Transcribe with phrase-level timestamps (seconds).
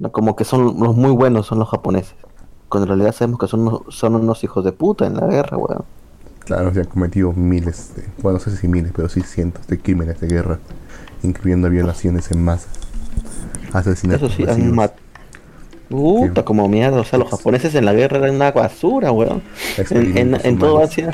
[0.00, 2.14] No, como que son los muy buenos, son los japoneses.
[2.70, 5.58] Cuando en realidad sabemos que son unos, son unos hijos de puta en la guerra,
[5.58, 5.84] weón.
[6.38, 9.78] Claro, se han cometido miles, de, bueno, no sé si miles, pero sí cientos de
[9.78, 10.58] crímenes de guerra,
[11.22, 12.68] incluyendo violaciones en masa,
[13.72, 14.74] asesinatos Eso sí, han
[15.90, 19.42] Puta, como mierda, o sea, los japoneses en la guerra eran una basura, weón.
[19.90, 20.82] En, en, todo.
[20.82, 21.10] Asia,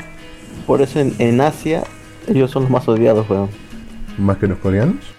[0.65, 1.83] por eso en, en Asia,
[2.27, 3.49] ellos son los más odiados, weón.
[4.17, 5.16] ¿Más que los coreanos?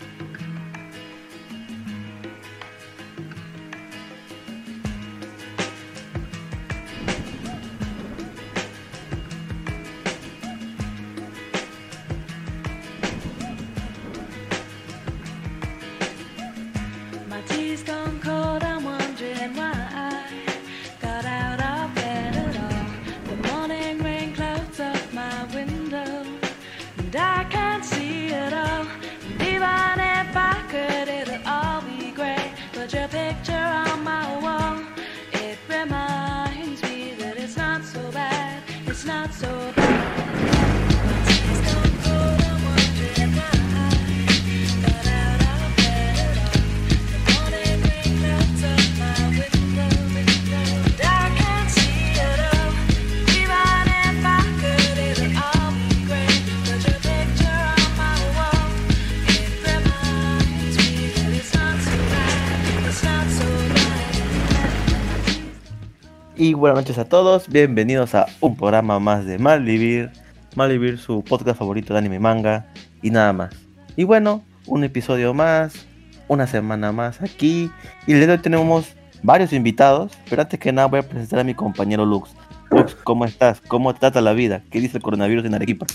[66.98, 70.10] A todos, bienvenidos a un programa más de Malvivir.
[70.56, 72.66] Malvivir, su podcast favorito de anime y manga
[73.02, 73.54] y nada más.
[73.94, 75.86] Y bueno, un episodio más,
[76.26, 77.70] una semana más aquí.
[78.06, 81.38] Y el día de hoy tenemos varios invitados, pero antes que nada voy a presentar
[81.38, 82.30] a mi compañero Lux.
[82.70, 83.60] Lux, ¿cómo estás?
[83.60, 84.62] ¿Cómo trata la vida?
[84.70, 85.86] ¿Qué dice el coronavirus en Arequipa?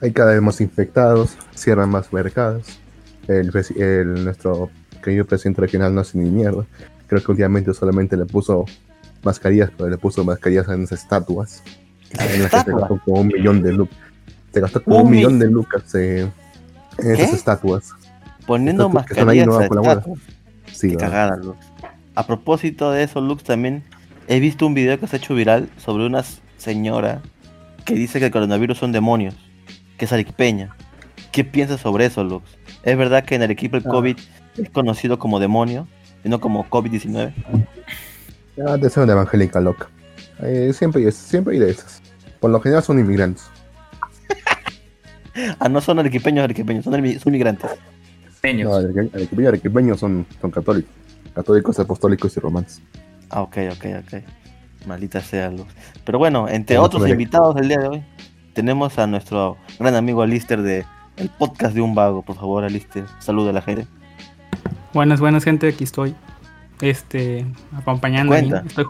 [0.00, 2.78] Hay cada vez más infectados, cierran más mercados.
[3.28, 4.70] El, el- nuestro
[5.02, 6.64] querido presidente regional no hace ni mierda.
[7.08, 8.64] Creo que últimamente solamente le puso
[9.22, 11.62] mascarillas, pero le puso mascarillas en las estatuas.
[12.18, 13.96] En las que se gastó como un millón de lucas.
[14.52, 16.28] Se gastó como un, Un mi- millón de lucas eh,
[16.98, 17.90] en esas estatuas.
[18.46, 20.18] Poniendo Estatu- que están ahí, mascarillas a estatuas.
[20.72, 20.98] Sí, Qué ¿no?
[21.00, 21.58] cagada, Lux.
[22.14, 23.84] A propósito de eso, Lux, también
[24.26, 26.24] he visto un video que se ha hecho viral sobre una
[26.58, 27.22] señora
[27.84, 29.34] que dice que el coronavirus son demonios,
[29.96, 30.74] que es arequipeña.
[31.32, 32.44] ¿Qué piensas sobre eso, Lux?
[32.82, 33.90] ¿Es verdad que en Arequipa el Ah.
[33.90, 34.16] COVID
[34.58, 35.86] es conocido como demonio
[36.24, 37.32] y no como COVID-19?
[38.66, 39.88] Ah, de ser una evangélica loca.
[40.42, 42.02] Eh, siempre, hay- siempre hay de esas.
[42.40, 43.44] Por lo general son inmigrantes.
[45.60, 47.70] Ah, no son arequipeños, arequipeños, son, son migrantes.
[48.42, 50.90] No, areque- arequipeños arequipeños son, son católicos.
[51.34, 52.82] Católicos, apostólicos y romanos.
[53.30, 54.22] Ah, ok, ok, ok.
[54.86, 55.72] Maldita sea, Lux.
[56.04, 58.04] Pero bueno, entre Vamos otros invitados del día de hoy,
[58.54, 60.84] tenemos a nuestro gran amigo Alister de
[61.16, 62.22] el podcast de un vago.
[62.22, 63.86] Por favor, Alister, saluda a la gente.
[64.92, 66.14] Buenas, buenas gente, aquí estoy.
[66.80, 67.46] Este,
[67.76, 68.34] acompañando.
[68.34, 68.86] Estoy,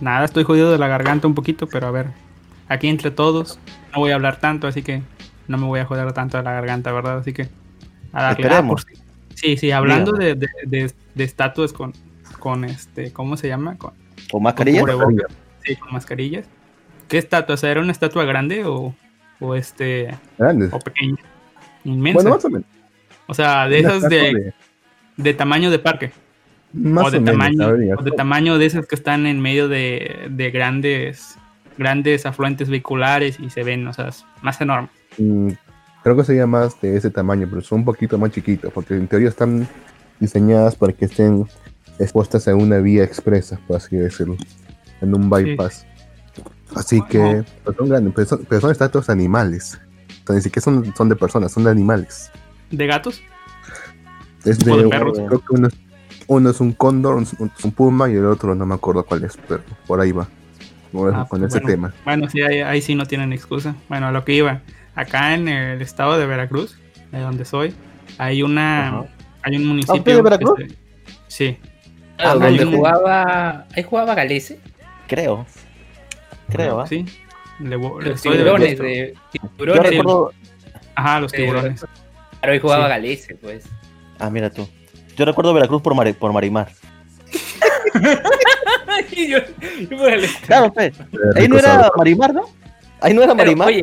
[0.00, 2.06] nada, estoy jodido de la garganta un poquito, pero a ver,
[2.68, 3.58] aquí entre todos,
[3.92, 5.02] no voy a hablar tanto, así que
[5.48, 7.18] no me voy a joder tanto de la garganta, ¿verdad?
[7.18, 7.48] Así que
[8.12, 8.48] a darle.
[8.50, 8.82] Ah, por-
[9.34, 11.92] sí, sí, hablando de, de, de- de estatuas con,
[12.38, 13.76] con este, ¿cómo se llama?
[13.78, 13.92] Con,
[14.30, 14.80] ¿Con mascarilla?
[14.82, 16.46] con cubrebocas, sí, con mascarillas.
[17.08, 17.54] ¿Qué estatua?
[17.54, 18.94] O sea, ¿era una estatua grande o,
[19.40, 20.72] o este, Grandes.
[20.72, 21.16] o pequeña?
[21.84, 22.16] Inmensa.
[22.22, 22.66] Bueno, más o menos.
[23.26, 24.54] o sea, de Una esas de,
[25.16, 26.12] de tamaño de parque.
[26.72, 27.94] Más o de o menos, tamaño, sabría.
[27.96, 31.36] o de tamaño de esas que están en medio de, de grandes
[31.78, 34.10] grandes afluentes vehiculares y se ven, o sea,
[34.42, 34.88] más enorme.
[35.18, 35.48] Mm,
[36.02, 39.08] creo que sería más de ese tamaño, pero son un poquito más chiquitos, porque en
[39.08, 39.66] teoría están
[40.18, 41.46] diseñadas para que estén
[41.98, 44.36] expuestas a una vía expresa, por así decirlo,
[45.00, 45.86] en un bypass.
[46.76, 47.44] Así que Wow.
[47.64, 49.80] pues son grandes, pero son, pero son estatuas animales.
[50.26, 52.30] Sea, ni siquiera son, son de personas, son de animales.
[52.70, 53.22] ¿De gatos?
[54.44, 55.18] Es O de, de perros.
[55.26, 55.68] creo que
[56.30, 59.36] uno es un cóndor, un, un puma y el otro no me acuerdo cuál es,
[59.48, 60.28] pero por ahí va.
[60.92, 61.68] Con, Ah, con pues ese bueno.
[61.88, 61.94] tema.
[62.04, 63.74] Bueno, sí, ahí, ahí sí no tienen excusa.
[63.88, 64.60] Bueno, a lo que iba.
[64.94, 66.78] Acá en el estado de Veracruz,
[67.10, 67.74] de donde soy,
[68.18, 69.04] hay una Ajá.
[69.42, 70.16] hay un ¿Ah, municipio.
[70.16, 70.60] de Veracruz?
[70.60, 70.76] este,
[71.28, 71.58] sí.
[72.18, 73.66] Ah, Ah, donde hay un- jugaba.
[73.74, 74.60] Ahí jugaba Galese.
[75.08, 75.46] Creo.
[76.48, 76.86] Creo, ¿ah?
[76.86, 77.06] Sí.
[77.60, 78.86] Le Los de tiburones Veracruz.
[78.88, 79.14] de.
[79.34, 79.90] Yo Tiburones.
[79.90, 80.32] recuerdo.
[80.94, 81.80] Ajá, los tiburones.
[82.40, 82.88] Claro, ahí jugaba Sí.
[82.90, 83.64] Galese, pues.
[84.18, 84.68] Ah, mira tú.
[85.16, 86.68] Yo recuerdo Veracruz por, Mari- por Marimar.
[89.16, 89.38] yo,
[89.90, 90.86] yo por el- Claro, fe.
[90.86, 90.92] Eh,
[91.36, 92.42] Ahí no era Marimar, ¿no?
[93.00, 93.68] Ahí no era Pero, Marimar.
[93.68, 93.82] oye.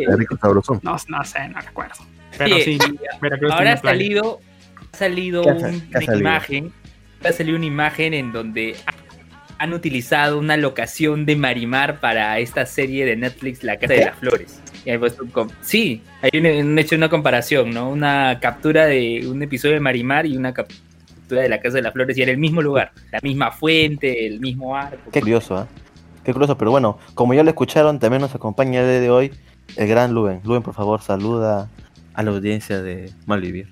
[0.83, 1.95] No, no sé, no recuerdo.
[2.38, 2.77] Pero oye, sí,
[3.21, 4.39] Veracruz ahora tiene ha salido,
[4.94, 6.19] ha salido ¿Qué ha sa- un- qué ha una salido?
[6.19, 6.74] imagen.
[7.25, 8.94] Ha salido una imagen en donde ha-
[9.63, 14.00] han utilizado una locación de Marimar para esta serie de Netflix, La Casa ¿Qué?
[14.01, 14.62] de las Flores.
[14.85, 14.95] Y
[15.31, 17.89] com- sí, hay un, han hecho una comparación, ¿no?
[17.89, 20.69] Una captura de un episodio de Marimar y una cap-
[21.35, 24.39] de la Casa de las Flores y era el mismo lugar, la misma fuente, el
[24.39, 25.12] mismo arco.
[25.12, 25.68] Qué curioso, ¿ah?
[26.24, 29.31] Qué curioso, pero bueno, como ya lo escucharon, también nos acompaña el día de hoy
[29.75, 30.41] el gran Luben.
[30.44, 31.69] Luben, por favor, saluda
[32.13, 33.69] a la audiencia de Malvivir.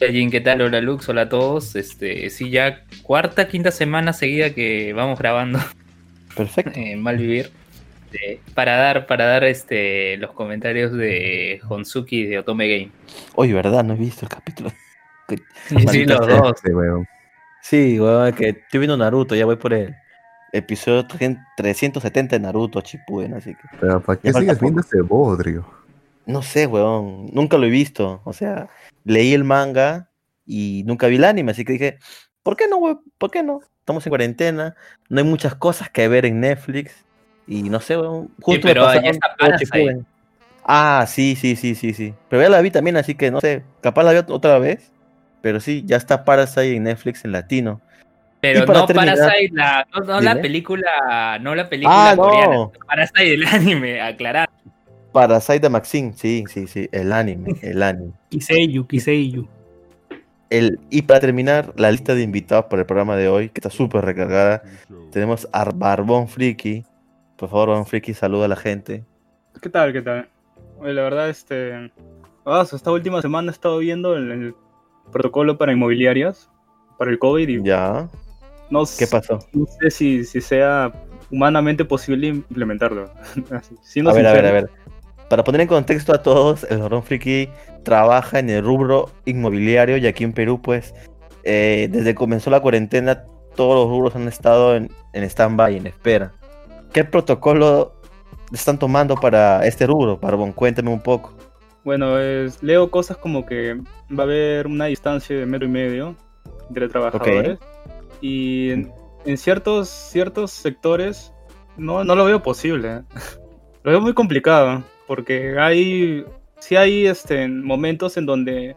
[0.00, 0.60] Hola Jin, ¿qué tal?
[0.60, 1.74] Hola Lux, hola a todos.
[1.74, 5.58] Este, sí, ya cuarta, quinta semana seguida que vamos grabando
[6.36, 6.72] Perfecto.
[6.76, 7.50] en Malvivir.
[8.10, 12.90] Este, para dar, para dar este los comentarios de Honsuki de Otome Game.
[13.34, 13.84] Hoy, ¿verdad?
[13.84, 14.72] No he visto el capítulo.
[15.28, 16.60] Sí, sí, los dos.
[16.64, 17.06] Sí, weón.
[17.62, 19.94] Sí, weón, que estoy viendo Naruto, ya voy por el
[20.52, 23.60] episodio 370 de Naruto Shippuden, así que...
[23.80, 25.66] Pero ¿para qué Ya sigues viendo ese bodrio?
[26.24, 28.20] No sé, weón, nunca lo he visto.
[28.24, 28.68] O sea,
[29.04, 30.08] leí el manga
[30.46, 31.98] y nunca vi el anime, así que dije,
[32.42, 33.00] ¿por qué no, weón?
[33.18, 33.60] ¿Por qué no?
[33.80, 34.76] Estamos en cuarentena,
[35.08, 37.04] no hay muchas cosas que ver en Netflix
[37.46, 38.30] y no sé, weón.
[38.40, 39.56] Justo me pero ya pasaron está.
[39.56, 40.06] Shippuden.
[40.64, 42.14] Ah, sí, sí, sí, sí, sí.
[42.28, 44.92] Pero ya la vi también, así que no sé, capaz la veo otra vez.
[45.40, 47.80] Pero sí, ya está Parasite en Netflix en latino.
[48.40, 52.22] Pero no terminar- Parasite, la, no, no la película, no la película Ah, no.
[52.22, 54.48] coreana, Parasite el anime, aclarar.
[55.12, 58.12] Parasite de Maxine, sí, sí, sí, el anime, el anime.
[58.30, 59.48] Kiseiyu, Kiseiyu.
[60.50, 63.70] El, y para terminar, la lista de invitados para el programa de hoy, que está
[63.70, 64.62] súper recargada,
[65.12, 66.84] tenemos a Barbón Friki.
[67.36, 69.04] Por favor, Barbón Friki, saluda a la gente.
[69.60, 69.92] ¿Qué tal?
[69.92, 70.28] ¿Qué tal?
[70.78, 71.90] Oye, la verdad, este.
[72.46, 74.54] ah, esta última semana he estado viendo el, el
[75.12, 76.50] protocolo para inmobiliarias,
[76.98, 78.08] para el COVID, y Ya,
[78.70, 79.38] no, ¿qué pasó?
[79.52, 80.92] no sé si, si sea
[81.30, 83.10] humanamente posible implementarlo.
[83.82, 84.70] Siendo A ver, a ver, a ver.
[85.28, 87.50] Para poner en contexto a todos, el Barbón Friki
[87.82, 90.94] trabaja en el rubro inmobiliario y aquí en Perú, pues,
[91.44, 95.86] eh, desde que comenzó la cuarentena, todos los rubros han estado en, en stand-by, en
[95.86, 96.32] espera.
[96.92, 98.00] ¿Qué protocolo
[98.52, 100.52] están tomando para este rubro, Barbón?
[100.52, 101.34] Cuéntame un poco.
[101.84, 103.74] Bueno, es- leo cosas como que
[104.10, 106.16] va a haber una distancia de metro y medio
[106.68, 107.58] entre trabajadores.
[108.20, 108.92] Y en,
[109.24, 111.32] en ciertos, ciertos sectores
[111.76, 113.02] no, no lo veo posible.
[113.84, 114.82] Lo veo muy complicado.
[115.06, 116.24] Porque hay.
[116.58, 118.76] Sí hay este, momentos en donde,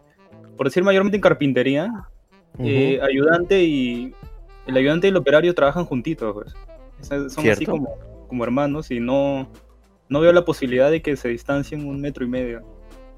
[0.56, 1.92] por decir mayormente en carpintería,
[2.59, 4.13] eh, ayudante y.
[4.68, 6.53] El ayudante y el operario trabajan juntitos, pues.
[7.33, 9.50] Son así como, como hermanos y no,
[10.07, 12.62] no veo la posibilidad de que se distancien un metro y medio.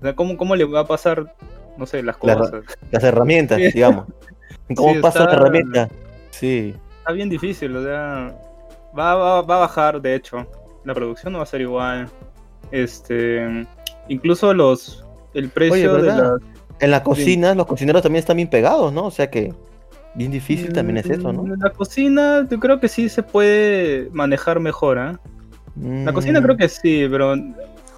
[0.03, 1.33] O sea, ¿cómo, cómo le va a pasar,
[1.77, 2.61] no sé, las La- cosas?
[2.91, 3.71] Las herramientas, Sí.
[3.71, 4.05] digamos.
[4.75, 5.87] ¿Cómo Sí, pasa la está- herramienta?
[6.29, 6.75] Sí.
[6.99, 8.35] Está bien difícil, o sea,
[8.97, 10.45] va, va, va a bajar, de hecho.
[10.83, 12.09] La producción no va a ser igual.
[12.69, 13.65] Este,
[14.09, 16.33] incluso los, el precio de ¿verdad?
[16.33, 16.41] las...
[16.81, 19.05] En la cocina, los cocineros también están bien pegados, ¿no?
[19.05, 19.53] O sea que
[20.15, 21.43] bien difícil también es eso, ¿no?
[21.43, 25.19] Mm, La cocina, yo creo que sí se puede manejar mejor, ¿ah?
[25.81, 27.35] La cocina Mm, creo que sí, pero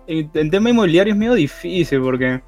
[0.08, 2.42] en, en tema inmobiliario es medio difícil porque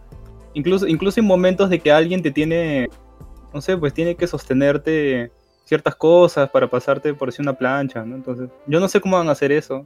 [0.54, 2.88] incluso, incluso en momentos de que alguien te tiene,
[3.54, 5.32] no sé, pues tiene que sostenerte
[5.66, 8.16] ciertas cosas para pasarte por si una plancha, ¿no?
[8.16, 9.86] Entonces, yo no sé cómo van a hacer eso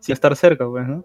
[0.00, 1.04] sin estar cerca, pues, ¿no?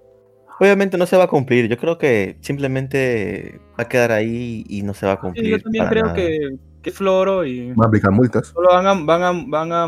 [0.60, 1.68] Obviamente no se va a cumplir.
[1.68, 5.50] Yo creo que simplemente va a quedar ahí y no se va a Sí, cumplir.
[5.50, 6.16] yo también creo nada.
[6.16, 8.48] que, que floro y Van a aplicar multas.
[8.48, 9.88] solo van a, van, a, van a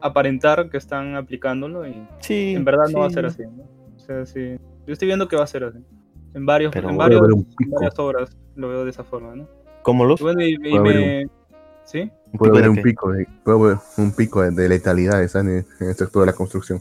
[0.00, 3.14] aparentar que están aplicándolo y Sí, en verdad no va a sí.
[3.14, 3.64] ser así, ¿no?
[3.94, 4.56] O sea, sí.
[4.86, 5.78] Yo estoy viendo que va a ser así.
[6.34, 9.48] En varios, Pero en varios, en varias obras lo veo de esa forma, ¿no?
[9.82, 10.20] ¿Cómo los?
[10.20, 11.30] Y bueno, y, y Puede haber me...
[11.84, 12.10] ¿Sí?
[12.32, 14.66] Puede ¿Pico de haber un pico, de, puede haber un pico de, de
[15.34, 16.80] en, en el sector de la construcción.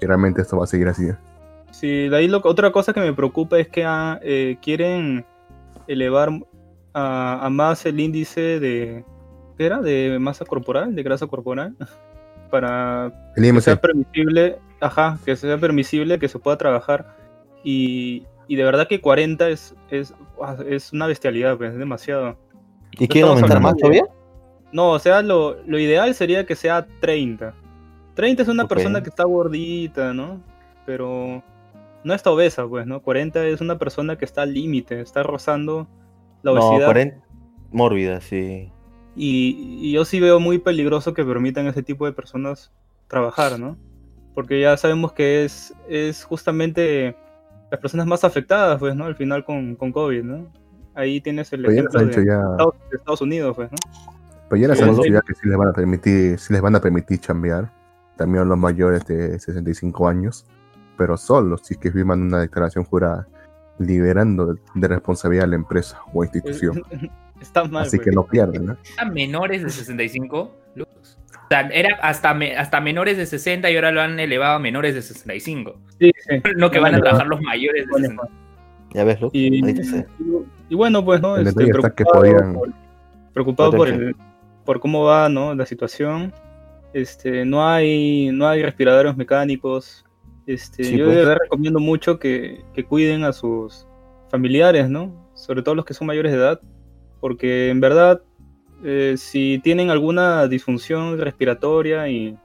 [0.00, 1.06] Y realmente esto va a seguir así.
[1.06, 1.16] ¿eh?
[1.70, 5.24] Sí, de ahí lo- otra cosa que me preocupa es que ah, eh, quieren
[5.86, 6.30] elevar
[6.92, 9.04] a, a más el índice de...
[9.56, 9.80] ¿Qué era?
[9.80, 11.76] De masa corporal, de grasa corporal,
[12.50, 17.21] para El que sea permisible, ajá, que sea permisible, que se pueda trabajar.
[17.64, 20.14] Y, y de verdad que 40 es, es,
[20.68, 22.36] es una bestialidad, pues, es demasiado.
[22.92, 24.04] ¿Y quieren estamos aumentar más todavía?
[24.72, 27.54] No, o sea, lo, lo ideal sería que sea 30.
[28.14, 30.42] 30 es una persona que está gordita, ¿no?
[30.86, 31.42] Pero
[32.04, 33.00] no está obesa, pues, ¿no?
[33.02, 35.86] 40 es una persona que está al límite, está rozando
[36.42, 36.86] la No, obesidad.
[36.86, 37.22] 40.
[37.70, 38.70] Mórbida, sí.
[39.16, 42.72] Y, y yo sí veo muy peligroso que permitan a ese tipo de personas
[43.08, 43.76] trabajar, ¿no?
[44.34, 47.14] Porque ya sabemos que es, es justamente
[47.72, 49.06] las personas más afectadas, pues, ¿no?
[49.06, 50.52] Al final con, con COVID, ¿no?
[50.94, 53.78] Ahí tienes el pero les ejemplo han de ya, Estados, de Estados Unidos, pues, ¿no?
[54.50, 55.00] pero ya les han Sí.
[55.00, 57.72] dicho ya que sí les van a permitir, sí les van a permitir chambear.
[58.18, 60.44] También a los mayores de 65 años.
[60.98, 63.26] Pero solo si es que firman una declaración jurada
[63.78, 66.82] liberando de, responsabilidad a la empresa o institución.
[67.40, 67.84] Está mal.
[67.84, 68.10] Así pues.
[68.10, 68.76] que no pierden, ¿no?
[68.98, 70.54] ¿A menores de 65?
[70.74, 71.18] Luz?
[71.52, 74.94] Sea, era hasta, me- hasta menores de 60 y ahora lo han elevado a menores
[74.94, 75.78] de 65.
[76.00, 76.42] Sí, sí.
[76.56, 78.28] No que van a trabajar los mayores de bueno, 60.
[78.94, 79.36] Ya ves, Luke.
[79.38, 80.04] Y, y-
[80.70, 81.36] y bueno, pues, ¿no?
[81.36, 82.68] El Este, preocupado podrían- por,
[83.34, 84.16] preocupado por el,
[84.64, 85.54] por cómo va, ¿no?
[85.54, 86.32] La situación.
[86.94, 90.04] Este, no hay, no hay respiradores mecánicos.
[90.46, 91.16] Este, Sí, yo pues.
[91.16, 93.86] de verdad recomiendo mucho que, que cuiden a sus
[94.30, 95.30] familiares, ¿no?
[95.34, 96.60] Sobre todo los que son mayores de edad,
[97.20, 98.20] porque en verdad,
[98.82, 102.36] eh, si tienen alguna disfunción respiratoria y,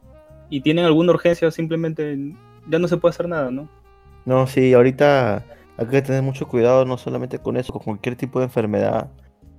[0.49, 2.17] y tienen alguna urgencia, simplemente
[2.67, 3.67] ya no se puede hacer nada, ¿no?
[4.25, 5.43] No, sí, ahorita
[5.77, 9.09] hay que tener mucho cuidado, no solamente con eso, con cualquier tipo de enfermedad.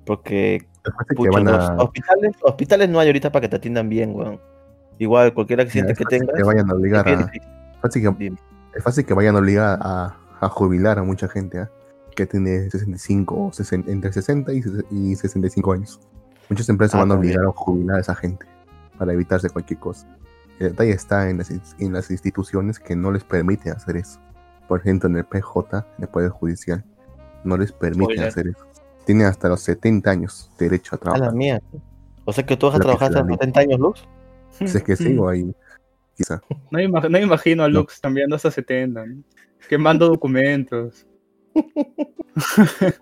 [0.04, 4.40] Porque los hospitales, hospitales no hay ahorita para que te atiendan bien, weón.
[4.98, 6.34] Igual, cualquier accidente que tengas.
[6.34, 7.30] que vayan a obligar es a,
[7.82, 8.36] fácil que- Dime.
[8.74, 11.70] es fácil que vayan a obligar a, a jubilar a mucha gente ¿ah?
[12.16, 16.00] que tiene 65 o 60 entre 60 y, y 65 años.
[16.48, 17.34] Muchas empresas Ah, van a también.
[17.36, 18.46] obligar a jubilar a esa gente
[18.98, 20.06] para evitarse cualquier cosa.
[20.58, 24.18] El detalle está en las, en las instituciones que no les permiten hacer eso.
[24.66, 26.84] Por ejemplo, en el PJ, en el Poder Judicial,
[27.44, 28.66] no les permiten hacer eso.
[29.06, 31.34] Tienen hasta los 70 años derecho a A la trabajar.
[31.34, 31.62] mía.
[32.24, 34.08] O sea que tú vas a trabajar hasta los 70 años, Luz.
[34.50, 35.54] Si es que sigo ahí,
[36.16, 36.40] quizá.
[36.70, 37.80] No me, imag- no imagino a No.
[37.80, 39.22] Lux cambiando hasta 70, ¿no?
[39.68, 41.06] quemando documentos.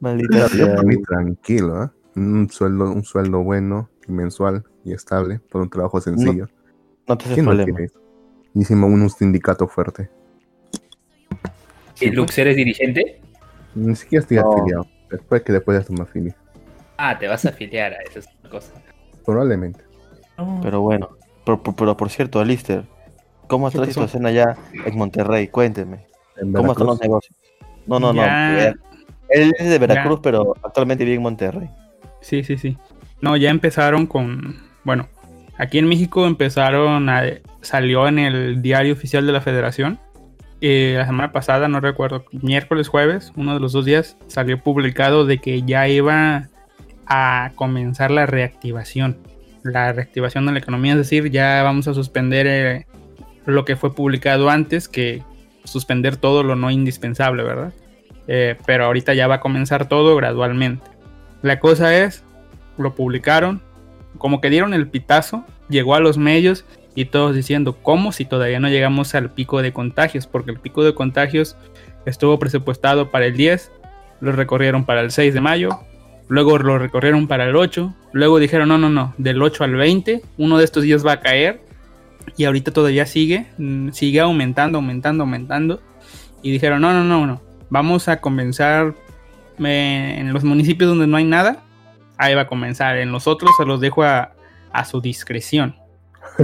[0.00, 0.76] Maldita sea.
[1.06, 1.92] tranquilo, ¿ah?
[2.16, 6.48] Un sueldo, un sueldo bueno, mensual y estable, por un trabajo sencillo.
[7.06, 7.76] No te haces ¿Quién no problema.
[7.76, 8.00] quiere eso?
[8.54, 10.10] Y encima un, sindicato fuerte.
[12.00, 13.20] ¿Y Lux eres dirigente?
[13.74, 14.52] Ni siquiera estoy No.
[14.52, 14.86] afiliado.
[15.10, 16.34] Después que después de me afilie.
[16.96, 18.72] Ah, te vas a afiliar a esa es otra cosa.
[19.24, 19.84] Probablemente.
[20.62, 21.10] Pero bueno,
[21.44, 22.84] pero, pero- pero por cierto, Alister,
[23.46, 25.48] ¿cómo está la situación allá en Monterrey?
[25.48, 26.06] Cuénteme.
[26.36, 27.36] En ¿Cómo están los negocios?
[27.86, 28.22] No, no, no.
[28.22, 28.74] Ya.
[29.28, 30.22] Él es de Veracruz, Ya.
[30.22, 31.70] pero actualmente vive en Monterrey.
[32.22, 32.78] Sí, sí, sí.
[33.20, 34.56] No, ya empezaron con.
[34.84, 35.08] Bueno,
[35.58, 37.24] aquí en México empezaron a.
[37.60, 39.98] Salió en el diario oficial de la Federación.
[40.60, 45.26] eh, la semana pasada, no recuerdo, miércoles, jueves, uno de los dos días, salió publicado
[45.26, 46.48] de que ya iba
[47.06, 49.18] a comenzar la reactivación.
[49.64, 52.86] La reactivación de la economía, es decir, ya vamos a suspender eh,
[53.46, 55.22] lo que fue publicado antes, que
[55.64, 57.72] suspender todo lo no indispensable, ¿verdad?
[58.28, 60.91] Eh, pero ahorita ya va a comenzar todo gradualmente.
[61.42, 62.24] La cosa es,
[62.78, 63.60] lo publicaron,
[64.18, 68.60] como que dieron el pitazo, llegó a los medios y todos diciendo, ¿cómo si todavía
[68.60, 70.26] no llegamos al pico de contagios?
[70.26, 71.56] Porque el pico de contagios
[72.06, 73.72] estuvo presupuestado para el 10,
[74.20, 75.80] lo recorrieron para el 6 de mayo,
[76.28, 80.22] luego lo recorrieron para el 8, luego dijeron, no, no, no, del 8 al 20,
[80.38, 81.60] uno de estos días va a caer
[82.36, 85.80] y ahorita todavía sigue, mm, sigue aumentando, aumentando, aumentando.
[86.42, 88.94] Y dijeron, no, no, no, no, vamos a comenzar
[89.58, 91.62] en los municipios donde no hay nada,
[92.18, 92.96] ahí va a comenzar.
[92.98, 94.32] En los otros se los dejo a,
[94.72, 95.76] a su discreción.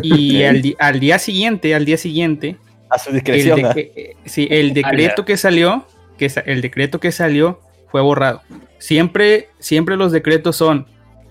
[0.02, 2.56] Y al, al día siguiente, al día siguiente,
[2.90, 3.62] A su el, discreción.
[3.62, 3.72] de- ¿ah?
[3.76, 5.86] eh, sí, el decreto que salió,
[6.16, 7.60] que el decreto que salió
[7.90, 8.42] fue borrado.
[8.78, 10.86] Siempre, siempre los decretos son,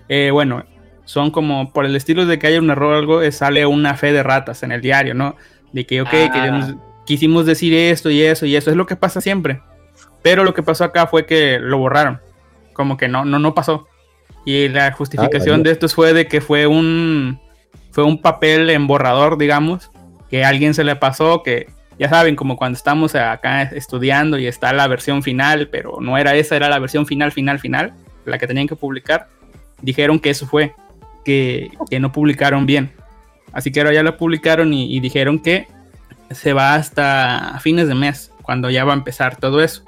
[0.08, 0.64] eh, bueno,
[1.04, 3.94] son como por el estilo de que haya un error o algo, eh, sale una
[3.94, 5.36] fe de ratas en el diario, ¿no?
[5.72, 6.30] De que, ok, Ah.
[6.32, 6.74] queremos-
[7.06, 9.60] quisimos decir esto y eso y eso, es lo que pasa siempre.
[10.22, 12.20] Pero lo que pasó acá fue que lo borraron,
[12.72, 13.88] como que no, no, no pasó.
[14.44, 15.64] Y la justificación vaya.
[15.64, 17.40] de esto fue de que fue un,
[17.90, 19.90] fue un papel en borrador, digamos,
[20.30, 24.46] que a alguien se le pasó, que ya saben, como cuando estamos acá estudiando y
[24.46, 27.94] está la versión final, pero no era esa, era la versión final, final, final,
[28.24, 29.28] la que tenían que publicar.
[29.82, 30.74] Dijeron que eso fue,
[31.24, 32.92] que, que no publicaron bien.
[33.52, 35.66] Así que ahora ya la publicaron y, y dijeron que
[36.30, 39.82] se va hasta fines de mes, cuando ya va a empezar todo eso.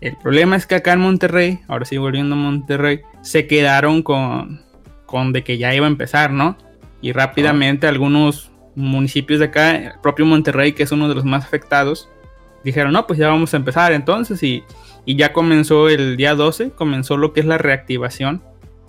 [0.00, 4.60] El problema es que acá en Monterrey, ahora sí volviendo a Monterrey, se quedaron con,
[5.06, 6.56] con de que ya iba a empezar, ¿no?
[7.00, 11.44] Y rápidamente algunos municipios de acá, el propio Monterrey, que es uno de los más
[11.44, 12.08] afectados,
[12.62, 14.62] dijeron, no, pues ya vamos a empezar entonces y,
[15.04, 18.42] y ya comenzó el día 12, comenzó lo que es la reactivación.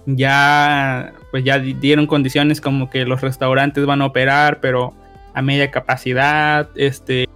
[0.05, 4.93] Ya, pues ya di- dieron condiciones como que los restaurantes van a operar, pero
[5.33, 7.27] a media capacidad, este,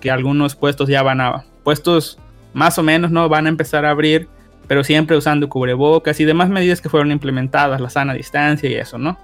[0.00, 2.18] que algunos puestos ya van a, puestos
[2.58, 3.28] más o menos, ¿no?
[3.28, 4.28] Van a empezar a abrir,
[4.66, 8.98] pero siempre usando cubrebocas y demás medidas que fueron implementadas, la sana distancia y eso,
[8.98, 9.16] ¿no?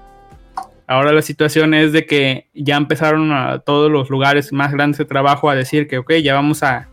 [0.87, 5.07] Ahora la situación es de que ya empezaron a todos los lugares más grandes de
[5.07, 6.88] trabajo a decir que, ok, ya vamos a,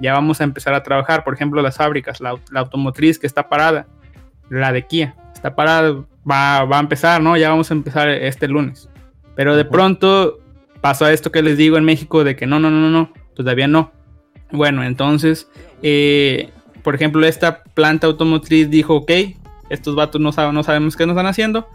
[0.00, 1.24] ya vamos a empezar a trabajar.
[1.24, 3.86] Por ejemplo, las fábricas, la, la automotriz que está parada,
[4.50, 7.36] la de Kia, está parada, va, va a empezar, ¿no?
[7.36, 8.90] Ya vamos a empezar este lunes.
[9.34, 10.38] Pero de pronto
[10.82, 13.90] pasó esto que les digo en México de que no, no, no, no, todavía no.
[14.52, 15.48] Bueno, entonces,
[15.82, 16.50] eh,
[16.82, 19.10] por ejemplo, esta planta automotriz dijo, ok,
[19.68, 21.68] estos vatos no, saben, no sabemos qué nos están haciendo,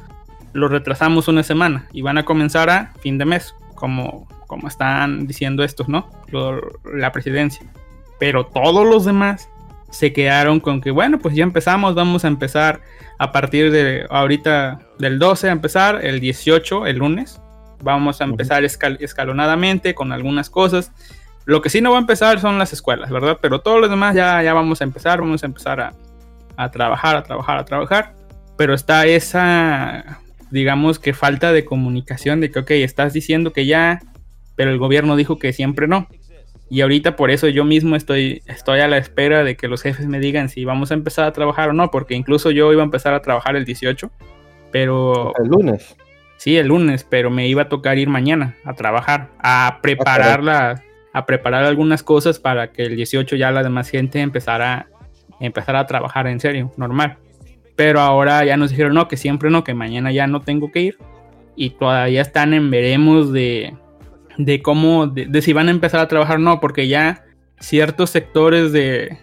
[0.53, 5.27] lo retrasamos una semana y van a comenzar a fin de mes, como, como están
[5.27, 6.09] diciendo estos, ¿no?
[6.29, 6.61] Lo-
[6.93, 7.65] la presidencia.
[8.19, 9.49] Pero todos los demás
[9.91, 12.81] se quedaron con que, bueno, pues ya empezamos, vamos a empezar
[13.17, 17.39] a partir de ahorita del 12 a empezar, el 18, el lunes.
[17.83, 20.91] Vamos a empezar escal- escalonadamente con algunas cosas.
[21.45, 23.37] Lo que sí no va a empezar son las escuelas, ¿verdad?
[23.41, 25.93] Pero todos los demás ya, ya vamos a empezar, vamos a empezar a,
[26.57, 28.13] a trabajar, a trabajar, a trabajar.
[28.57, 33.99] Pero está esa, digamos que falta de comunicación de que, ok, estás diciendo que ya,
[34.55, 36.07] pero el gobierno dijo que siempre no.
[36.67, 40.07] Y ahorita por eso yo mismo estoy, estoy a la espera de que los jefes
[40.07, 42.85] me digan si vamos a empezar a trabajar o no, porque incluso yo iba a
[42.85, 44.09] empezar a trabajar el 18,
[44.71, 45.95] pero El lunes.
[46.37, 50.41] sí, el lunes, pero me iba a tocar ir mañana a trabajar, a preparar
[51.15, 54.89] a preparar algunas cosas para que el 18 ya la demás gente empezara,
[55.39, 57.15] empezara a trabajar en serio, normal.
[57.77, 60.81] Pero ahora ya nos dijeron no, que siempre no, que mañana ya no tengo que
[60.81, 60.97] ir.
[61.55, 63.77] Y todavía están en veremos de,
[64.37, 67.23] de cómo, de, si van a empezar a trabajar o no, porque ya
[67.61, 69.17] ciertos sectores de,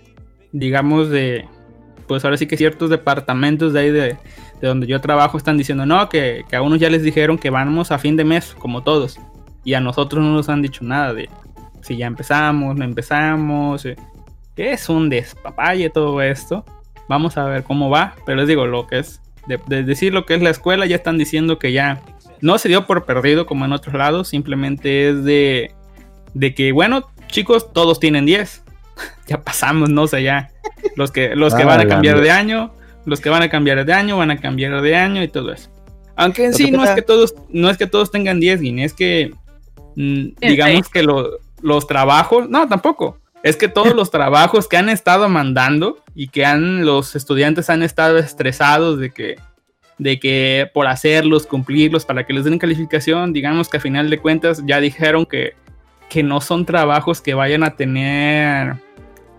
[0.50, 1.44] digamos, de,
[2.08, 4.16] pues ahora sí que ciertos departamentos de ahí de,
[4.62, 7.50] de donde yo trabajo están diciendo, no, que, que a unos ya les dijeron que
[7.50, 9.20] vamos a fin de mes, como todos.
[9.62, 11.28] Y a nosotros no nos han dicho nada de
[11.82, 13.84] si ya empezamos, no empezamos.
[13.86, 13.96] eh,
[14.56, 16.64] que es un despapalle todo esto.
[17.08, 18.14] Vamos a ver cómo va.
[18.26, 20.96] Pero les digo, lo que es, de, de decir lo que es la escuela, ya
[20.96, 22.02] están diciendo que ya
[22.40, 24.28] no se dio por perdido como en otros lados.
[24.28, 25.72] Simplemente es de,
[26.34, 28.62] de que, bueno, chicos, todos tienen 10.
[29.26, 30.50] ya pasamos, no sé, ya.
[30.96, 32.74] Los que, los que Ah, van a cambiar de año,
[33.06, 35.70] los que van a cambiar de año, van a cambiar de año y todo eso.
[36.14, 38.92] Aunque en sí no es que todos, no es que todos tengan 10, Guine, es
[38.92, 39.32] que
[39.96, 43.18] mm, digamos que lo- los trabajos, no, tampoco.
[43.42, 47.82] Es que todos los trabajos que han estado mandando y que han los estudiantes han
[47.82, 49.36] estado estresados de que
[49.98, 54.18] de que por hacerlos, cumplirlos para que les den calificación, digamos que a final de
[54.18, 55.54] cuentas ya dijeron que
[56.08, 58.74] que no son trabajos que vayan a tener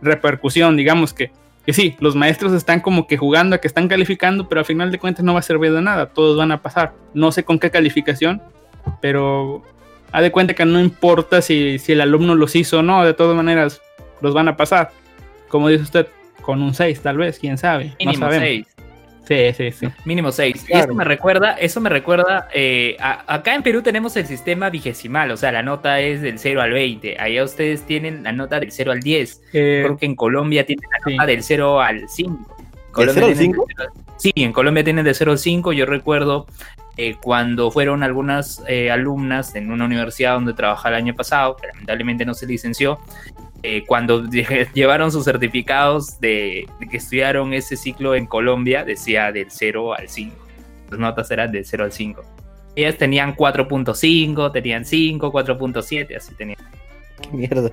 [0.01, 1.31] repercusión, digamos que
[1.65, 4.91] que sí, los maestros están como que jugando a que están calificando, pero a final
[4.91, 6.93] de cuentas no va a servir de nada, todos van a pasar.
[7.13, 8.41] No sé con qué calificación,
[9.01, 9.63] pero
[10.13, 13.13] ha de cuenta que no importa si, si el alumno los hizo o no, de
[13.13, 13.81] todas maneras
[14.21, 14.91] los van a pasar.
[15.49, 16.07] Como dice usted,
[16.41, 17.87] con un 6 tal vez, quién sabe.
[17.89, 18.47] no Mínimo sabemos.
[18.47, 18.67] 6.
[19.25, 19.87] Sí, sí, sí.
[20.03, 20.65] Mínimo 6.
[20.67, 20.85] Claro.
[20.85, 25.31] Eso me recuerda, eso me recuerda, eh, a- acá en Perú tenemos el sistema vigesimal,
[25.31, 27.17] o sea, la nota es del 0 al 20.
[27.19, 29.41] Allá ustedes tienen la nota del 0 al 10.
[29.53, 31.15] Eh, Creo que en Colombia tienen la sí.
[31.15, 32.55] nota del 0 al 5.
[32.91, 33.65] Colombia 0 al tienen 5?
[33.65, 35.71] del 0 al- Sí, en Colombia tienen del 0 al 5.
[35.73, 36.45] Yo recuerdo
[36.97, 41.67] eh, cuando fueron algunas eh, alumnas en una universidad donde trabajaba el año pasado, que
[41.67, 42.99] lamentablemente no se licenció,
[43.63, 49.31] eh, cuando lle- llevaron sus certificados de, de que estudiaron ese ciclo en Colombia, decía
[49.31, 50.35] del 0 al 5.
[50.91, 52.21] Las notas eran del 0 al 5.
[52.75, 56.57] Ellas tenían 4.5, tenían 5, 4.7, así tenían.
[57.21, 57.71] Qué mierda.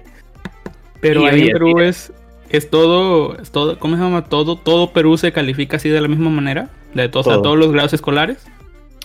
[1.01, 2.13] pero y ahí en Perú es,
[2.51, 4.25] es todo, es todo, ¿cómo se llama?
[4.25, 7.43] Todo, todo Perú se califica así de la misma manera, de to- o sea, Todo.
[7.43, 8.47] todos los grados escolares.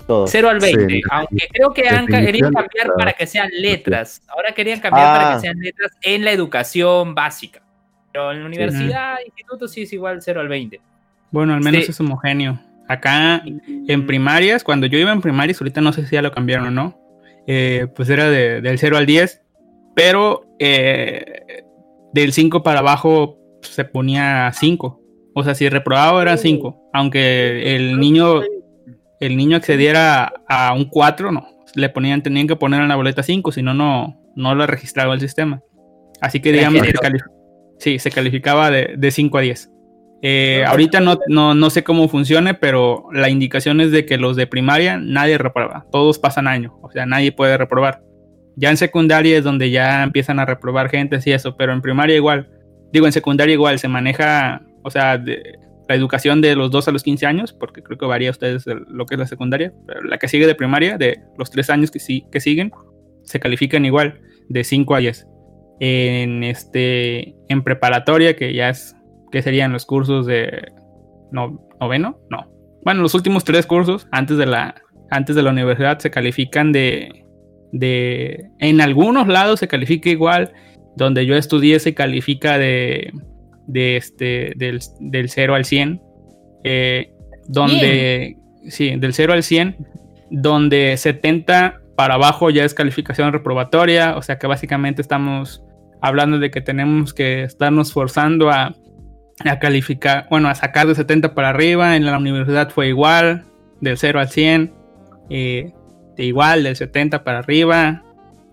[0.07, 0.27] Todo.
[0.27, 4.21] 0 al 20, Sí, aunque creo que han querido cambiar para que sean letras.
[4.27, 5.35] Ahora querían cambiar para Ah.
[5.35, 7.61] que sean letras en la educación básica.
[8.13, 10.79] Pero en la universidad, instituto sí es igual 0 al 20.
[11.31, 11.91] Bueno, al menos Sí.
[11.91, 12.59] es homogéneo.
[12.87, 13.41] Acá
[13.87, 16.71] en primarias, cuando yo iba en primarias, ahorita no sé si ya lo cambiaron o
[16.71, 16.99] no,
[17.47, 19.41] eh, pues era de- del 0 al 10,
[19.95, 21.63] pero eh,
[22.13, 25.01] del 5 para abajo se ponía 5.
[25.33, 28.41] O sea, si reprobaba era 5, aunque el niño,
[29.19, 33.23] el niño accediera a un 4, no, le ponían, tenían que poner en la boleta
[33.23, 35.61] 5, si no, no, no lo registraba el sistema.
[36.21, 36.93] Así que digamos que
[37.79, 39.71] sí, se calificaba de, de 5 a 10.
[40.21, 44.35] Eh, ahorita no, no, no sé cómo funcione, pero la indicación es de que los
[44.35, 48.01] de primaria nadie reprueba, todos pasan año, o sea, nadie puede reprobar.
[48.55, 52.15] Ya en secundaria es donde ya empiezan a reprobar gente y eso, pero en primaria
[52.15, 52.49] igual,
[52.91, 56.91] digo, en secundaria igual se maneja, o sea, de- la educación de los 2 a
[56.91, 60.01] los 15 años, porque creo que varía a ustedes lo que es la secundaria, pero
[60.03, 62.71] la que sigue de primaria, de los 3 años que, sí, que siguen,
[63.23, 64.19] se califican igual,
[64.49, 65.27] de 5 a 10.
[65.79, 68.95] En, este, en preparatoria, que ya es
[69.31, 70.71] que serían los cursos de
[71.31, 72.49] no- noveno, no.
[72.83, 74.75] Bueno, los últimos tres cursos antes de la
[75.11, 77.25] antes de la universidad se califican de
[77.71, 80.53] de en algunos lados se califica igual,
[80.95, 83.11] donde yo estudié se califica de
[83.67, 86.01] de este del, del 0 al 100
[86.63, 87.11] eh,
[87.47, 89.77] donde sí, del 0 al 100
[90.29, 95.63] donde 70 para abajo ya es calificación reprobatoria, o sea que básicamente estamos
[96.01, 98.75] hablando de que tenemos que estarnos forzando a,
[99.45, 103.45] a calificar, bueno, a sacar de 70 para arriba, en la universidad fue igual,
[103.81, 104.73] del 0 al 100,
[105.29, 105.73] eh,
[106.15, 108.03] de igual, del 70 para arriba,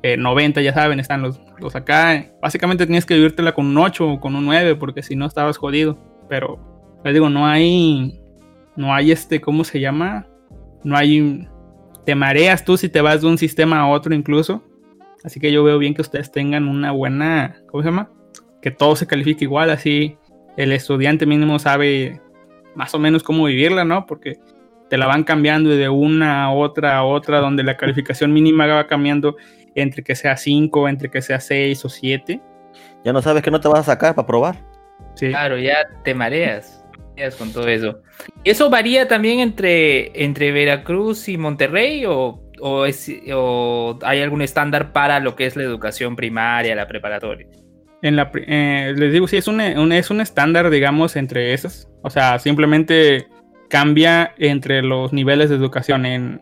[0.02, 2.32] eh, 90, ya saben, están los, los acá.
[2.40, 5.56] Básicamente tenías que vivírtela con un 8 o con un 9, porque si no estabas
[5.56, 5.98] jodido.
[6.28, 6.58] Pero,
[7.04, 8.20] les digo, no hay,
[8.76, 10.26] no hay este, ¿cómo se llama?
[10.84, 11.48] No hay,
[12.04, 14.62] te mareas tú si te vas de un sistema a otro incluso.
[15.24, 18.10] Así que yo veo bien que ustedes tengan una buena, ¿cómo se llama?
[18.60, 20.18] Que todo se califique igual, así
[20.56, 22.20] el estudiante mínimo sabe
[22.74, 24.06] más o menos cómo vivirla, ¿no?
[24.06, 24.38] Porque
[24.90, 28.86] te la van cambiando de una a otra a otra, donde la calificación mínima va
[28.86, 29.36] cambiando
[29.74, 32.40] entre que sea 5, entre que sea 6 o 7.
[33.04, 34.56] Ya no sabes que no te vas a sacar para probar.
[35.14, 35.28] Sí.
[35.28, 38.00] Claro, ya te mareas, mareas con todo eso.
[38.44, 44.92] ¿Eso varía también entre, entre Veracruz y Monterrey o, o, es, o hay algún estándar
[44.92, 47.46] para lo que es la educación primaria, la preparatoria?
[48.02, 51.88] En la, eh, les digo, sí, es un, un- es un estándar, digamos, entre esas.
[52.02, 53.26] O sea, simplemente
[53.68, 56.40] cambia entre los niveles de educación en,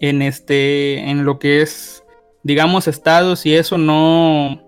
[0.00, 2.01] en este, en lo que es,
[2.42, 4.62] digamos, estados y eso no,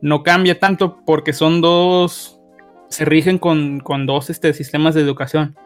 [0.00, 2.40] no cambia tanto porque son dos,
[2.88, 5.56] se rigen con, con dos este, sistemas de educación.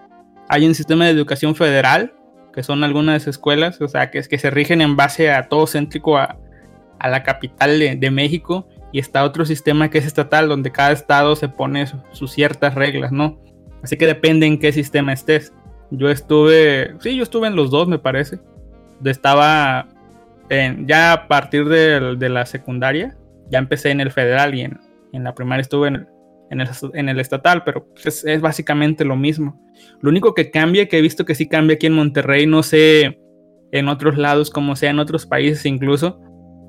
[0.48, 2.14] Hay un sistema de educación federal,
[2.52, 6.16] que son algunas escuelas, o sea, que, que se rigen en base a todo céntrico
[6.16, 6.38] a,
[6.98, 11.36] a la capital de, México y está otro sistema que es estatal, donde cada estado
[11.36, 13.38] se pone su- sus ciertas reglas, ¿no?
[13.82, 15.52] Así que depende en qué sistema estés.
[15.90, 18.38] Yo estuve, sí, yo estuve en los dos, me parece.
[19.04, 19.88] Estaba
[20.48, 23.16] en- ya a partir de, la secundaria,
[23.50, 24.78] ya empecé en el federal y en,
[25.12, 26.06] la primaria estuve en el,
[26.50, 29.60] en el, estatal, pero es, es básicamente lo mismo.
[30.00, 33.18] Lo único que cambia, que he visto que sí cambia aquí en Monterrey, no sé
[33.72, 36.20] en otros lados, como sea en otros países incluso,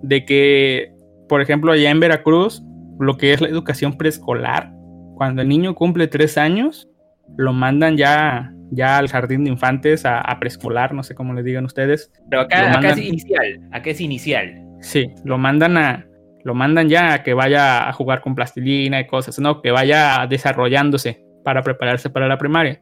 [0.01, 0.93] de que,
[1.27, 2.63] por ejemplo, allá en Veracruz,
[2.99, 4.71] lo que es la educación preescolar,
[5.15, 6.89] cuando el niño cumple tres años,
[7.35, 11.43] lo mandan ya, ya al jardín de infantes a, a preescolar, no sé cómo le
[11.43, 12.11] digan ustedes.
[12.29, 14.63] Pero acá, es inicial, acá es inicial.
[14.81, 16.07] Sí, lo mandan a,
[16.43, 20.25] lo mandan ya a que vaya a jugar con plastilina y cosas, no, que vaya
[20.29, 22.81] desarrollándose para prepararse para la primaria.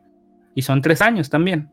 [0.54, 1.70] Y son tres años también.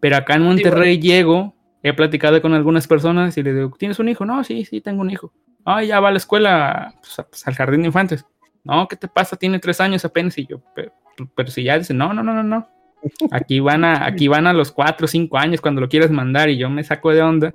[0.00, 4.08] Pero acá en Monterrey llego, he platicado con algunas personas y les digo, ¿tienes un
[4.08, 4.24] hijo?
[4.24, 5.32] No, sí, sí, tengo un hijo.
[5.64, 8.24] Ah, ya va a la escuela, pues, pues, al jardín de infantes.
[8.64, 9.36] No, ¿qué te pasa?
[9.36, 10.36] Tiene tres años apenas.
[10.38, 10.92] Y yo, pero,
[11.34, 12.68] pero si ya dicen, no, no, no, no, no.
[13.30, 16.48] Aquí van a, aquí van a los cuatro o cinco años cuando lo quieras mandar
[16.50, 17.52] y yo me saco de onda.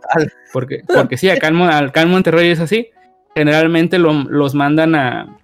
[0.53, 2.89] Porque, porque sí, acá en, acá en Monterrey es así.
[3.35, 5.37] Generalmente lo- los mandan a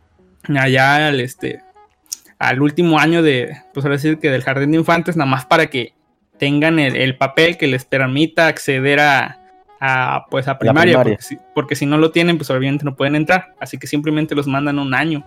[0.47, 1.61] allá al este
[2.37, 5.67] al último año de, pues ahora decir que del jardín de infantes, nada más para
[5.67, 5.93] que
[6.37, 9.37] tengan el, el papel que les permita acceder a,
[9.81, 11.15] a, pues a primaria, primaria.
[11.17, 14.35] Porque, si, porque si no lo tienen, pues obviamente no pueden entrar, así que simplemente
[14.35, 15.25] los mandan un año,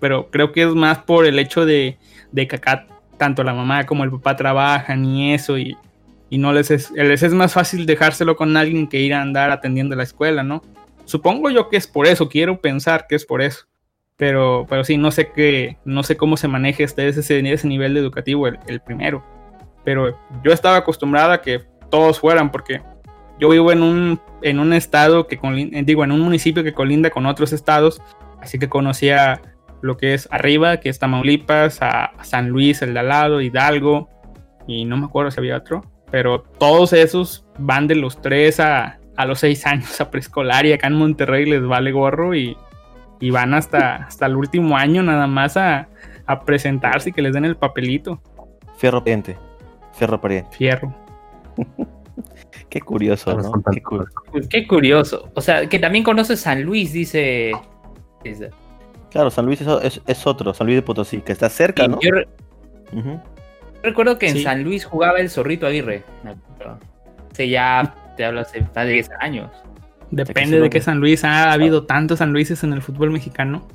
[0.00, 1.98] pero creo que es más por el hecho de,
[2.32, 5.76] de que acá tanto la mamá como el papá trabajan y eso, y,
[6.30, 9.50] y no les es, les es más fácil dejárselo con alguien que ir a andar
[9.50, 10.62] atendiendo la escuela, ¿no?
[11.04, 13.66] Supongo yo que es por eso, quiero pensar que es por eso.
[14.16, 17.96] Pero, pero sí, no sé qué, no sé cómo se maneja este, ese, ese nivel
[17.96, 19.24] educativo, el, el primero.
[19.84, 22.80] Pero yo estaba acostumbrado a que todos fueran, porque
[23.40, 27.10] yo vivo en un, en un estado que eh, digo, en un municipio que colinda
[27.10, 28.00] con otros estados,
[28.40, 29.40] así que conocía
[29.84, 33.40] lo que es arriba, que es Tamaulipas, a, a San Luis, el de al lado,
[33.40, 34.08] Hidalgo,
[34.66, 38.98] y no me acuerdo si había otro, pero todos esos van de los 3 a,
[39.16, 42.56] a los 6 años a preescolar y acá en Monterrey les vale gorro y,
[43.20, 45.88] y van hasta, hasta el último año nada más a,
[46.26, 48.22] a presentarse y que les den el papelito,
[48.78, 49.36] Fierro pariente.
[49.92, 50.56] Fierro pariente.
[50.56, 50.94] fierro.
[52.68, 53.52] Qué curioso, ¿no?
[53.72, 54.04] Qué cu-
[54.50, 55.30] Qué curioso.
[55.34, 57.52] O sea, que también conoce San Luis, dice.
[59.14, 61.88] Claro, San Luis es, es- es otro, San Luis de Potosí, que está cerca, Y
[61.88, 61.98] ¿no?
[62.02, 62.28] Yo re-
[63.82, 64.42] recuerdo que en Sí.
[64.42, 66.02] San Luis jugaba el Zorrito Aguirre.
[66.22, 66.78] me acuerdo.
[67.32, 69.50] Hace ya, te hablo hace más de 10 años.
[70.10, 73.66] Depende de que San Luis ha habido tantos San Luises en el fútbol mexicano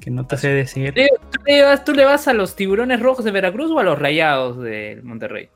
[0.00, 0.92] que no te sé decir.
[0.94, 3.98] ¿Tú le, vas, ¿Tú le vas a los tiburones rojos de Veracruz o a los
[3.98, 5.50] rayados de Monterrey?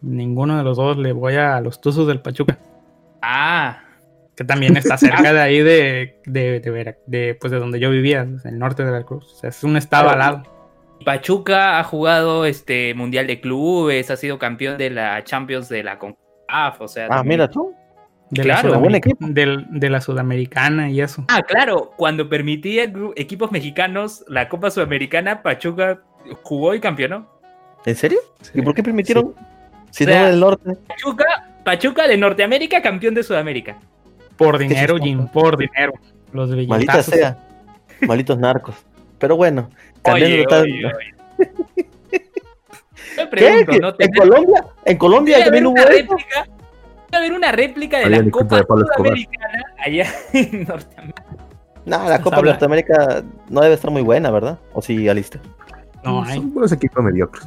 [0.00, 2.58] Ninguno de los dos le voy a los Tuzos del Pachuca,
[3.20, 3.78] Ah,
[4.42, 7.90] que también está cerca de ahí de, de, de, Vera- de, pues de donde yo
[7.90, 9.32] vivía, el norte de Veracruz.
[9.32, 10.42] O sea, es un estado al lado.
[11.04, 15.98] Pachuca ha jugado este Mundial de Clubes, ha sido campeón de la Champions de la
[15.98, 17.06] CONCACAF, o sea...
[17.06, 17.74] Ah, también- mira tú.
[18.30, 19.26] De, Claro, la buen equipo.
[19.28, 21.24] del- de la Sudamericana y eso.
[21.28, 26.00] Ah, claro, cuando permitía equipos mexicanos la Copa Sudamericana, Pachuca
[26.42, 27.28] jugó y campeonó.
[27.84, 28.20] ¿En serio?
[28.54, 29.34] ¿Y por qué permitieron?
[29.90, 30.76] Si O sea, no del norte.
[30.88, 31.26] Pachuca,
[31.62, 33.76] Pachuca de Norteamérica, campeón de Sudamérica.
[34.36, 34.96] Por dinero.
[34.98, 35.92] Jim, por dinero.
[36.32, 37.38] Los Maldita sea.
[38.02, 38.74] Malditos narcos.
[39.18, 39.68] Pero bueno,
[40.04, 41.14] Oye, total- oye, oye.
[43.16, 43.26] Me ¿Qué?
[43.64, 43.94] pregunto, ¿Que ¿no?
[43.98, 44.64] ¿En Colombia?
[44.84, 46.46] ¿En Colombia también hubo réplica,
[47.10, 48.64] debe haber una réplica de Había la Copa de.
[48.96, 51.24] Sudamericana allá en Norteamérica.
[51.84, 54.58] Nah, la Copa habla- Norteamérica no debe estar muy buena, ¿verdad?
[54.72, 55.38] ¿O sí, Alista?
[56.04, 56.36] No hay.
[56.36, 57.46] Son buenos equipos mediocres.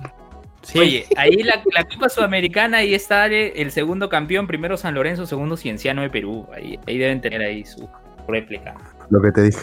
[0.66, 0.80] Sí.
[0.80, 5.26] Oye, ahí la, la Copa Sudamericana, ahí está el, el segundo campeón, primero San Lorenzo,
[5.28, 6.48] segundo Cienciano de Perú.
[6.54, 7.88] Ahí, ahí deben tener ahí su
[8.28, 8.74] réplica.
[9.12, 9.60] Lo que te dije.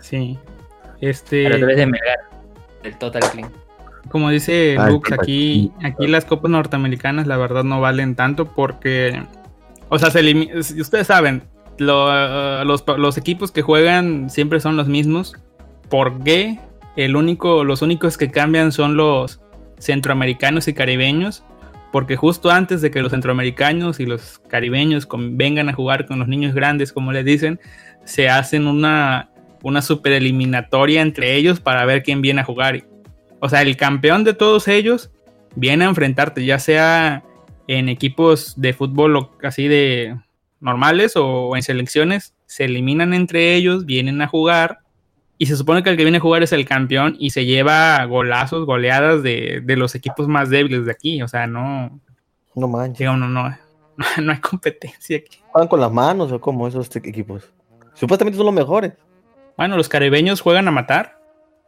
[0.00, 0.38] Sí.
[0.84, 2.18] A Este, través de Melgar,
[2.82, 3.50] del Total Clean.
[4.08, 8.46] como dice Ay, Lux, qué aquí, aquí las copas norteamericanas la verdad no valen tanto
[8.46, 9.22] porque,
[9.90, 10.22] o sea, se
[10.80, 11.42] ustedes saben,
[11.76, 15.36] lo- los, los equipos que juegan siempre son los mismos.
[15.90, 16.58] ¿Por qué?
[16.96, 19.40] El único, los únicos que cambian son los
[19.78, 21.44] centroamericanos y caribeños.
[21.90, 26.28] Porque justo antes de que los centroamericanos y los caribeños vengan a jugar con los
[26.28, 27.60] niños grandes, como les dicen,
[28.04, 29.30] se hacen una,
[29.62, 32.84] una super eliminatoria entre ellos para ver quién viene a jugar.
[33.40, 35.10] O sea, el campeón de todos ellos
[35.54, 37.24] viene a enfrentarte, ya sea
[37.68, 40.16] en equipos de fútbol así de
[40.60, 44.80] normales o en selecciones, se eliminan entre ellos, vienen a jugar
[45.38, 48.04] y se supone que el que viene a jugar es el campeón y se lleva
[48.04, 51.22] golazos, goleadas de, de los equipos más débiles de aquí.
[51.22, 52.00] O sea, no,
[52.56, 52.98] No manches.
[52.98, 53.56] digamos, no, no,
[54.22, 55.38] no hay competencia aquí.
[55.52, 57.50] ¿Juegan con las manos o cómo esos equipos?
[57.94, 58.92] Supuestamente son los mejores.
[59.56, 61.18] Bueno, los caribeños juegan a matar,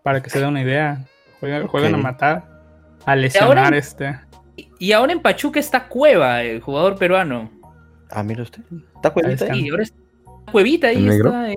[0.03, 1.05] para que se dé una idea.
[1.41, 2.45] Juegan, juegan a matar,
[3.05, 4.19] a lesionar ahora- este.
[4.79, 7.51] Y- ahora en Pachuca está Cueva, el jugador peruano.
[8.11, 8.63] Ah, mire usted.
[8.97, 9.67] ¿Está cuevita Ahí ahí?
[9.67, 9.97] Y ahora está
[10.53, 11.29] Cuevita ahí ¿El negro?
[11.31, 11.57] está en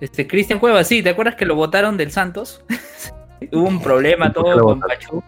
[0.00, 2.64] Este Cristian Cueva, sí, ¿te acuerdas que lo votaron del Santos?
[3.52, 4.80] Hubo un problema ¿Y por qué todo con?
[4.80, 5.26] Pachuca.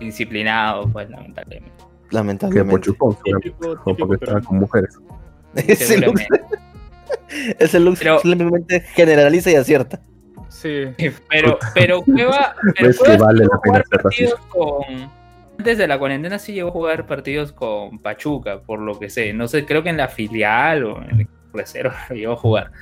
[0.00, 1.72] Disciplinado, pues, lamentablemente.
[2.10, 2.90] Lamentablemente.
[2.90, 4.98] Típico- típico porque estaba con mujeres.
[5.56, 6.40] Ese Seguramente.
[7.58, 10.00] ese Lux Pero- simplemente generaliza y acierta.
[10.48, 10.84] Sí.
[11.28, 15.10] Pero, pero Cueva, pero Cueva vale la a jugar pena ser partidos con.
[15.58, 19.32] Antes de la cuarentena sí llegó a jugar partidos con Pachuca, por lo que sé.
[19.32, 22.72] No sé, creo que en la filial o en el reserva llegó a jugar.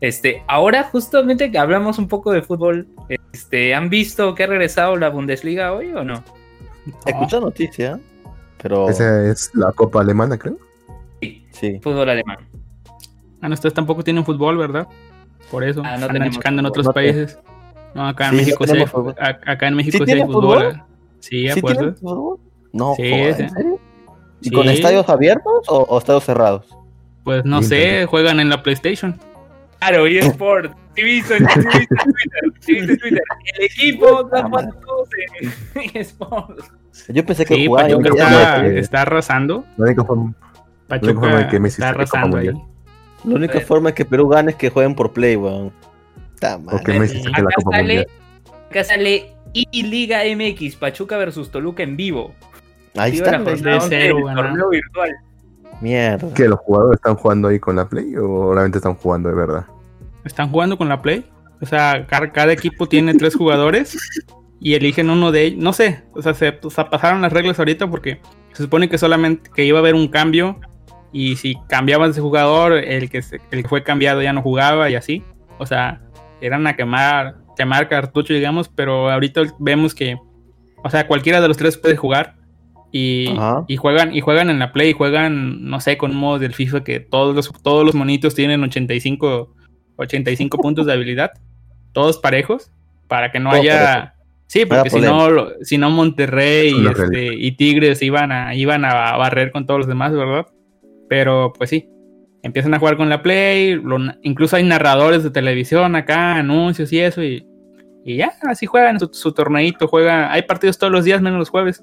[0.00, 2.88] Este, ahora justamente que hablamos un poco de fútbol,
[3.32, 6.22] este, ¿han visto que ha regresado la Bundesliga hoy o no?
[7.06, 8.00] Escucha noticia,
[8.60, 10.56] pero Esa es la Copa Alemana, creo.
[11.52, 11.78] sí.
[11.80, 12.38] Fútbol alemán.
[13.40, 14.86] Ah, no, ustedes tampoco tienen fútbol, ¿verdad?
[15.50, 15.80] Por eso.
[15.84, 17.38] Ah, no andan tenemos checando en otros No países.
[17.94, 19.14] No, acá en Sí, México sí hay, fútbol.
[19.18, 20.42] acá en México ¿Sí sí hay fútbol.
[20.42, 20.82] fútbol?
[21.20, 21.96] Sí, ¿Sí fútbol?
[22.72, 23.42] No, Sí, joder, sí.
[23.42, 23.80] ¿en serio?
[24.40, 24.50] ¿Y Sí.
[24.54, 26.66] con estadios abiertos o, o estadios cerrados?
[27.24, 29.18] Pues no sé, juegan en la PlayStation.
[29.78, 30.72] Claro, eSport.
[30.94, 33.22] Visto en Twitter.
[33.56, 35.08] El equipo está jugando todos
[35.74, 36.60] en eSport.
[37.08, 39.64] Yo pensé que Sí, jugaban Pachuca está, está arrasando.
[39.76, 40.34] La única forma,
[40.88, 42.50] Pachuca forma de que Messi está arrasando ahí.
[43.24, 45.72] La única forma de que Perú gane es que jueguen por Play, weón.
[46.34, 46.76] Está mal.
[46.76, 48.06] o que Messi saque la Acá Copa sale, Mundial.
[48.70, 52.34] acá sale I Liga MX, Pachuca versus Toluca en vivo.
[52.96, 53.38] Ahí está.
[53.38, 53.88] ganar.
[53.88, 55.10] torneo virtual.
[55.80, 56.32] Mierda.
[56.34, 59.66] ¿Que los jugadores están jugando ahí con la Play o realmente están jugando de verdad?
[60.24, 61.28] Están jugando con la Play.
[61.60, 63.96] O sea, cada, cada equipo tiene tres jugadores
[64.60, 65.62] y eligen uno de ellos.
[65.62, 68.20] No sé, o sea, se o sea, pasaron las reglas ahorita porque
[68.52, 70.60] se supone que solamente que iba a haber un cambio
[71.12, 74.88] y si cambiaban ese jugador, el que, se- el que fue cambiado ya no jugaba
[74.90, 75.24] y así.
[75.58, 76.00] O sea,
[76.40, 80.16] eran a quemar, quemar cartucho, digamos, pero ahorita vemos que,
[80.82, 82.34] o sea, cualquiera de los tres puede jugar.
[82.94, 83.34] Y,
[83.78, 87.00] juegan y juegan en la Play, juegan, no sé, con un modo del FIFA que
[87.00, 89.54] todos los, todos los monitos tienen 85,
[89.96, 91.32] 85 puntos de habilidad,
[91.92, 92.70] todos parejos,
[93.08, 94.14] para que no Todo haya...
[94.46, 99.16] Sí, porque si no, si no Monterrey y, este, y Tigres iban a, iban a
[99.16, 100.46] barrer con todos los demás, ¿verdad?
[101.08, 101.88] Pero pues sí,
[102.42, 107.00] empiezan a jugar con la Play, lo- incluso hay narradores de televisión acá, anuncios y
[107.00, 107.46] eso, y,
[108.04, 111.48] y ya, así juegan su, su torneito, juega, hay partidos todos los días menos los
[111.48, 111.82] jueves.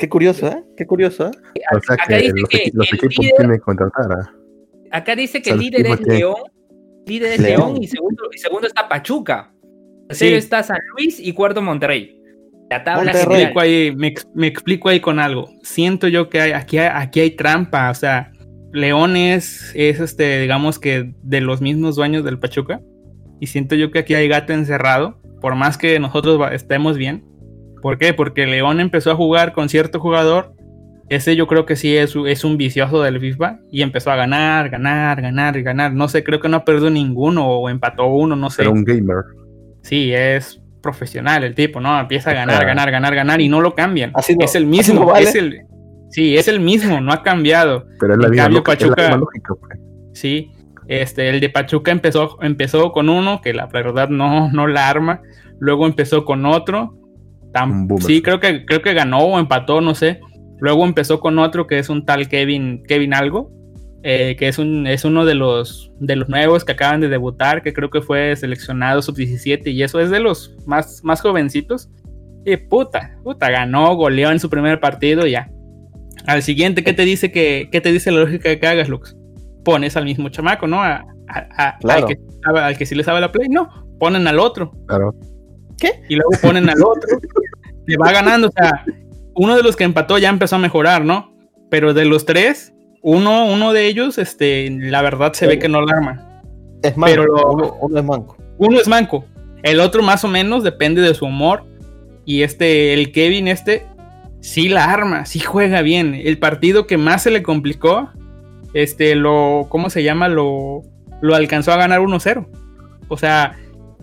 [0.00, 0.64] Qué curioso, ¿eh?
[0.76, 1.30] Qué curioso, ¿eh?
[1.76, 4.34] O sea Acá que dice los, que los equipos líder- tienen que contratar a...
[4.96, 6.34] Acá dice que O sea, el líder es León.
[7.06, 7.60] Líder es León.
[7.74, 9.52] León y segundo, y segundo está Pachuca.
[10.08, 10.36] Tercero Sí.
[10.38, 12.18] está San Luis y cuarto Monterrey.
[12.70, 13.28] La tabla Monterrey.
[13.28, 15.50] Me explico, ahí, me, ex- me explico ahí con algo.
[15.62, 17.90] Siento yo que hay, aquí, hay, aquí hay trampa.
[17.90, 18.32] O sea,
[18.72, 22.80] León es, es este, digamos que de los mismos dueños del Pachuca.
[23.38, 25.20] Y siento yo que aquí hay gato encerrado.
[25.40, 27.24] Por más que nosotros estemos bien.
[27.82, 28.12] ¿Por qué?
[28.14, 30.54] Porque León empezó a jugar con cierto jugador.
[31.08, 33.58] Ese yo creo que sí es, es un vicioso del FIFA.
[33.70, 35.92] Y empezó a ganar, ganar, ganar y ganar.
[35.92, 38.62] No sé, creo que no ha perdido ninguno o empató uno, no sé.
[38.62, 39.16] Ser un gamer.
[39.82, 41.98] Sí, es profesional el tipo, ¿no?
[41.98, 42.66] Empieza a ganar, Ah.
[42.66, 44.12] ganar, ganar, ganar y no lo cambian.
[44.14, 45.28] Así no- es el así mismo, no vale.
[45.28, 45.60] es el,
[46.10, 47.86] sí, es el mismo, no ha cambiado.
[47.98, 49.78] Pero es la misma cambio, lógica, es la Pachuca- misma lógica, pues.
[50.14, 50.50] Sí,
[50.88, 55.20] este, el de Pachuca empezó, empezó con uno que la verdad no, no la arma.
[55.58, 56.94] Luego empezó con otro.
[57.52, 60.20] Tam- sí, creo que, creo que ganó o empató, no sé.
[60.58, 63.50] Luego empezó con otro que es un tal Kevin, Kevin algo.
[64.02, 67.62] eh, que es, un, es uno de los, de los nuevos que acaban de debutar,
[67.62, 71.90] que creo que fue seleccionado sub-17 y eso es de los más, más jovencitos.
[72.46, 75.50] Y puta, puta, ganó, goleó en su primer partido y ya.
[76.26, 79.14] Al siguiente, ¿qué te dice que, qué te dice la lógica que hagas, Lux?
[79.64, 80.82] Pones al mismo chamaco, ¿no?
[80.82, 82.06] A- a- a- Claro.
[82.06, 82.18] al, que,
[82.58, 85.14] al que sí le sabe la play, no, ponen al otro Claro.
[86.08, 87.18] Y luego ponen al otro,
[87.86, 88.84] le va ganando, o sea,
[89.34, 91.32] uno de los que empató ya empezó a mejorar, ¿no?
[91.70, 95.80] Pero de los tres, uno, uno de ellos, este, la verdad se ve que no
[95.82, 96.42] la arma.
[96.82, 97.10] Es manco.
[97.12, 98.36] Pero lo- uno, uno es manco.
[98.58, 99.24] Uno es manco,
[99.62, 101.64] el otro más o menos depende de su humor.
[102.26, 103.86] Y este, el Kevin, este,
[104.40, 106.14] sí la arma, sí juega bien.
[106.14, 108.10] El partido que más se le complicó,
[108.74, 110.28] este, lo, ¿cómo se llama?
[110.28, 110.82] Lo,
[111.22, 112.46] lo alcanzó a ganar 1-0.
[113.08, 113.56] O sea,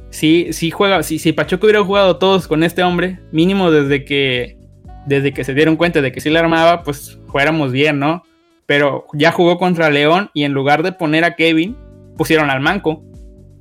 [0.10, 4.58] sí, sí juega, si, si Pachuco hubiera jugado todos con este hombre, mínimo desde que,
[5.06, 8.24] desde que se dieron cuenta de que sí la armaba, pues fuéramos bien, ¿no?
[8.66, 11.78] Pero ya jugó contra León y en lugar de poner a Kevin,
[12.18, 13.04] pusieron al manco.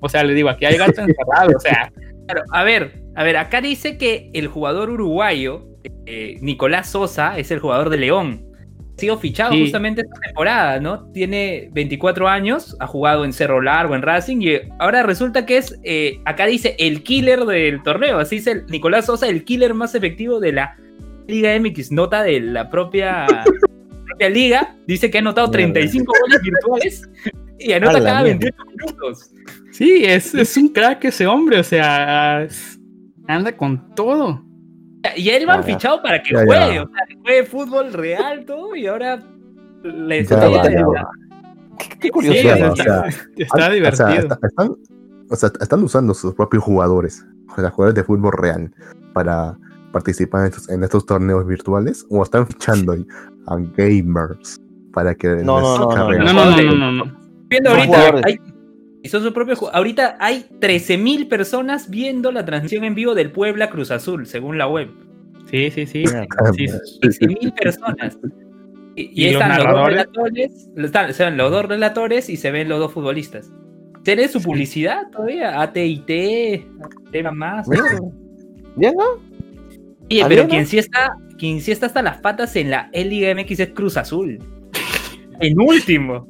[0.00, 1.52] O sea, le digo, aquí hay gato encerrado.
[1.56, 1.92] O sea,
[2.26, 5.68] Claro, a ver, a ver, acá dice que el jugador uruguayo,
[6.06, 8.44] eh, Nicolás Sosa, es el jugador de León.
[8.96, 9.61] Sido fichado Sí.
[9.62, 11.04] justamente esta temporada, ¿no?
[11.12, 15.78] Tiene 24 años, ha jugado en Cerro Largo, en Racing, y ahora resulta que es,
[15.85, 18.18] eh, acá dice, el killer del torneo.
[18.18, 20.76] Así dice el- Nicolás Sosa, el killer más efectivo de la
[21.28, 21.92] Liga MX.
[21.92, 23.26] Nota de la propia,
[24.06, 24.76] propia liga.
[24.87, 25.72] Dice que ha anotado Mierda.
[25.74, 27.11] 35 goles virtuales
[27.59, 28.38] y anota cada mierda.
[28.38, 29.30] 28 minutos.
[29.72, 31.59] sí, es, es un crack ese hombre.
[31.59, 32.46] O sea,
[33.26, 34.42] anda con todo.
[35.16, 35.75] Y a él van Ya, ya.
[35.75, 36.45] fichado para que Ya, ya.
[36.47, 39.23] juegue, o sea, que juegue fútbol real, todo, y ahora
[39.83, 40.49] le está-.
[42.01, 42.38] Qué, curioso.
[42.38, 44.07] o sea, o está, sea, está divertido.
[44.07, 44.77] O sea, está- están,
[45.31, 47.25] o sea, están usando sus propios jugadores,
[47.57, 48.73] o sea, jugadores de fútbol real,
[49.12, 49.59] para
[49.92, 52.95] participar en estos, en estos torneos virtuales, o están fichando
[53.47, 54.61] a gamers
[54.92, 57.19] para que No, no, no, no, no, no, no, no, no, no.
[57.49, 58.23] viendo Son ahorita, jugadores.
[58.27, 58.38] hay,
[59.07, 63.71] y son sus propios ahorita hay 13.000 personas viendo la transmisión en vivo del Puebla
[63.71, 64.90] Cruz Azul, según la web.
[65.49, 65.99] Sí, sí, sí.
[65.99, 66.27] Mierda.
[66.57, 68.19] Sí, 13.000 personas.
[68.97, 72.51] Y, y ¿Y los están los, dos relatores, están, están los dos relatores y se
[72.51, 73.53] ven los dos futbolistas.
[74.03, 75.62] ¿Tiene su publicidad todavía?
[75.62, 76.66] AT&T,
[77.12, 77.69] tema más.
[78.75, 79.05] ¿Bien, no?
[80.11, 83.33] Oye, ¿Está pero quien sí está, quien sí está hasta las patas en la Liga
[83.33, 84.40] MX es Cruz Azul.
[85.38, 86.27] En último.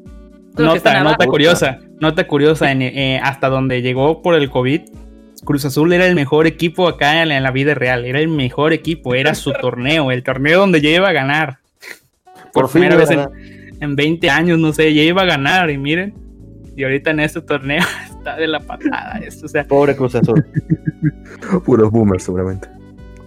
[0.59, 4.83] Nota, nota curiosa, nota curiosa, en, eh, hasta donde llegó por el COVID,
[5.45, 8.29] Cruz Azul era el mejor equipo acá en la, en la vida real, era el
[8.29, 11.59] mejor equipo, era su torneo, el torneo donde ya iba a ganar.
[12.53, 13.29] Por, primera vez en,
[13.81, 16.15] en 20 años, no sé, ya iba a ganar y miren,
[16.77, 20.45] y ahorita en este torneo está de la patada esto, o sea, Pobre Cruz Azul.
[21.65, 22.69] Puros boomers, seguramente.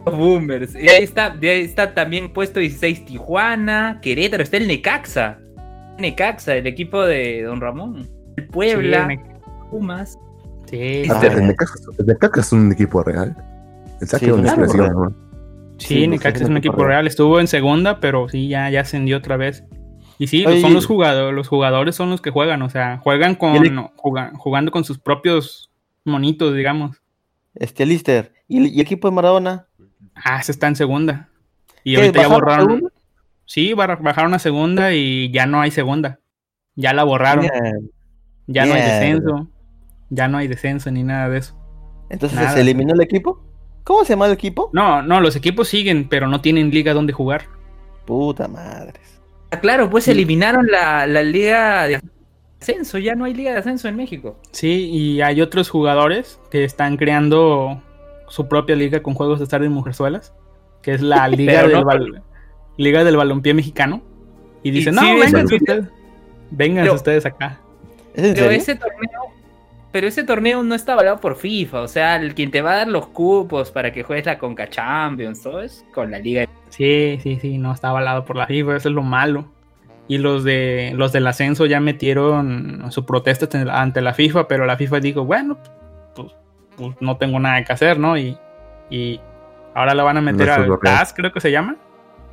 [0.06, 0.76] Boomers.
[0.76, 5.40] Y ahí está, ahí está también puesto 16 Tijuana, Querétaro, está el Necaxa.
[5.98, 8.08] Necaxa, el equipo de Don Ramón.
[8.40, 9.20] El Puebla, sí,
[9.72, 10.20] Pumas.
[10.66, 13.36] sí, Ah, Este, el Necaxa el Necaxa es un equipo real.
[14.02, 14.38] El saque Sí, es
[14.74, 15.10] una.
[15.78, 17.08] Sí, Sí, Necaxa pues, es un equipo real.
[17.08, 19.64] Estuvo en segunda, pero sí, ya, ya ascendió otra vez.
[20.18, 23.36] Y sí, Oye, son los jugadores, los jugadores son los que juegan, o sea, juegan
[23.36, 25.72] con, Y el- no, jugan- jugando con sus propios
[26.04, 27.02] monitos, digamos.
[27.56, 28.34] Este, Lister.
[28.48, 29.68] ¿Y, y el equipo de Maradona?
[30.16, 31.30] Ah, se está en segunda.
[31.86, 32.68] Y ¿Qué, ahorita ya borraron.
[32.68, 32.90] segunda?
[33.46, 36.20] Sí, bajaron a segunda y ya no hay segunda.
[36.76, 37.42] Ya la borraron.
[37.52, 37.90] Bien.
[38.52, 39.48] Ya no hay descenso.
[40.10, 41.56] Ya no hay descenso ni nada de eso.
[42.10, 42.54] Entonces, Nada.
[42.54, 43.40] ¿se eliminó el equipo?
[43.84, 44.70] ¿Cómo se llama el equipo?
[44.74, 47.44] No, no, los equipos siguen, pero no tienen liga donde jugar.
[48.06, 49.22] Puta madres.
[49.52, 52.02] Ah, claro, pues eliminaron la, la liga de
[52.60, 52.98] ascenso.
[52.98, 54.40] Ya no hay liga de ascenso en México.
[54.52, 57.82] Sí, y hay otros jugadores que están creando
[58.28, 60.34] su propia liga con juegos de estar y mujerzuelas,
[60.82, 62.24] que es la liga del no- bal-
[62.78, 64.02] liga del balompié mexicano.
[64.64, 65.56] Y dicen, sí, no, sí.
[65.56, 65.86] ustedes,
[66.52, 67.60] vengan Pero- ustedes acá.
[68.14, 69.22] ¿Es en Pero ese torneo,
[69.92, 71.82] pero ese torneo no está avalado por FIFA.
[71.82, 74.70] O sea, el quien te va a dar los cupos para que juegues la Conca
[74.70, 76.46] Champions, todo es con la liga.
[76.70, 79.46] Sí, sí, sí, no está avalado por la FIFA, eso es lo malo.
[80.08, 84.76] Y los de los del ascenso ya metieron su protesta ante la- FIFA, pero la
[84.76, 85.58] FIFA dijo, bueno,
[86.16, 86.34] pues,
[86.76, 88.18] pues no tengo nada que hacer, ¿no?
[88.18, 88.36] Y,
[88.90, 89.20] y
[89.76, 90.80] ahora la van a meter No al.
[90.84, 91.76] TAS, creo que se llama.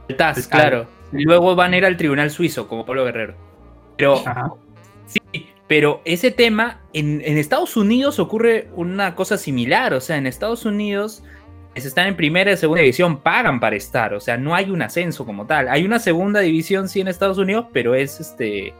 [0.08, 0.86] El TAS, El claro.
[1.12, 3.34] Y luego van a ir al tribunal suizo, como Pablo Guerrero.
[3.98, 4.50] Pero Ajá.
[5.06, 5.20] Sí,
[5.68, 11.24] pero ese tema, en, Estados Unidos ocurre una cosa similar, o sea, en Estados Unidos,
[11.74, 15.26] están en primera y segunda división, pagan para estar, o sea, no hay un ascenso
[15.26, 15.68] como tal.
[15.68, 18.72] Hay una segunda división, sí, en Estados Unidos, pero es este,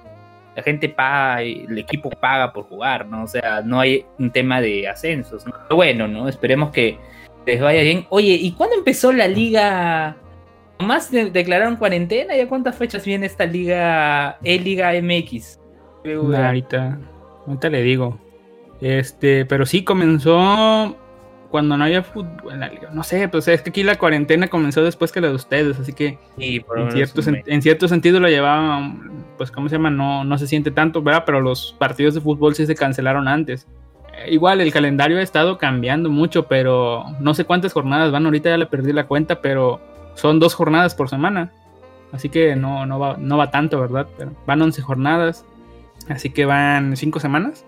[0.55, 3.25] la gente paga, y el equipo paga por jugar, ¿no?
[3.25, 5.45] O sea, no hay un tema de ascensos.
[5.45, 5.53] ¿no?
[5.69, 6.29] Pero bueno, ¿no?
[6.29, 6.99] Esperemos que
[7.45, 8.07] les vaya bien.
[8.09, 10.17] Oye, ¿y cuándo empezó la liga?
[10.79, 12.37] ¿Más de- declararon cuarentena?
[12.37, 15.59] ¿Ya cuántas fechas viene esta liga, E-Liga MX?
[16.15, 16.47] BBVA.
[16.47, 16.99] Ahorita,
[17.47, 18.19] ahorita le digo.
[18.81, 20.97] Este, pero sí comenzó
[21.51, 22.61] cuando no había fútbol.
[22.93, 25.93] No sé, pues es que aquí la cuarentena comenzó después que la de ustedes, así
[25.93, 29.91] que Sí, en cierto, en cierto sentido lo llevaban, pues, ¿cómo se llama?
[29.91, 31.25] No, no se siente tanto, ¿verdad?
[31.25, 33.67] Pero los partidos de fútbol sí se cancelaron antes.
[34.19, 38.27] Eh, igual el calendario ha estado cambiando mucho, pero no sé cuántas jornadas van.
[38.27, 39.81] Ahorita ya le perdí la cuenta, pero
[40.15, 41.53] son dos jornadas por semana.
[42.13, 44.07] Así que no, no, va, no va tanto, ¿verdad?
[44.17, 45.45] Pero van 11 jornadas.
[46.09, 47.65] Así que van 5 semanas.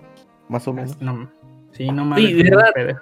[0.48, 1.00] Más o menos.
[1.00, 1.30] No,
[1.72, 2.36] sí, no Sí, mames.
[2.50, 2.96] ¿verdad?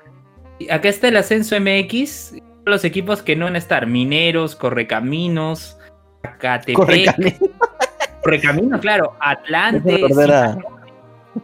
[0.70, 2.34] Acá está el ascenso MX.
[2.64, 5.78] Los equipos que no van a estar: Mineros, Correcaminos,
[6.22, 6.74] Acatepec.
[6.76, 7.34] Correcaminos.
[8.22, 9.12] Correcaminos, claro.
[9.20, 10.58] Atlantes, Recordar a-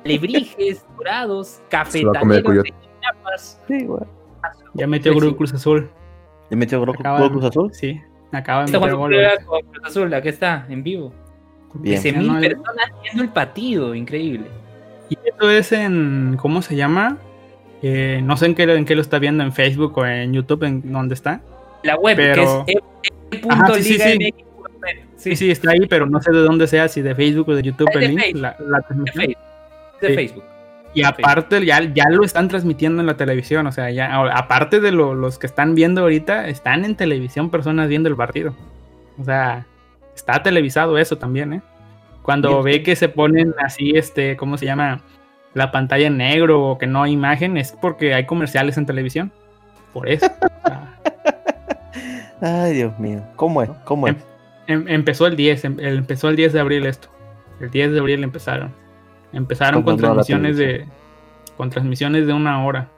[0.05, 2.74] Lebrijes, Dorados, Cafetaleros de.
[3.01, 3.61] Chiapas.
[3.68, 4.03] Sí, güey.
[4.74, 5.88] Ya metió Grupo Cruz Azul.
[6.51, 6.97] ¿Le metió Gol
[7.30, 7.72] Cruz Azul?
[7.72, 8.01] Sí,
[8.32, 9.14] acaba de Está meter gol.
[9.70, 11.12] Cruz Azul, aquí está, en vivo.
[11.75, 12.01] Bien.
[12.01, 14.47] 13.000 Ya no hay- personas viendo el partido, increíble.
[15.09, 17.18] Y esto es en, ¿cómo se llama?
[17.83, 20.62] Eh, no sé en qué, en qué lo está viendo, en Facebook o en YouTube,
[20.64, 21.41] en dónde está.
[21.83, 24.01] La web, Pero- que es Ajá, sí, sí, sí.
[24.01, 25.05] e.ligamx.net.
[25.16, 27.62] Sí, sí, está ahí, pero no sé de dónde sea, si de Facebook o de
[27.62, 28.41] YouTube Es de el link, Facebook.
[28.43, 29.25] la, la de transmisión.
[29.25, 29.43] Facebook.
[30.01, 30.14] De Sí.
[30.14, 30.45] Facebook.
[30.95, 34.93] Y aparte, ya, ya lo están transmitiendo en la televisión, o sea, ya, aparte de
[34.93, 38.55] lo- los que están viendo ahorita, están en televisión personas viendo el partido.
[39.18, 39.64] O sea,
[40.23, 41.62] está televisado eso también, ¿eh?
[42.23, 45.01] Cuando ve que se ponen así, este, ¿cómo se llama?
[45.55, 49.33] La pantalla en negro o que no hay imagen, es porque hay comerciales en televisión.
[49.93, 50.27] Por eso.
[52.41, 53.23] Ay, Dios mío.
[53.37, 53.70] ¿Cómo es?
[53.85, 54.16] ¿Cómo es?
[54.68, 57.09] Em- empezó el 10, em- el- empezó el 10 de abril esto.
[57.61, 58.73] El 10 de abril empezaron.
[59.33, 60.87] Empezaron con transmisiones de
[61.57, 62.89] con transmisiones de una hora.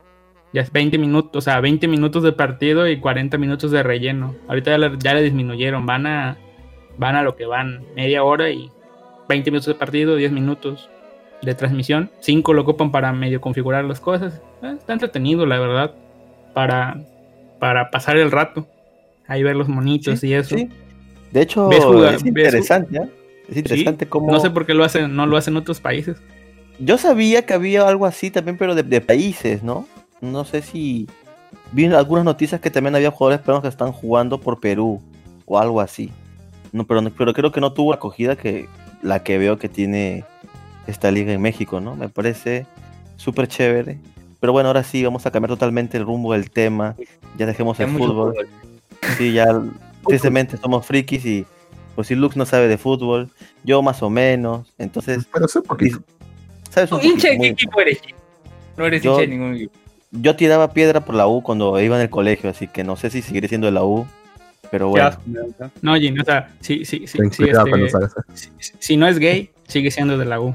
[0.53, 4.35] Ya es 20 minutos, o sea, 20 minutos de partido y 40 minutos de relleno.
[4.49, 6.37] Ahorita ya le, ya le disminuyeron, van a
[6.99, 8.71] van a lo que van, media hora y
[9.29, 10.89] 20 minutos de partido, 10 minutos
[11.43, 12.11] de transmisión.
[12.21, 14.41] 5 lo ocupan para medio configurar las cosas.
[14.63, 15.95] Eh, está entretenido, la verdad,
[16.53, 17.01] para
[17.59, 18.67] para pasar el rato.
[19.27, 20.57] Ahí ver los monitos y eso.
[20.57, 20.69] Sí.
[21.33, 23.09] De hecho, ¿Ves jugar- es interesante, ¿eh?
[23.49, 24.31] Es Sí, interesante cómo...
[24.31, 26.19] No sé por qué lo hacen, no lo hacen otros países.
[26.79, 29.87] Yo sabía que había algo así también, pero de, de países, ¿no?
[30.21, 31.09] No sé si...
[31.73, 35.01] Vi algunas noticias que también había jugadores peruanos que están jugando por Perú
[35.47, 36.11] o algo así.
[36.75, 38.69] No, pero, pero creo que no tuvo la acogida que
[39.01, 40.25] la que veo que tiene
[40.89, 41.95] esta liga en México, ¿no?
[41.95, 42.67] Me parece
[43.17, 43.99] súper chévere.
[44.41, 46.97] Pero bueno, ahora sí, vamos a cambiar totalmente el rumbo del tema.
[47.39, 48.33] Ya dejemos el fútbol.
[48.35, 48.49] fútbol.
[49.17, 49.47] Sí, ya
[50.07, 51.47] tristemente somos frikis y
[51.95, 53.31] pues si Lux no sabe de fútbol,
[53.63, 54.67] yo más o menos.
[54.77, 56.01] Entonces, Pero sé poquito.
[56.71, 56.91] ¿sabes?
[56.91, 58.01] Un ¿Tú hincha de qué equipo eres?
[58.77, 59.73] No eres Yo- hincha de ningún equipo.
[60.11, 63.11] Yo tiraba piedra por la U cuando iba en el colegio, así que no sé
[63.11, 64.07] si seguiré siendo de la U.
[64.71, 65.11] Pero bueno.
[65.83, 67.53] No, Gin, o sea, sí, sí, sí, este,
[68.35, 70.55] si, si no es gay, sigue siendo de la U.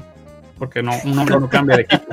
[0.58, 2.04] Porque no, un hombre no cambia de equipo.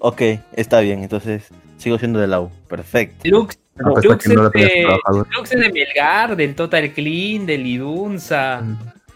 [0.00, 0.20] ok,
[0.54, 1.44] está bien, entonces
[1.78, 2.50] sigo siendo de la U.
[2.68, 3.26] Perfecto.
[3.28, 5.26] Lux, Lux no es de- trabajador.
[5.36, 8.62] Lux es de Melgar, del Total Clean, del Idunza.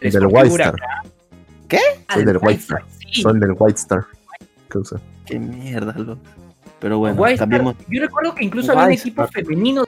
[0.00, 0.74] Del Scorpio White Star.
[1.68, 1.80] ¿Qué?
[2.12, 2.84] Soy del White Star.
[3.12, 3.20] sí.
[3.22, 4.04] Son del White Star.
[4.70, 5.00] ¿Qué usa?
[5.26, 6.20] Qué mierda, Lux.
[6.80, 7.74] Pero bueno, White Star.
[7.88, 9.44] Yo recuerdo que incluso había un White equipo Star.
[9.44, 9.84] femenino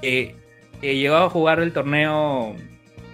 [0.00, 0.36] que,
[0.82, 2.54] que llegó a jugar el torneo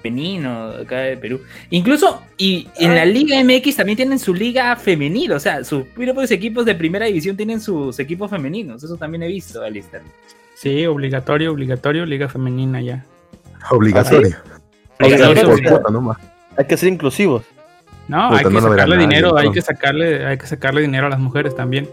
[0.03, 1.41] femenino acá de Perú.
[1.71, 6.31] Incluso, y en la Liga MX también tienen su liga femenil, o sea, sus propios
[6.31, 8.83] equipos de primera división tienen sus equipos femeninos.
[8.83, 10.03] Eso también he visto, Alistair.
[10.55, 13.05] Sí, obligatorio, obligatorio, liga femenina ya.
[13.71, 14.37] Obligatorio.
[15.91, 16.17] Nomás.
[16.57, 17.45] Hay que ser inclusivos.
[18.09, 21.11] No, hay que no sacarle nadie, dinero, hay que sacarle, hay que sacarle dinero a
[21.11, 21.89] las mujeres también.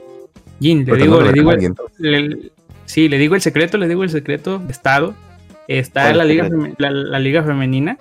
[0.61, 1.97] Gin, le Pero digo, le digo, nadie, entonces.
[1.99, 2.51] le-
[2.85, 5.13] sí, le digo el secreto, le digo el secreto de Estado.
[5.67, 7.97] Está ¿Cuál la liga, la, la liga femenina,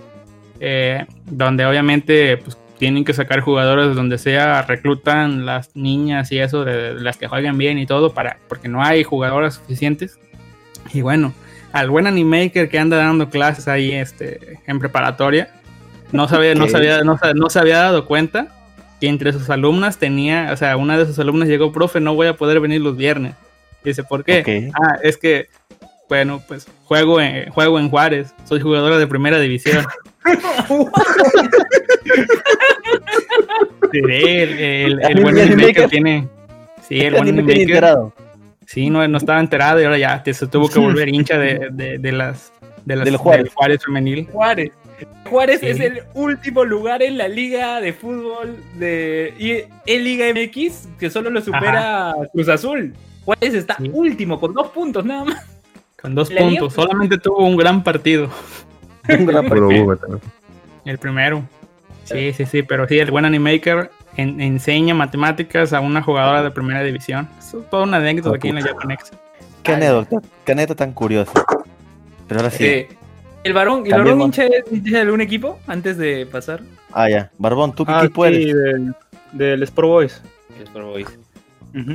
[0.61, 6.39] eh, donde obviamente pues, tienen que sacar jugadores de donde sea, reclutan las niñas y
[6.41, 10.19] eso, de, de las que jueguen bien y todo, para, porque no hay jugadoras suficientes.
[10.93, 11.33] Y bueno,
[11.73, 15.49] al buen animaker que anda dando clases ahí este, en preparatoria,
[16.13, 18.49] no, sabía, no, sabía, no, no se había dado cuenta
[19.01, 22.29] que entre sus alumnas tenía, o sea, una de sus alumnas llegó, profe, no voy
[22.29, 23.35] a poder venir los viernes.
[23.83, 24.71] Dice, ¿por qué?
[24.75, 25.49] Ah, es que,
[26.09, 29.85] bueno, pues juego en, juego en Juárez, soy jugadora de primera división.
[33.93, 35.89] Sí, el, el- el buen ¿El animaker Animaker?
[35.89, 36.29] tiene...
[36.89, 38.13] Sí, el buen enterado.
[38.67, 41.69] Sí, no, no estaba enterado y ahora ya te- se tuvo que volver hincha de,
[41.71, 42.53] de, de las
[42.85, 43.53] de las Del Juárez.
[43.85, 44.27] femenil.
[44.33, 44.71] Juárez.
[45.31, 45.67] Juárez Sí.
[45.69, 49.53] es el último lugar en la liga de fútbol de y
[49.91, 52.93] en Liga MX que solo lo supera Cruz Azul.
[53.25, 53.91] Juárez está Sí.
[53.93, 55.54] último con dos puntos nada más.
[56.05, 56.75] Con dos puntos.
[56.75, 58.29] Solamente tuvo un gran partido.
[59.09, 59.99] Un gran partido.
[60.85, 61.43] El primero.
[62.05, 66.51] Sí, sí, sí, pero sí, el buen Animaker en- enseña matemáticas a una jugadora de
[66.51, 67.27] primera división.
[67.39, 69.13] Es toda una anécdota aquí en la Japanex.
[69.63, 71.33] Qué anécdota, qué anécdota tan curiosa.
[72.29, 72.65] Pero ahora sí.
[72.67, 72.89] Eh,
[73.45, 76.61] el varón, ¿el varón hincha de, hincha de algún equipo antes de pasar?
[76.93, 77.31] Ah, ya.
[77.39, 78.55] Barbón, ¿tú qué Ah, equipo sí, eres?
[78.55, 78.95] del,
[79.33, 80.23] del Sport Boys.
[80.59, 81.19] El Sport Boys.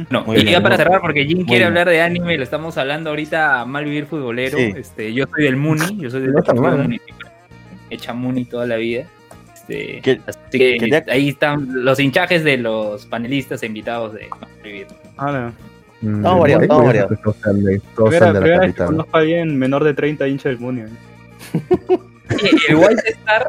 [0.10, 1.68] No, Muy y bien, ya para cerrar, porque Jim quiere bien.
[1.68, 4.58] hablar de anime, lo estamos hablando ahorita a mal vivir futbolero.
[4.58, 4.74] Sí.
[4.76, 6.78] Este, yo soy del Muni, yo soy del No ¿eh?
[6.78, 7.32] municipal.
[7.90, 9.06] Hecha Muni toda la vida.
[9.54, 14.28] Este, ¿Qué- así que quería- ahí están los hinchajes de los panelistas e invitados de
[14.30, 14.88] Mal Vivir.
[15.18, 15.70] Ah, no.
[16.02, 17.10] Mm, muy estamos curioso variados.
[17.12, 18.86] que todos sean de, la primera vez que capital.
[18.88, 20.82] conozco a alguien menor de 30 hincha del Muni.
[20.82, 22.00] ¿eh?
[22.32, 23.48] Oye, el White Star.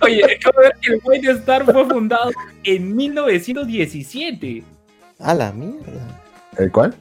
[0.00, 2.30] Oye, acabo de ver que el White Star fue fundado
[2.64, 4.62] en 1917.
[5.18, 6.20] A la mierda.
[6.58, 6.94] ¿El cuál?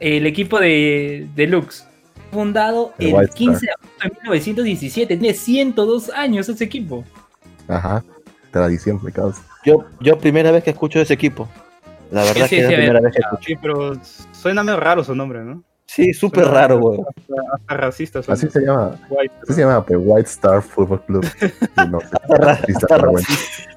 [0.00, 1.86] El equipo de Deluxe.
[2.32, 3.36] Fundado El el, White Star.
[3.38, 5.16] 15 de agosto de 1917.
[5.16, 7.04] Tiene 102 años ese equipo.
[7.68, 8.04] Ajá.
[8.50, 9.42] Tradición, me causa.
[9.64, 11.48] Yo, yo primera vez que escucho ese equipo.
[12.10, 13.42] La verdad Sí, que es sí, la ver, primera vez que escucho.
[13.44, 13.92] Sí, pero
[14.32, 15.64] suena medio raro su nombre, ¿no?
[15.86, 17.04] Sí, súper raro, weón.
[17.06, 18.22] Hasta, hasta racista.
[18.22, 18.34] suena.
[18.38, 18.98] Así se llama.
[19.10, 21.26] White, Así se llama, pues, White Star Football Club.
[21.84, 21.98] Y no.
[21.98, 23.72] Hasta ra- Sí, está hasta racista.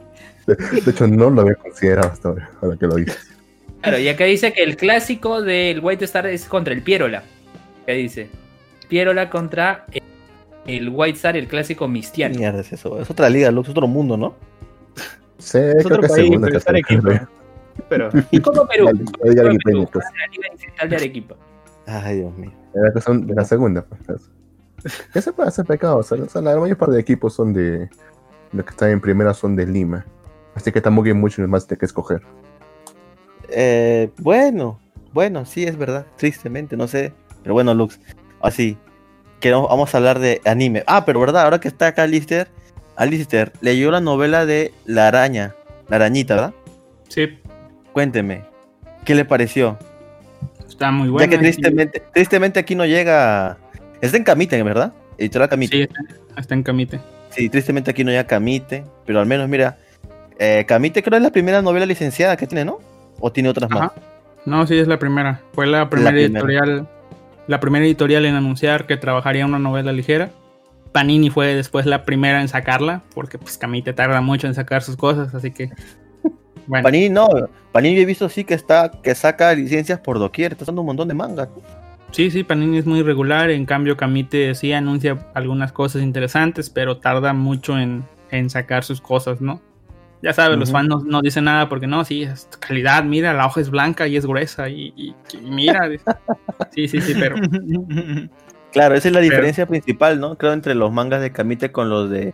[0.47, 3.17] De, de hecho, no lo había considerado hasta ahora, ahora que lo dices.
[3.81, 7.23] Claro, y acá dice que el clásico del White Star es contra el Pierola.
[7.85, 8.29] ¿Qué dice?
[8.87, 10.01] Pierola contra el,
[10.65, 12.35] el White Star, el clásico ¿Qué mistiano.
[12.35, 12.99] mierda es eso?
[12.99, 14.35] Es otra liga, es otro mundo, ¿no?
[15.37, 17.29] Sí, Es creo otro que es país, segundo, pero Arequipa.
[17.89, 18.85] Pero Y como Perú.
[18.85, 18.99] La, la
[19.43, 21.35] la Liga Arequipa.
[21.87, 22.51] Ay, Dios mío.
[22.75, 24.29] Era que son de la segunda, pues.
[25.11, 25.97] ¿Qué se puede hacer pecado?
[25.97, 27.89] O sea, o sea, la mayor parte de equipos son de.
[28.53, 30.05] Los que están en primera son de Lima.
[30.53, 32.21] Así que tampoco hay mucho más de qué escoger.
[33.49, 34.79] Eh, bueno,
[35.13, 36.05] bueno, sí, es verdad.
[36.17, 37.13] Tristemente, no sé.
[37.41, 37.99] Pero bueno, Lux.
[38.41, 38.77] Así.
[39.39, 40.83] Que no- vamos a hablar de anime.
[40.87, 42.47] Ah, pero verdad, ahora que está acá Lister.
[42.95, 45.55] Alistair leyó la novela de La Araña.
[45.87, 46.53] La Arañita, ¿verdad?
[47.07, 47.39] Sí,
[47.93, 48.43] Cuénteme.
[49.05, 49.77] ¿Qué le pareció?
[50.67, 51.25] Está muy bueno.
[51.25, 53.57] ya que tristemente, tristemente aquí no llega.
[54.01, 54.93] Está en Camite, ¿verdad?
[55.17, 55.77] Editorial Camite.
[55.77, 56.99] Sí, está, está en Camite.
[57.31, 59.77] Sí, tristemente aquí no llega Camite, pero al menos mira,
[60.39, 62.79] eh, Camite creo es la primera novela licenciada que tiene, ¿no?
[63.19, 63.91] ¿O tiene otras más?
[64.45, 65.41] No, sí, es la primera.
[65.53, 66.39] Fue la primera primera.
[66.39, 66.87] editorial.
[67.47, 70.31] La primera editorial en anunciar que trabajaría una novela ligera.
[70.91, 74.95] Panini fue después la primera en sacarla, porque pues Camite tarda mucho en sacar sus
[74.95, 75.69] cosas, así que.
[76.67, 77.27] Bueno, Panini no,
[77.71, 80.87] Panini yo he visto sí que está, que saca licencias por doquier, está usando un
[80.87, 81.49] montón de mangas.
[82.11, 83.49] sí, sí, Panini es muy regular.
[83.49, 88.99] En cambio, Camite sí anuncia algunas cosas interesantes, pero tarda mucho en, en sacar sus
[89.01, 89.61] cosas, ¿no?
[90.23, 93.45] Ya sabes, los fans no, no dicen nada porque no, sí, es calidad, mira, la
[93.45, 95.87] hoja es blanca y es gruesa y, y- y mira.
[96.73, 97.35] sí, sí, sí, pero
[98.71, 100.35] Claro, esa es la Pero- diferencia principal, ¿no?
[100.37, 102.33] Creo entre los mangas de Camite con los de,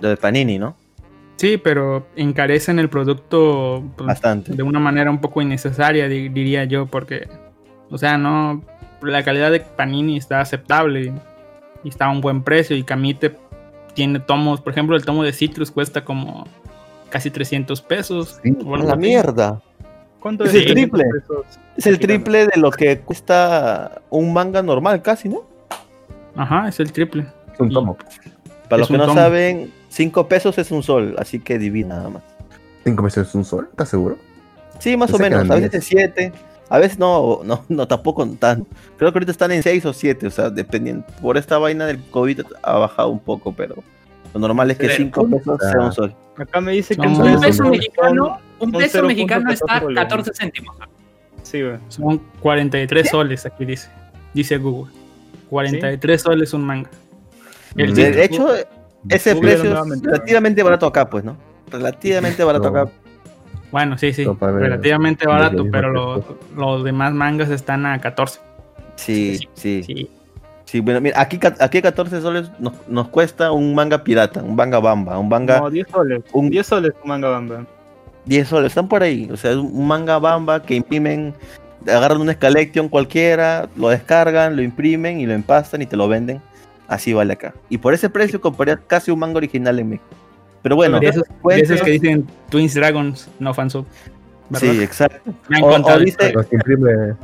[0.00, 0.76] los de Panini, ¿no?
[1.40, 4.52] Sí, pero encarecen el producto pues, Bastante.
[4.52, 7.28] de una manera un poco innecesaria, di- diría yo, porque,
[7.90, 8.62] o sea, no,
[9.00, 11.14] la calidad de Panini está aceptable
[11.82, 13.34] y, está a un buen precio y Camite
[13.94, 16.46] tiene tomos, por ejemplo, el tomo de Citrus cuesta como
[17.08, 18.38] casi 300 pesos.
[18.42, 19.62] Sí, o A algo la mierda.
[20.20, 21.04] ¿Cuánto Es es el triple.
[21.04, 21.46] pesos?
[21.78, 25.44] Es el triple de lo que cuesta un manga normal, casi, ¿no?
[26.36, 27.24] Ajá, es el triple.
[27.54, 27.96] Es un Y- tomo.
[28.68, 29.14] Para los que no tomo.
[29.18, 32.22] saben, 5 pesos es un sol, así que divina nada más.
[32.84, 33.68] ¿Cinco meses es un sol?
[33.70, 34.16] ¿Estás seguro?
[34.78, 35.50] Sí, más o Pensé menos.
[35.50, 35.74] A veces 10.
[35.74, 36.32] es 7.
[36.70, 38.66] A veces no, no, no, tampoco tan.
[38.96, 40.26] Creo que ahorita están en 6 o 7.
[40.26, 41.04] O sea, dependiendo.
[41.20, 43.76] Por esta vaina del COVID ha bajado un poco, pero
[44.32, 45.70] lo normal es que Pero, 5 pesos ah.
[45.70, 46.16] sea un sol.
[46.36, 49.98] Acá me dice que un peso mexicano, un peso mexicano 0.14 está a soles.
[49.98, 50.76] 14 céntimos.
[51.42, 51.78] Sí, güey.
[51.88, 53.88] Son 43 soles, aquí dice.
[54.32, 54.92] Dice Google.
[55.50, 56.88] 43 soles un manga.
[57.76, 57.94] El Mm.
[57.94, 58.48] De hecho,
[59.08, 61.36] ese precio es relativamente barato acá, pues, ¿no?
[61.70, 62.80] Relativamente barato No.
[62.80, 62.90] acá.
[63.72, 66.24] Bueno, sí, sí, relativamente barato, pero los,
[66.56, 68.40] los demás mangas están a 14.
[68.96, 69.82] Sí, sí.
[69.84, 70.10] Sí,
[70.64, 74.78] Sí, bueno, mira, aquí, aquí 14 soles nos, nos cuesta un manga pirata, un manga
[74.78, 76.22] bamba, un manga No, 10 soles.
[76.32, 77.66] un- 10 soles un manga bamba.
[78.26, 79.28] 10 soles, están por ahí.
[79.32, 81.34] O sea, es un manga bamba que imprimen,
[81.88, 86.40] agarran una escalection cualquiera, lo descargan, lo imprimen y lo empastan y te lo venden.
[86.90, 87.54] Así vale acá.
[87.68, 90.08] Y por ese precio comprarías casi un manga original en México.
[90.60, 93.86] Pero bueno, de, esos, de cuente- esos que dicen Twins Dragons, no fansub.
[94.56, 95.32] sí, exacto.
[95.48, 96.34] Me han o- o dice-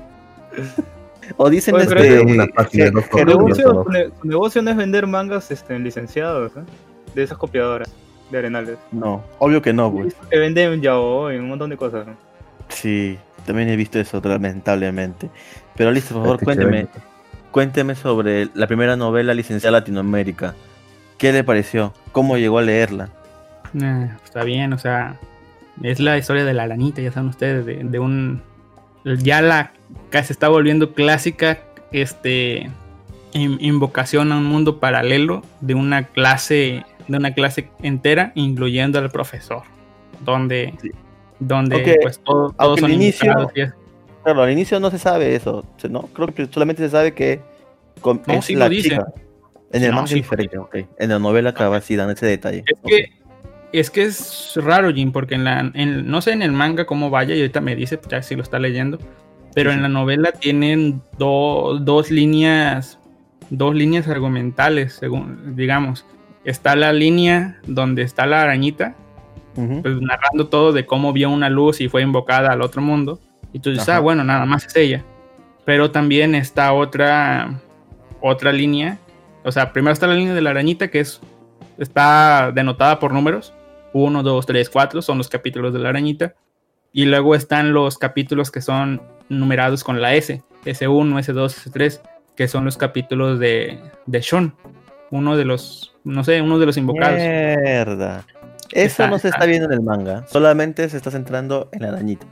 [1.37, 3.83] O dicen Oye, este, es una página Su negocio, no.
[3.85, 6.61] su ne- su negocio no es vender mangas este, licenciados, ¿eh?
[7.17, 7.91] De esas copiadoras
[8.31, 8.79] de Arenales.
[8.93, 10.13] No, obvio que no, güey.
[10.31, 12.07] Que venden Yao y un montón de cosas.
[12.07, 12.15] ¿no?
[12.69, 15.29] Sí, también he visto eso lamentablemente.
[15.75, 17.16] Pero listo, por favor, Este, cuénteme, chévere.
[17.61, 20.55] Cuénteme sobre la primera novela licenciada en Latinoamérica.
[21.17, 21.95] ¿Qué le pareció?
[22.13, 23.09] ¿Cómo llegó a leerla?
[23.81, 25.17] Eh, está bien, o sea,
[25.83, 28.43] es la historia de la arañita, ya saben ustedes, de, de un...
[29.23, 29.73] Ya la
[30.11, 31.61] casi está volviendo clásica,
[31.93, 32.69] este...
[33.33, 39.11] in- invocación a un mundo paralelo de una clase de una clase entera incluyendo al
[39.11, 39.63] profesor
[40.21, 40.91] donde Sí.
[41.39, 43.51] donde Aunque- pues todo- todos aunque son al inicio-
[44.27, 46.03] Claro, al inicio no se sabe eso, ¿no?
[46.13, 47.41] Creo que solamente se sabe que
[48.01, 49.07] con, No, es sí la lo chica.
[49.71, 50.77] En el No, manga sí es diferente, ok.
[50.99, 52.65] En la novela acaba así, dan ese detalle.
[52.67, 52.89] Es ok.
[52.89, 53.13] que
[53.71, 57.09] es que es raro, Jim, porque en la en- no sé en el manga cómo
[57.09, 58.99] vaya y ahorita me dice pues, ya si lo está leyendo,
[59.55, 62.99] pero Sí, en la novela tienen do- dos líneas
[63.51, 66.05] dos líneas argumentales, según digamos.
[66.45, 68.97] Está la línea donde está la arañita,
[69.55, 69.83] Ujú.
[69.83, 73.21] pues, narrando todo de cómo vio una luz y fue invocada al otro mundo.
[73.57, 73.97] Y tú dices, Ajá.
[73.97, 75.03] ah, bueno, nada más es ella.
[75.65, 77.59] Pero también está otra,
[78.21, 78.99] otra línea.
[79.45, 81.21] O sea, primero está la línea de la arañita que es,
[81.79, 83.55] está denotada por números.
[83.95, 86.35] 1, 2, 3, 4 son los capítulos de la arañita.
[86.93, 89.01] Y luego están los capítulos que son
[89.31, 90.43] numerados con la S.
[90.67, 92.01] S1, S2, S3,
[92.37, 94.55] que son los capítulos de, de Sean.
[95.11, 97.19] Uno de los, no sé, uno de los invocados.
[97.19, 98.27] Mierda.
[98.73, 101.83] Eso Está- no se está está- viendo en el manga, solamente se está centrando en
[101.83, 102.27] la arañita.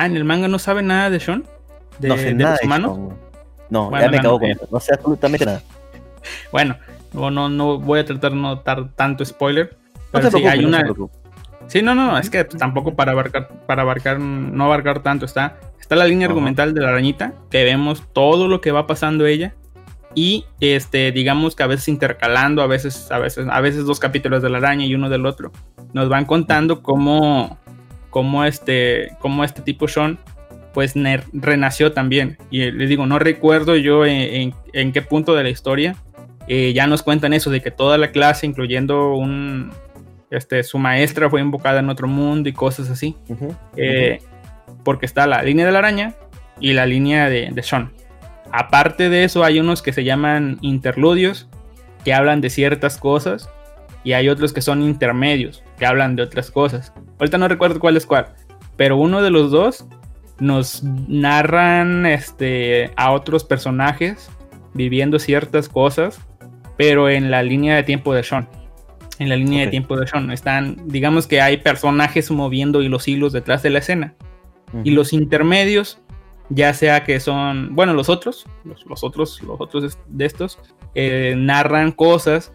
[0.00, 1.44] Ah, en el manga no sabe nada de Sean.
[1.98, 2.98] De, no sé de nada los humanos.
[3.68, 4.54] No, Bueno, ya me cago con novela.
[4.62, 4.68] eso.
[4.72, 5.62] No sé absolutamente nada.
[6.52, 6.76] Bueno,
[7.12, 9.76] no, no, no voy a tratar de no dar tanto spoiler.
[10.12, 10.80] No Pero sí, hay no una.
[10.80, 11.16] preocupe.
[11.66, 15.56] Sí, no, no, es que tampoco para abarcar, para abarcar, no abarcar tanto está.
[15.80, 19.54] Está la línea argumental de la arañita, que vemos todo lo que va pasando ella.
[20.14, 24.42] Y este, digamos que a veces intercalando, a veces, a veces, a veces dos capítulos
[24.42, 25.50] de la araña y uno del otro.
[25.92, 27.58] Nos van contando cómo,
[28.18, 30.18] cómo este, cómo este tipo Sean,
[30.74, 30.94] pues
[31.32, 32.36] renació también.
[32.50, 35.94] Y eh, les digo, no recuerdo yo en, en- en qué punto de la historia.
[36.48, 39.70] eh, ya nos cuentan eso de que toda la clase, incluyendo un,
[40.30, 43.14] este, su maestra fue invocada en otro mundo y cosas así.
[43.76, 44.18] Eh,
[44.82, 46.14] porque está la línea de la araña
[46.60, 47.92] y la línea de, de Sean.
[48.50, 51.48] Aparte de eso, hay unos que se llaman interludios,
[52.04, 53.48] que hablan de ciertas cosas,
[54.04, 56.92] y hay otros que son intermedios, que hablan de otras cosas.
[57.18, 58.34] Ahorita no recuerdo cuál es cuál,
[58.76, 59.86] pero uno de los dos
[60.40, 64.30] nos narran este, a otros personajes
[64.74, 66.20] viviendo ciertas cosas,
[66.76, 68.48] pero en la línea de tiempo de Sean.
[69.18, 70.30] En la línea de tiempo de Sean.
[70.30, 74.14] Están, digamos que hay personajes moviendo y los hilos detrás de la escena.
[74.84, 75.98] Y los intermedios,
[76.50, 80.58] ya sea que son, bueno, los otros, los, los otros, los otros de estos,
[80.94, 82.52] eh, narran cosas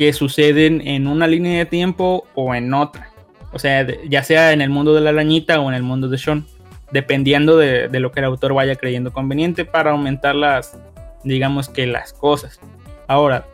[0.00, 3.10] que suceden en una línea de tiempo o en otra.
[3.52, 6.16] O sea, ya sea en el mundo de la arañita o en el mundo de
[6.16, 6.46] Sean,
[6.90, 10.78] dependiendo de, de lo que el autor vaya creyendo conveniente para aumentar las,
[11.22, 12.58] digamos que las cosas.
[13.08, 13.44] Ahora,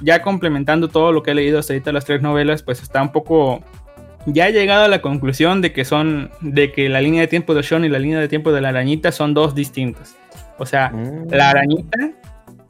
[0.00, 3.12] ya complementando todo lo que he leído hasta ahorita las tres novelas, pues está un
[3.12, 3.62] poco
[4.24, 7.54] ya he llegado a la conclusión de que son de que la línea de tiempo
[7.54, 10.16] de Sean y la línea de tiempo de la arañita son dos distintas.
[10.56, 11.28] O sea, Mm.
[11.30, 11.98] la arañita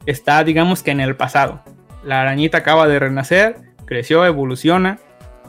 [0.05, 1.63] está, digamos que en el pasado.
[2.09, 4.99] La arañita acaba de renacer, creció, evoluciona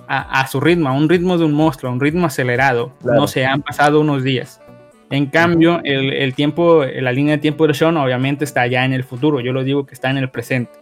[0.09, 2.93] a, a su ritmo, a un ritmo de un monstruo, a un ritmo acelerado.
[3.01, 3.21] Claro.
[3.21, 4.61] No se han pasado unos días.
[5.09, 8.91] En cambio, el, el tiempo, la línea de tiempo de Sean obviamente está ya en
[8.91, 9.39] el futuro.
[9.39, 10.73] Yo lo digo que está en el presente.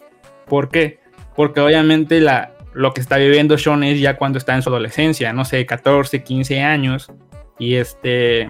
[0.48, 1.00] ¿Por qué?
[1.36, 5.32] Porque obviamente la, lo que está viviendo Sean es ya cuando está en su adolescencia,
[5.32, 7.12] no sé, 14, 15 años.
[7.60, 8.50] Y este.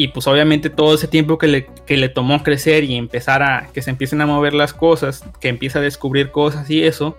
[0.00, 3.66] Y pues obviamente todo ese tiempo que le, que le tomó crecer y empezar a.
[3.74, 7.18] que se empiecen a mover las cosas, que empieza a descubrir cosas y eso,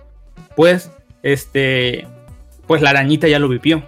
[0.55, 0.89] pues,
[1.21, 2.07] este.
[2.67, 3.83] Pues la arañita ya lo vivió.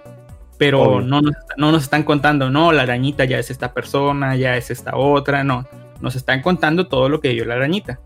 [0.57, 4.57] Pero no nos, no nos están contando, no, la arañita ya es esta persona, ya
[4.57, 5.65] es esta otra, no.
[6.01, 8.01] Nos están contando todo lo que vivió la arañita.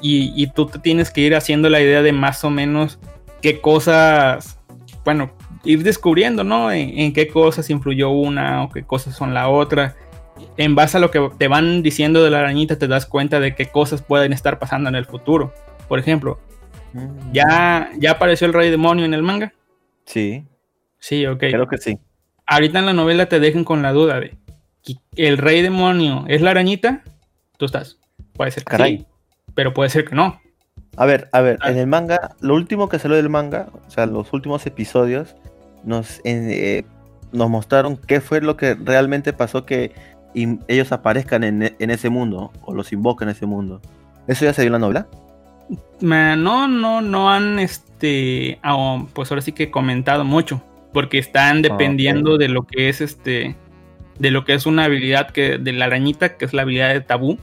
[0.00, 2.98] Y, y tú te tienes que ir haciendo la idea de más o menos
[3.42, 4.58] qué cosas,
[5.04, 5.30] bueno,
[5.62, 6.72] ir descubriendo, ¿no?
[6.72, 9.94] En, en qué cosas influyó una o qué cosas son la otra.
[10.56, 13.54] En base a lo que te van diciendo de la arañita, te das cuenta de
[13.54, 15.52] qué cosas pueden estar pasando en el futuro.
[15.88, 16.38] Por ejemplo,
[16.94, 17.32] Mm.
[17.32, 19.52] ¿ya, ya apareció el rey demonio en el manga?
[20.04, 20.44] Sí,
[20.98, 21.38] Sí, ok.
[21.38, 21.98] creo que sí.
[22.46, 24.36] Ahorita en la novela te dejan con la duda de
[24.84, 27.02] ¿qui- ¿el rey demonio es la arañita?
[27.56, 27.98] Tú estás.
[28.34, 28.98] Puede ser que Caray.
[28.98, 29.06] sí,
[29.54, 30.38] pero puede ser que no.
[30.98, 31.70] A ver, a ver, Ah.
[31.70, 35.34] en el manga, lo último que salió del manga, o sea, los últimos episodios,
[35.84, 36.84] nos, eh,
[37.32, 39.92] nos mostraron qué fue lo que realmente pasó que
[40.34, 43.80] im- ellos aparezcan en, en ese mundo, o los invocan en ese mundo.
[44.26, 45.06] ¿Eso ya se vio en la novela?
[46.00, 50.62] No, no, no han, este, ah, pues ahora sí que comentado mucho,
[50.92, 53.56] porque están dependiendo de lo que es, este,
[54.18, 57.00] de lo que es una habilidad que de la arañita, que es la habilidad de
[57.00, 57.38] tabú.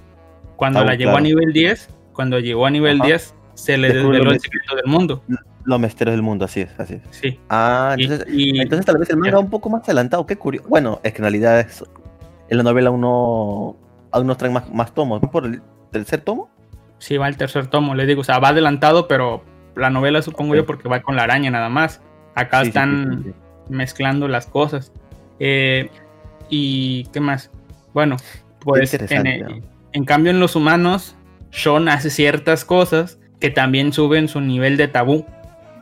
[0.57, 3.07] Cuando Tabú, la llevó a nivel 10, cuando llegó a nivel Ajá.
[3.07, 5.23] 10, se le Descubre desveló el secreto del mundo.
[5.63, 7.01] Los misterios del mundo, así es, así es.
[7.11, 7.39] Sí.
[7.49, 9.39] Ah, Y- entonces, y- entonces tal vez el manga ya.
[9.39, 10.67] un poco más adelantado, qué curioso.
[10.67, 11.83] Bueno, es que en realidad es,
[12.49, 13.75] en la novela uno
[14.11, 15.21] aún nos traen más, más tomos.
[15.21, 16.49] ¿No por el tercer tomo?
[16.97, 19.43] Sí, va el tercer tomo, les digo, o sea, va adelantado, pero
[19.75, 22.01] la novela supongo yo porque va con la araña nada más.
[22.35, 23.35] Acá Sí, están sí, sí,
[23.67, 23.73] sí.
[23.73, 24.91] mezclando las cosas.
[25.39, 25.89] Eh,
[26.49, 27.49] y qué más.
[27.93, 28.17] Bueno,
[28.59, 31.15] pues en, en cambio en los humanos,
[31.51, 35.25] Sean hace ciertas cosas que también suben su nivel de tabú.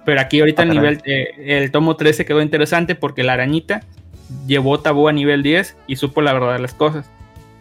[0.06, 0.82] Pero aquí ahorita Ah, el caray.
[0.96, 3.82] nivel, eh, el tomo 13 quedó interesante porque la arañita
[4.46, 7.10] llevó tabú a nivel 10 y supo la verdad de las cosas.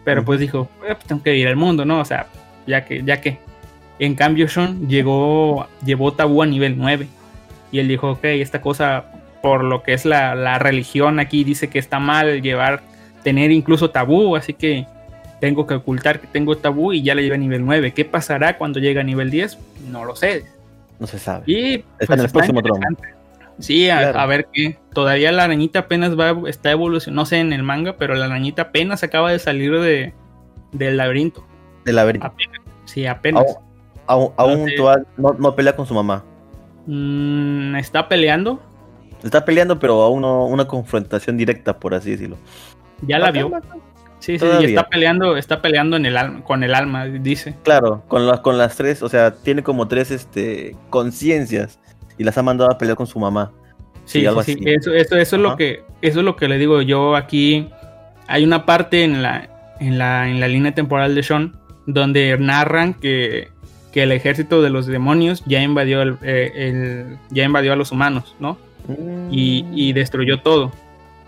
[0.03, 1.99] Pero pues dijo, "Eh, pues tengo que ir al mundo, ¿no?
[1.99, 2.27] O sea,
[2.65, 3.39] ya que, ya que.
[3.99, 7.07] En cambio, Sean llegó, llevó tabú a nivel 9.
[7.71, 9.05] Y él dijo, ok, esta cosa,
[9.41, 12.81] por lo que es la, la religión aquí, dice que está mal llevar,
[13.23, 14.85] tener incluso tabú, así que
[15.39, 17.93] tengo que ocultar que tengo tabú y ya le llevé a nivel 9.
[17.93, 19.57] ¿Qué pasará cuando llegue a nivel 10?
[19.89, 20.45] No lo sé.
[20.99, 21.43] No se sabe.
[21.47, 22.79] Y Está en el próximo tomo.
[23.59, 24.19] Sí, a, Claro.
[24.19, 24.79] a ver qué.
[24.93, 28.63] Todavía la arañita apenas va, está evolucionando, no sé en el manga, pero la arañita
[28.63, 30.13] apenas acaba de salir de,
[30.71, 31.45] del laberinto.
[31.85, 32.27] Del laberinto.
[32.27, 32.61] Apenas.
[32.85, 33.43] Sí, apenas.
[34.05, 34.75] Aún, aún, aún sé.
[34.75, 36.23] todavía no, no pelea con su mamá.
[36.85, 38.61] Mm, está peleando,
[39.23, 42.37] Está peleando, pero aún no una confrontación directa, por así decirlo.
[43.01, 43.51] ya la vio.
[44.19, 44.67] Sí, sí, Todavía.
[44.69, 47.55] y está peleando, está peleando en el alma, con el alma, dice.
[47.63, 51.79] Claro, con las, con las tres, o sea, tiene como tres este, conciencias
[52.17, 53.51] y las ha mandado a pelear con su mamá.
[54.05, 54.69] Sí, Sí, algo sí, sí, así.
[54.75, 57.67] Eso, eso, eso es lo que, eso es lo que le digo yo aquí.
[58.27, 59.49] Hay una parte en la,
[59.79, 61.55] en la, en la línea temporal de Sean
[61.85, 63.49] donde narran que,
[63.93, 67.91] que el ejército de los demonios ya invadió el, eh, el- ya invadió a los
[67.91, 68.57] humanos, ¿no?
[69.31, 70.71] y, y destruyó todo.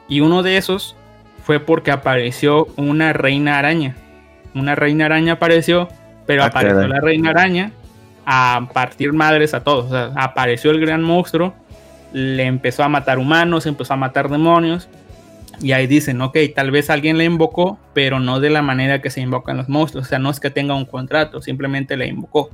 [0.08, 0.96] Y uno de esos
[1.44, 3.96] fue porque apareció una reina araña.
[4.56, 5.90] Una reina araña apareció,
[6.26, 6.90] pero Ah, apareció caray.
[6.90, 7.72] la reina araña
[8.26, 9.92] a partir madres a todos.
[10.16, 11.54] Apareció el gran monstruo,
[12.14, 14.88] le empezó a matar humanos, empezó a matar demonios.
[15.62, 19.10] Y ahí dicen, ok, tal vez alguien le invocó, pero no de la manera que
[19.10, 20.06] se invocan los monstruos.
[20.06, 22.50] O sea, no es que tenga un contrato, simplemente le invocó.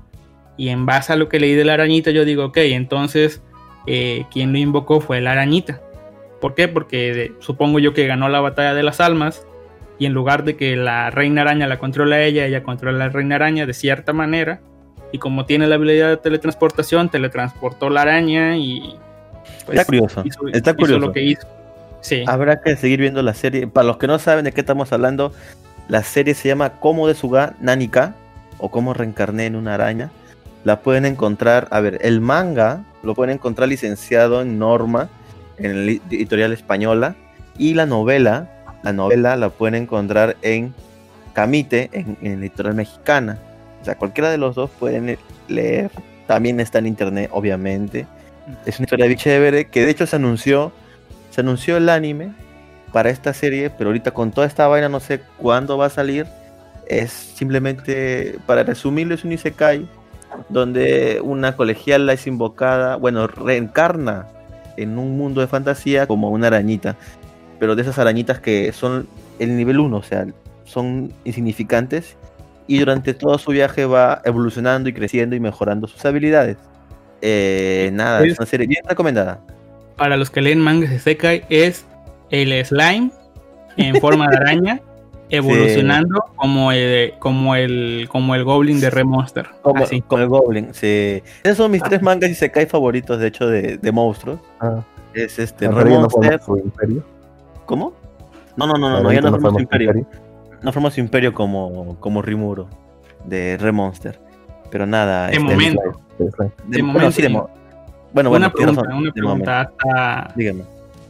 [0.58, 3.44] Y en base a lo que leí de la arañita, yo digo, ok, entonces
[3.86, 5.82] eh, quien lo invocó fue la arañita.
[6.42, 6.68] ¿Por qué?
[6.68, 9.46] Porque de- supongo yo que ganó la batalla de las almas
[10.00, 13.14] y en lugar de que la reina araña la controla ella, ella controla a la
[13.14, 14.62] reina araña de cierta manera.
[15.16, 18.98] Y como tiene la habilidad de teletransportación, teletransportó la araña y...
[19.66, 20.24] pues, Está curioso.
[20.26, 21.00] hizo- está hizo curioso.
[21.00, 21.48] lo que hizo.
[22.02, 22.26] Sí.
[22.28, 23.66] Habrá que seguir viendo la serie.
[23.66, 25.32] Para los que no saben de qué estamos hablando,
[25.88, 28.14] la serie se llama Cómo de Suga Nanika
[28.58, 30.12] o Cómo reencarné en una araña.
[30.66, 35.08] La pueden encontrar, a ver, el manga lo pueden encontrar licenciado en Norma,
[35.58, 37.16] en la editorial española,
[37.58, 38.50] y la novela,
[38.84, 40.74] la novela la pueden encontrar en
[41.32, 43.40] Camite, en, en la editorial mexicana.
[43.86, 45.16] O sea, cualquiera de los dos pueden
[45.48, 45.92] leer.
[46.26, 48.08] También está en internet, obviamente.
[48.66, 50.72] Es una historia bien chévere que de hecho se anunció,
[51.30, 52.34] se anunció el anime
[52.92, 56.26] para esta serie, pero ahorita con toda esta vaina no sé cuándo va a salir.
[56.88, 59.88] Es simplemente, para resumirlo, es un isekai
[60.50, 64.26] donde una colegiala es invocada, bueno, reencarna
[64.78, 66.96] en un mundo de fantasía como una arañita,
[67.60, 69.08] pero de esas arañitas que son
[69.38, 70.26] el nivel 1, o sea,
[70.64, 72.18] son insignificantes
[72.68, 76.58] y durante todo su viaje va evolucionando y creciendo y mejorando sus habilidades.
[77.22, 79.40] Eh, nada, es Es- una serie bien recomendada.
[79.96, 81.86] Para los que leen mangas de Sekai es
[82.30, 83.12] el slime
[83.78, 84.82] en forma de araña
[85.30, 89.48] evolucionando como el como el como el goblin de Remonster.
[89.62, 90.02] Como, Así.
[90.02, 91.24] como el Goblin, sí.
[91.44, 94.40] Esos son mis tres mangas y Sekai favoritos, de hecho, de, de monstruos.
[94.60, 94.82] Ah,
[95.14, 96.40] Es este, ya no Remonster.
[97.66, 97.94] ¿Cómo?
[98.58, 99.94] No, no, no, no, no, ya no forma su imperio.
[99.94, 100.06] No
[100.72, 102.70] forma su imperio como, como Rimuro
[103.26, 104.20] de Remonster.
[104.72, 105.28] Pero nada.
[105.28, 105.82] De este, momento.
[106.68, 107.30] De- momento, de sí.
[107.30, 107.50] mo-
[108.14, 109.62] bueno, bueno, una pregunta, una pregunta.
[109.62, 110.34] Hasta momento.
[110.36, 110.64] Dígame.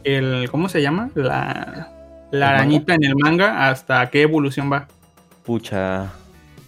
[0.04, 1.10] el ¿cómo se llama?
[1.14, 1.92] La
[2.32, 4.88] la ¿El arañita en el manga, ¿hasta qué evolución va?
[5.44, 6.06] Pucha.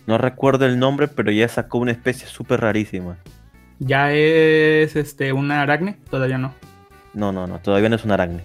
[0.06, 3.16] No recuerdo el nombre, pero ya sacó una especie súper rarísima.
[3.80, 5.98] ¿Ya es este una aracne?
[6.10, 6.54] Todavía no.
[7.12, 8.40] No, no, no, todavía no es un aragne.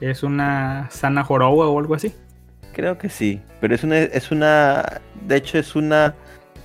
[0.00, 2.14] ¿Es una sana joroba o algo así?
[2.74, 6.14] Creo que sí, pero es una, es una, de hecho es una,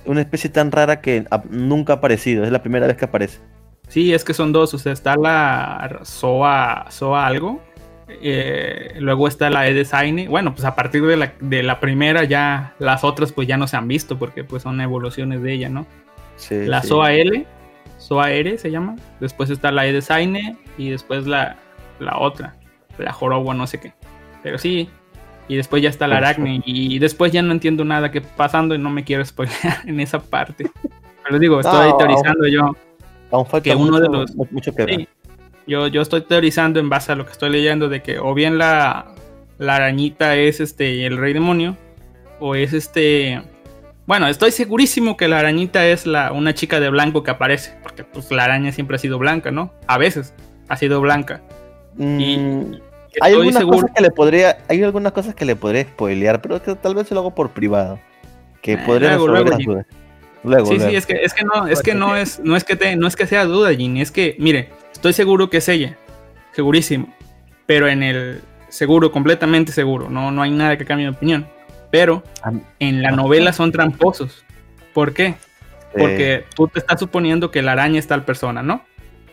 [0.04, 3.38] una especie tan rara que nunca ha aparecido, es la primera vez que aparece.
[3.88, 4.74] Sí, es que son dos.
[4.74, 7.60] O sea, está la Soa, Soa algo.
[8.08, 10.28] eh, luego está la E-Design.
[10.28, 13.66] Bueno, pues a partir de la, de la primera ya las otras pues ya no
[13.68, 15.86] se han visto porque pues son evoluciones de ella, ¿no?
[16.36, 16.88] Sí, La sí.
[16.88, 17.46] Soa L,
[17.98, 18.96] Soa R se llama.
[19.20, 21.56] Después está la E-Design y después la,
[22.00, 22.56] la otra,
[22.98, 23.92] la Joroba, no sé qué.
[24.42, 24.88] Pero sí.
[25.50, 26.42] Y después ya está la Perfecto.
[26.42, 26.62] Aracne.
[26.64, 30.20] Y después ya no entiendo nada que pasando y no me quiero spoilear en esa
[30.20, 30.70] parte.
[31.24, 31.96] Pero digo, estoy No.
[31.96, 32.76] teorizando yo.
[33.32, 34.96] Aún falta Que uno mucho, de los- mu- mucho que ver.
[34.96, 35.08] Sí.
[35.66, 38.58] Yo, yo estoy teorizando en base a lo que estoy leyendo de que o bien
[38.58, 39.12] la,
[39.58, 41.76] la arañita es este el rey demonio
[42.40, 43.42] o es este
[44.06, 48.02] bueno estoy segurísimo que la arañita es la una chica de blanco que aparece porque
[48.02, 50.34] pues la araña siempre ha sido blanca no a veces
[50.68, 51.42] ha sido blanca
[51.96, 52.78] Mm, y
[53.20, 56.62] hay algunas seguro cosas que le podría, hay algunas cosas que le podría spoilear, pero
[56.62, 57.98] que tal vez se lo hago por privado.
[58.62, 59.66] Que Eh, podría luego, resolver luego, las Jim.
[59.72, 59.86] dudas.
[60.42, 60.90] Luego, sí luego.
[60.90, 63.06] sí es que es que no es que no es no es que te, no
[63.06, 65.98] es que sea duda Ginny es que mire estoy seguro que es ella
[66.52, 67.12] segurísimo
[67.66, 68.40] pero en el
[68.70, 71.46] seguro completamente seguro no no hay nada que cambie mi opinión
[71.90, 74.42] pero Am- en la novela son tramposos
[74.94, 75.26] ¿por qué?
[75.26, 75.36] Eh,
[75.98, 78.82] Porque tú te estás suponiendo que la araña es tal persona, ¿no?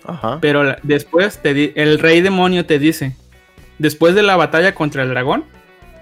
[0.06, 0.40] ajá.
[0.42, 3.16] Pero después te di- el rey demonio te dice,
[3.80, 5.44] después de la batalla contra el dragón,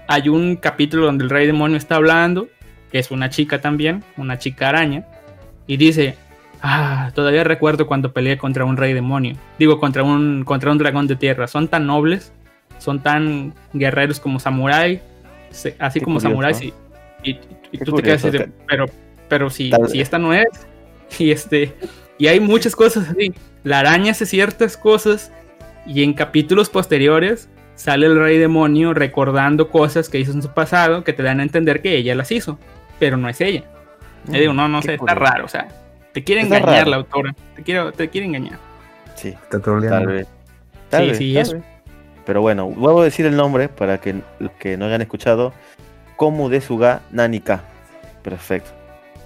[0.08, 2.48] hay un capítulo donde el rey demonio está hablando,
[2.90, 5.04] que es una chica también, una chica araña,
[5.66, 6.16] y dice,
[6.62, 11.06] ah, todavía recuerdo cuando peleé contra un rey demonio, digo, contra un, contra un dragón
[11.06, 12.32] de tierra, son tan nobles,
[12.78, 15.00] son tan guerreros como samurái,
[15.78, 16.72] así Qué como samuráis, y,
[17.22, 18.86] y- tú te quedas así de, pero,
[19.28, 20.46] pero si, si esta no es,
[21.18, 21.74] y este,
[22.18, 23.32] y hay muchas cosas así.
[23.64, 25.32] La araña hace ciertas cosas
[25.86, 31.04] y en capítulos posteriores sale el rey demonio recordando cosas que hizo en su pasado
[31.04, 32.58] que te dan a entender que ella las hizo,
[32.98, 33.62] pero no es ella.
[34.26, 35.20] Yo digo, no, no Mm, sé, está curioso.
[35.32, 35.68] raro, o sea,
[36.12, 36.90] te quiere Está engañar raro.
[36.90, 38.58] la autora, te quiere, te quiere engañar.
[39.14, 39.98] Sí, Está troleando.
[39.98, 40.26] tal vez.
[40.90, 41.52] Tal Sí, vez, sí, tal eso.
[41.54, 41.64] vez.
[42.24, 45.52] Pero bueno, vuelvo a decir el nombre para que los que no hayan escuchado.
[46.16, 47.62] Komu de Suga Nanika.
[48.22, 48.70] Perfecto.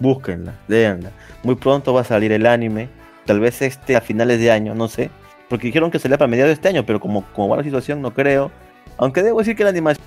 [0.00, 1.10] Búsquenla, léanla.
[1.42, 2.88] Muy pronto va a salir el anime.
[3.26, 5.10] Tal vez este a finales de año, no sé.
[5.50, 8.00] Porque dijeron que salía para mediados de este año, pero como, como va la situación,
[8.00, 8.52] no creo.
[8.96, 10.00] Aunque debo decir que la animación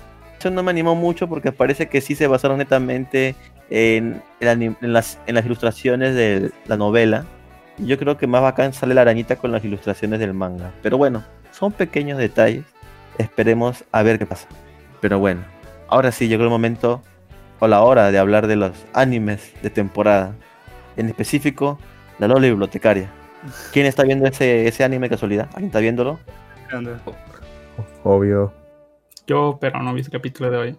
[0.52, 3.36] no me animó mucho porque parece que sí se basaron netamente
[3.68, 7.26] en, las, en las ilustraciones de la novela.
[7.76, 10.72] Yo creo que más bacán sale la arañita con las ilustraciones del manga.
[10.82, 11.22] Pero bueno,
[11.52, 12.64] son pequeños detalles.
[13.18, 14.48] Esperemos a ver qué pasa.
[15.02, 15.42] Pero bueno,
[15.88, 17.02] ahora sí llegó el momento
[17.58, 20.34] o la hora de hablar de los animes de temporada.
[20.96, 21.78] En específico,
[22.18, 23.10] la Lola Bibliotecaria.
[23.72, 25.48] ¿Quién está viendo ese, ese anime casualidad?
[25.52, 26.18] ¿Alguien está viéndolo?
[28.02, 28.52] Obvio.
[29.26, 30.76] Yo, pero no vi ese capítulo de hoy.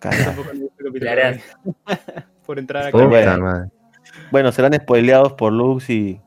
[0.00, 1.40] Tampoco capítulo de hoy.
[2.46, 2.96] Por entrar acá.
[3.06, 3.38] Bueno.
[3.38, 3.70] madre.
[4.30, 6.20] Bueno, serán spoileados por Lux y,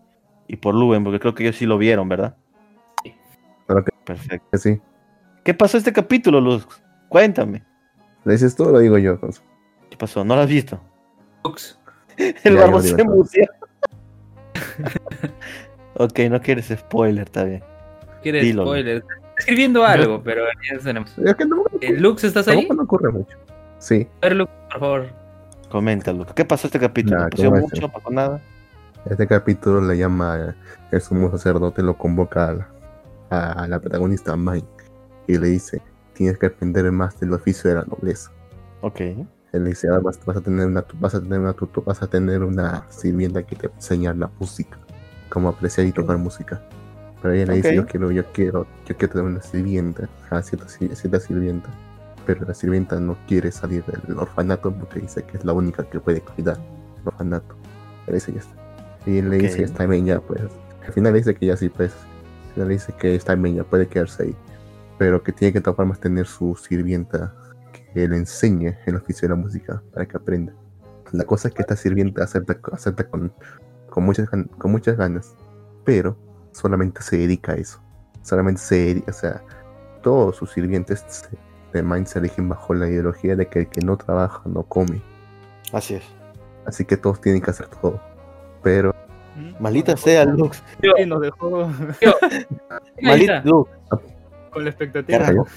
[0.47, 2.35] y por Luben, porque creo que ellos sí lo vieron, ¿verdad?
[3.03, 3.15] Que-
[4.05, 4.47] Perfecto.
[4.51, 4.81] Que sí.
[5.43, 6.67] ¿Qué pasó este capítulo, Lux?
[7.07, 7.63] Cuéntame.
[8.25, 9.19] ¿Le dices tú o lo digo yo?
[9.19, 9.41] Consu?
[9.89, 10.25] ¿Qué pasó?
[10.25, 10.79] ¿No lo has visto?
[11.43, 11.79] Lux.
[12.43, 13.45] El barbo se muteó.
[15.99, 17.63] ok, no quieres spoiler, está bien.
[18.23, 18.63] ¿Quieres Dilo.
[18.63, 18.97] spoiler?
[18.97, 21.17] Estoy escribiendo algo, pero ya tenemos.
[21.17, 22.67] Es que no, Eh, Lux, ¿estás ahí?
[22.75, 23.37] no ocurre mucho.
[23.77, 24.07] Sí.
[24.21, 25.07] A ver, Lux, por favor.
[25.69, 26.33] Comenta, Lux.
[26.33, 27.17] ¿Qué pasó este capítulo?
[27.19, 27.61] Nah, ¿Pasó ¿cómo es?
[27.63, 27.89] mucho?
[27.89, 28.41] ¿Pasó nada?
[29.09, 30.55] Este capítulo le llama
[30.91, 34.63] el sumo sacerdote, lo convoca a la, a la protagonista Mai
[35.27, 35.81] y le dice:
[36.13, 38.31] Tienes que aprender más del oficio de la nobleza.
[38.81, 38.99] Ok.
[39.01, 42.07] Él le dice: "Ahora vas, vas a tener una, vas a tener una, vas a
[42.07, 44.77] tener una sirvienta que te va a enseñar la música,
[45.29, 46.61] cómo apreciar y tocar música.
[47.21, 47.75] Pero ella le dice: Ok.
[47.75, 51.69] Yo quiero, yo quiero, yo quiero tener una sirvienta, a cierta, si- cierta sirvienta.
[52.25, 55.99] Pero la sirvienta no quiere salir del orfanato porque dice que es la única que
[55.99, 56.57] puede cuidar
[57.01, 57.55] el orfanato.
[58.07, 58.53] Él dice: Ya está.
[59.05, 59.41] Y él le Ok.
[59.43, 60.41] dice: Está bien, ya pues.
[60.85, 61.93] Al final le dice que ya sí, pues.
[61.93, 64.35] Al final le dice que está bien, ya puede quedarse ahí.
[64.97, 67.33] Pero que tiene que todas formas tener su sirvienta
[67.93, 70.53] que le enseñe el oficio de la música para que aprenda.
[71.11, 73.31] La cosa es que esta sirvienta acepta, acepta con,
[73.89, 75.35] con, muchas, con muchas ganas,
[75.85, 76.15] pero
[76.51, 77.81] solamente se dedica a eso.
[78.23, 79.41] Solamente se dedica, o sea,
[80.01, 81.29] todos sus sirvientes se-
[81.73, 85.01] de Mind se eligen bajo la ideología de que el que no trabaja no come.
[85.71, 86.03] Así es.
[86.65, 87.99] Así que todos tienen que hacer todo.
[88.63, 88.93] Pero
[89.35, 89.61] ¿Mm?
[89.61, 90.63] Maldita Nos sea, Lux.
[90.81, 91.69] Sí, nos dejó
[92.97, 93.41] está.
[93.43, 93.69] Lux.
[94.51, 95.19] con la expectativa.
[95.19, 95.47] Carajo.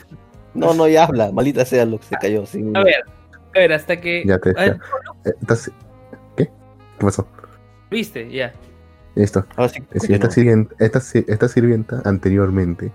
[0.54, 1.32] No, no, ya habla.
[1.32, 2.06] Maldita sea, Lux.
[2.06, 2.44] Se cayó.
[2.46, 2.62] sí.
[2.74, 3.02] A ver,
[3.54, 4.22] a ver, hasta que.
[4.26, 4.52] ya te.
[4.52, 4.78] Ver.
[5.24, 5.72] Eh, entonces-
[6.36, 6.44] ¿Qué?
[6.46, 6.52] ¿Qué
[7.06, 7.26] pasó?
[7.92, 8.30] ¿Viste?
[8.30, 8.52] Ya.
[9.14, 9.44] Listo.
[9.56, 9.82] Ahora sí.
[9.92, 12.90] Es que esta, sirvienta, esta, esta sirvienta anteriormente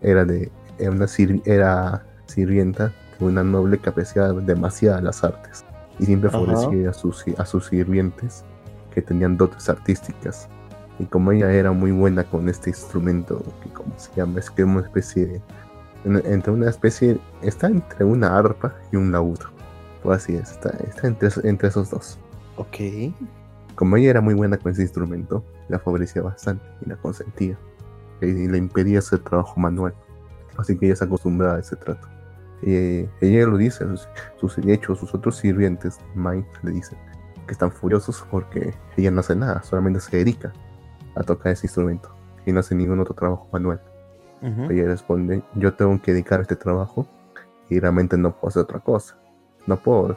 [0.00, 5.64] era de era una sir- era sirvienta de una noble que apreciaba demasiado las artes
[5.98, 8.44] y siempre favorecía a sus, a sus sirvientes
[8.94, 10.48] que tenían dotes artísticas
[11.00, 14.62] y como ella era muy buena con este instrumento que como se llama es que
[14.62, 15.42] es una especie de
[16.04, 19.40] entre una especie está entre una arpa y un laúd
[20.04, 22.18] pues así es está, está entre, entre esos dos
[22.56, 22.76] Ok.
[23.78, 27.56] Como ella era muy buena con ese instrumento, la favorecía bastante y la consentía.
[28.20, 29.94] Y le impedía hacer trabajo manual.
[30.56, 32.08] Así que ella se acostumbraba a ese trato.
[32.62, 34.08] Eh, ella lo dice, sus,
[34.40, 36.98] sus- de hecho sus otros sirvientes, Mike, le dicen
[37.46, 40.52] que están furiosos porque ella no hace nada, solamente se dedica
[41.14, 42.10] a tocar ese instrumento
[42.44, 43.80] y no hace ningún otro trabajo manual.
[44.42, 44.72] Ujú.
[44.72, 47.06] Ella responde, yo tengo que dedicar este trabajo
[47.68, 49.16] y realmente no puedo hacer otra cosa.
[49.68, 50.16] No puedo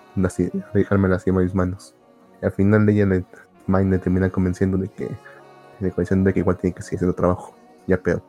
[0.74, 1.94] dejarme lastimar mis manos.
[2.42, 3.26] Y al final ella le,
[3.68, 5.10] Mine le termina convenciendo de que,
[5.80, 7.56] de, convenciendo de que igual tiene que seguir haciendo trabajo.
[7.88, 8.22] Ya pero,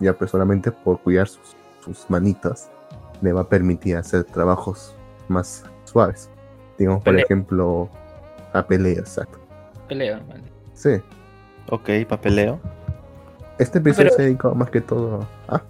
[0.00, 2.70] ya pero solamente por cuidar sus, sus manitas
[3.20, 4.94] le va a permitir hacer trabajos
[5.28, 6.28] más suaves.
[6.78, 7.24] Digamos, por Pelea.
[7.24, 7.88] ejemplo,
[8.52, 9.38] a pelea, exacto.
[9.88, 10.42] Peleo, vale.
[10.74, 10.90] Sí,
[11.70, 12.60] Ok, papeleo.
[13.58, 15.62] este episodio Pero- se dedica más que todo a...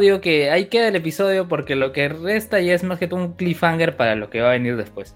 [0.00, 3.20] Digo que ahí queda el episodio porque lo que resta ya es más que todo
[3.20, 5.14] un cliffhanger para lo que va a venir después.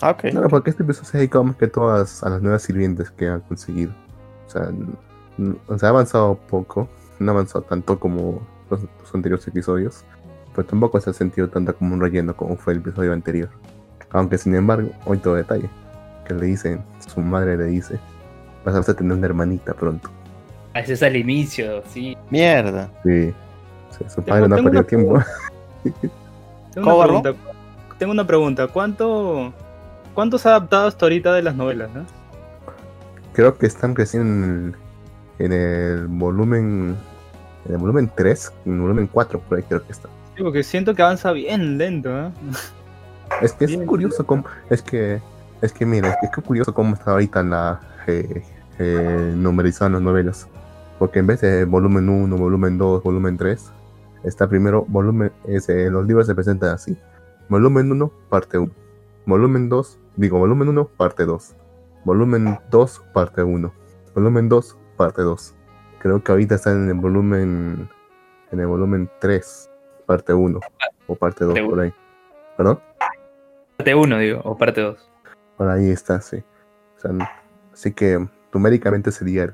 [0.00, 0.24] Ah, ok.
[0.32, 3.28] No, porque este episodio se ha dedicado más que todo a, las nuevas sirvientes que
[3.28, 3.92] han conseguido.
[4.46, 4.70] O sea,
[5.68, 6.88] o ha avanzado poco,
[7.18, 8.40] no ha avanzado tanto como
[8.70, 10.04] los, los anteriores episodios,
[10.54, 13.48] pero tampoco se ha sentido tanto como un relleno como fue el episodio anterior.
[14.10, 15.68] Aunque sin embargo, hoy todo detalle,
[16.26, 17.98] que le dicen, su madre le dice,
[18.64, 20.10] vas a tener una hermanita pronto.
[20.74, 22.16] Ah, Ese es al inicio, sí.
[22.30, 22.90] Mierda.
[23.04, 23.34] Sí,
[24.08, 25.22] su Tengo- padre no ha perdido tiempo.
[26.72, 27.34] Tengo ¿Cómo, una, pregunta,
[27.98, 28.66] tengo una pregunta.
[28.68, 29.52] ¿Cuánto,
[30.18, 31.90] ¿Cuánto se ha adaptado hasta ahorita de las novelas?
[31.94, 32.02] eh?
[33.34, 34.74] Creo que están creciendo en
[35.38, 36.96] el, en el volumen,
[37.64, 40.08] en el volumen 3, en el volumen 4 por ahí creo que está.
[40.36, 42.10] Sí, porque siento que avanza bien lento.
[42.10, 42.32] ¿eh?
[43.42, 44.42] Es que es Bien, curioso cómo.
[44.68, 45.22] Es que.
[45.62, 47.80] Es que mira, es que es curioso cómo está ahorita la.
[48.08, 48.42] Eh,
[48.80, 50.48] eh, numerizada las novelas.
[50.98, 53.70] Porque en vez de volumen 1, volumen 2, volumen 3,
[54.24, 55.30] está primero volumen.
[55.46, 56.98] Es, eh, los libros se presentan así:
[57.48, 58.87] volumen 1, parte 1.
[59.28, 61.54] Volumen 2, digo, volumen 1, parte 2.
[62.06, 63.74] Volumen 2, parte 1.
[64.14, 65.54] Volumen 2, parte 2.
[65.98, 67.90] Creo que ahorita están en el volumen.
[68.50, 69.70] En el volumen 3,
[70.06, 70.60] parte 1.
[71.08, 71.92] O parte 2, Parte por ahí.
[72.56, 72.80] ¿Perdón?
[73.76, 75.10] Parte 1, digo, o parte 2.
[75.58, 76.42] Por ahí está, sí.
[76.96, 77.10] O sea,
[77.70, 79.44] así que numéricamente sería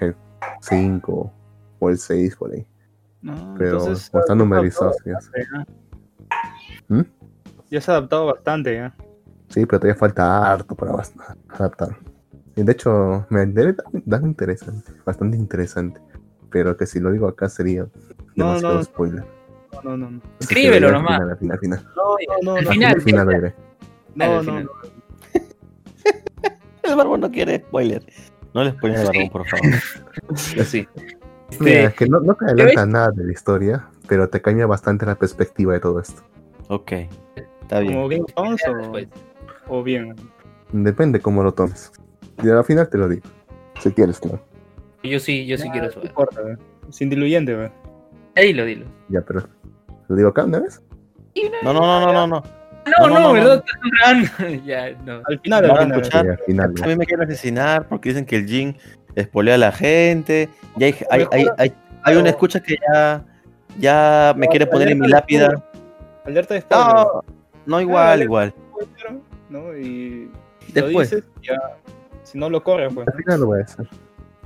[0.00, 0.16] el
[0.62, 1.32] 5
[1.80, 2.66] o el 6 por ahí.
[3.20, 5.76] No, Pero entonces, como están se ha numerizados, adaptado bastante,
[6.88, 7.00] ¿Mm?
[7.00, 7.04] ¿eh?
[7.68, 8.78] Ya se ha adaptado bastante.
[8.78, 8.92] ¿eh?
[9.48, 10.92] Sí, pero todavía falta harto para
[11.48, 11.96] adaptar.
[12.56, 16.00] Y de hecho, me debe dar dar interesante, bastante interesante.
[16.50, 17.86] Pero que si lo digo acá sería
[18.34, 18.84] No, demasiado no.
[18.84, 19.24] spoiler.
[19.84, 20.10] No, no, no.
[20.10, 21.18] No, Escríbelo al nomás.
[21.18, 21.86] Final, al final, al final.
[22.42, 22.70] no, Al no.
[22.72, 23.54] final, al final lo diré.
[24.14, 24.64] No, Al no, final.
[24.64, 24.70] no.
[26.82, 28.02] El barbón no quiere spoiler.
[28.54, 29.66] No le spoilen al barbón, por favor.
[30.36, 30.86] Sí.
[31.60, 35.06] Mira, es que no, no te adelanta nada de la historia, pero te cambia bastante
[35.06, 36.22] la perspectiva de todo esto.
[36.68, 36.92] Ok.
[37.62, 37.94] Está bien.
[37.94, 39.08] ¿Como Game of Thrones o, después.
[39.68, 40.14] O bien?
[40.72, 41.90] Depende cómo lo tomes.
[42.42, 43.22] Y al final te lo digo.
[43.80, 44.40] Si quieres, claro.
[45.02, 46.08] Yo sí, yo sí Nah, quiero no saber.
[46.08, 46.56] importa, ¿eh?
[46.90, 47.70] Sin diluyente, ¿eh?
[48.42, 48.86] Dilo, dilo.
[49.08, 49.42] Ya, pero.
[50.08, 50.82] ¿Lo digo acá una vez?
[51.62, 52.42] No, no, no, no, no, no.
[53.00, 53.64] No, No, no, no, no, ¿verdad?
[54.64, 55.20] ya, no.
[55.26, 55.90] Al final, al final.
[56.00, 56.24] escuchar.
[56.24, 56.74] Sí, al final.
[56.82, 58.76] A mí me quieren asesinar porque dicen que el Jin
[59.14, 60.48] espolea a la gente.
[60.76, 63.24] Y hay, hay, hay, hay, hay una escucha que ya,
[63.78, 65.62] ya me quiere poner en mi lápida.
[66.24, 66.86] Alerta de spoiler.
[66.94, 67.24] No,
[67.66, 68.54] no igual, igual.
[69.50, 69.76] ¿No?
[69.76, 70.30] Y
[70.72, 71.10] Después.
[71.12, 71.58] lo dices, ya.
[72.22, 73.08] Si no lo corres, pues.
[73.08, 73.88] Al final lo voy a decir.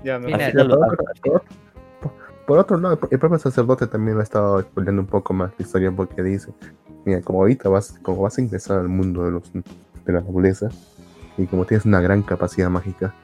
[0.05, 0.41] Ya, me Final.
[0.43, 2.13] Al final lo- Por otro- por-
[2.47, 5.91] Por otro lado, el propio sacerdote también ha estado exponiendo un poco más la historia
[5.93, 6.53] porque dice,
[7.05, 10.69] mira, como ahorita vas, como vas a ingresar al mundo de, los, de la nobleza
[11.39, 13.15] y como tienes una gran capacidad mágica,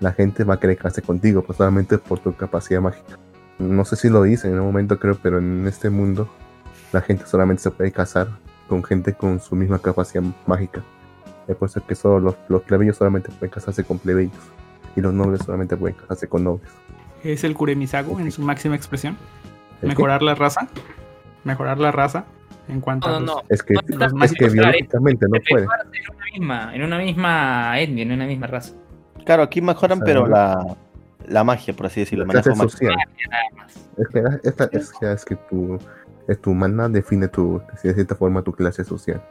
[0.00, 3.18] la gente va a querer casarse contigo, pues solamente por tu capacidad mágica.
[3.58, 6.28] No sé si lo dicen en un momento creo, pero en este mundo
[6.92, 8.28] la gente solamente se puede casar
[8.68, 10.82] con gente con su misma capacidad mágica.
[11.48, 14.34] Es por eso que solo los, los plebeyos solamente pueden casarse con plebeyos
[14.96, 16.68] y los nobles solamente pueden casarse con nobles.
[17.22, 19.16] Es el Kuremisago en su máxima expresión.
[19.82, 20.68] Mejorar la raza.
[21.44, 22.24] Mejorar la raza
[22.68, 23.42] en cuanto No, a no, los- no.
[23.48, 25.64] Es que, No, es que biológicamente no puede.
[25.64, 28.74] En una misma, en una misma etnia, en una misma raza.
[29.24, 30.76] Claro, aquí mejoran, O sea, pero la,
[31.28, 32.24] la magia, por así decirlo.
[32.26, 32.94] La social.
[33.96, 35.78] Es que, esta- es, que- es que tu,
[36.28, 39.22] es tu mana define tu, de cierta forma tu clase social.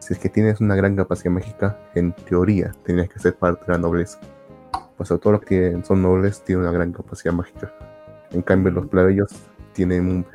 [0.00, 3.72] Si es que tienes una gran capacidad mágica, en teoría tendrías que ser parte de
[3.72, 4.18] la nobleza.
[4.96, 7.72] Pues todos los que son nobles tienen una gran capacidad mágica.
[8.32, 9.30] En cambio, los plebeyos
[9.72, 10.26] tienen,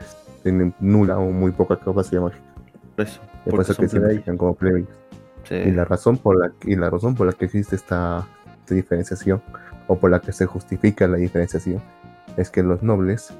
[0.44, 2.44] tienen nula o muy poca capacidad mágica.
[2.98, 3.20] Eso.
[3.46, 4.90] Es por eso que se dedican como plebeyos.
[5.44, 5.56] Sí.
[5.56, 8.26] Y la razón por la y la razón por la que existe esta,
[8.62, 9.44] esta diferenciación
[9.88, 11.82] o por la que se justifica la diferenciación
[12.38, 13.32] es que los nobles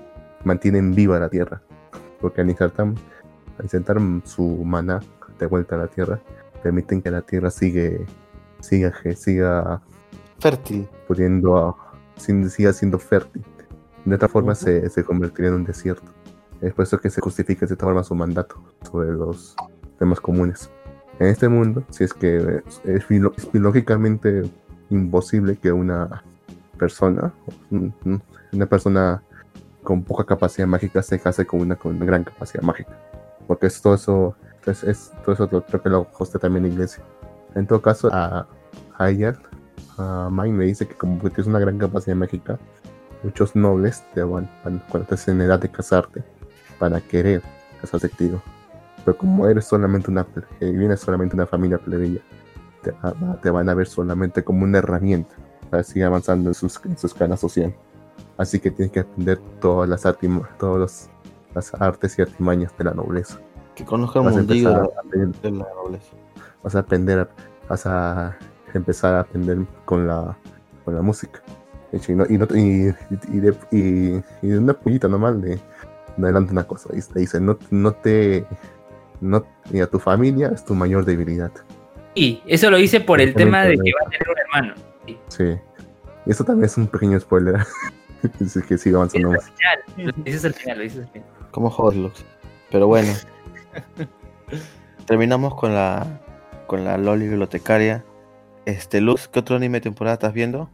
[0.44, 1.62] mantienen viva la tierra
[2.26, 5.00] porque al insertar, al insertar su maná
[5.40, 6.20] de vuelta a la tierra
[6.64, 8.06] permiten que la tierra sigue
[8.60, 9.82] siga siga
[10.40, 10.88] Fértil.
[11.08, 11.76] pudiendo a-
[12.18, 13.44] sin- siga siendo fértil
[14.06, 14.62] de otra forma Ujú.
[14.66, 16.12] se, se convertiría en un desierto
[16.62, 18.56] es por eso que se justifica de cierta forma su mandato
[18.90, 19.56] sobre los
[20.00, 20.70] temas comunes
[21.20, 24.44] en este mundo, si es que es, es es biológicamente
[24.90, 26.24] imposible que una
[26.78, 27.32] persona,
[27.72, 28.22] un- un-
[28.52, 29.24] una persona
[29.82, 32.98] con poca capacidad mágica se case con una con gran capacidad mágica.
[33.48, 34.36] Porque es todo eso,
[34.66, 37.04] es, es- todo eso lo- creo que lo hostea también la iglesia.
[37.56, 38.10] En todo caso,
[38.98, 39.36] a, ella,
[39.98, 42.58] a Mike me dice que como tienes una gran capacidad mágica,
[43.24, 46.24] muchos nobles te van, cuando estás en edad de casarte,
[46.80, 47.42] para querer
[47.82, 48.42] casarse contigo.
[49.04, 50.26] Pero como eres solamente una,
[50.60, 52.22] eh, vienes solamente una familia plebeya,
[52.82, 55.36] te, va- te van a ver solamente como una herramienta
[55.70, 57.74] para seguir avanzando en sus, en escala social.
[58.38, 61.10] Así que tienes que aprender todas las, artima- todos los-
[61.54, 63.40] las artes y artimañas de la nobleza.
[63.76, 64.70] Que conozca el Vas a mundillo
[65.12, 66.16] de de la nobleza.
[66.64, 67.30] vas a aprender, a-
[67.68, 68.38] vas a
[68.74, 70.38] empezar a aprender con la,
[70.84, 71.42] con la música.
[71.92, 72.94] De hecho, Y, no- y, no- y-
[73.32, 75.60] y de, y- y de una puñita de,
[76.18, 76.90] de adelante una cosa.
[76.96, 78.46] Y te dice, no, no te...
[79.22, 81.52] No, y a tu familia es tu mayor debilidad.
[82.16, 84.74] Y eso lo hice por el tema de que va a tener un hermano.
[85.30, 85.58] Sí.
[86.26, 87.58] Eso también es un pequeño spoiler.
[88.44, 89.52] Así que sigo avanzando más.
[89.98, 91.28] lo dices al final, lo dices al final.
[91.52, 92.26] Como Horlocks.
[92.72, 93.14] Pero bueno.
[95.06, 96.22] Terminamos con la
[96.68, 98.04] con la Loli bibliotecaria.
[98.66, 100.70] Este, Luz, ¿qué otro anime de temporada estás viendo?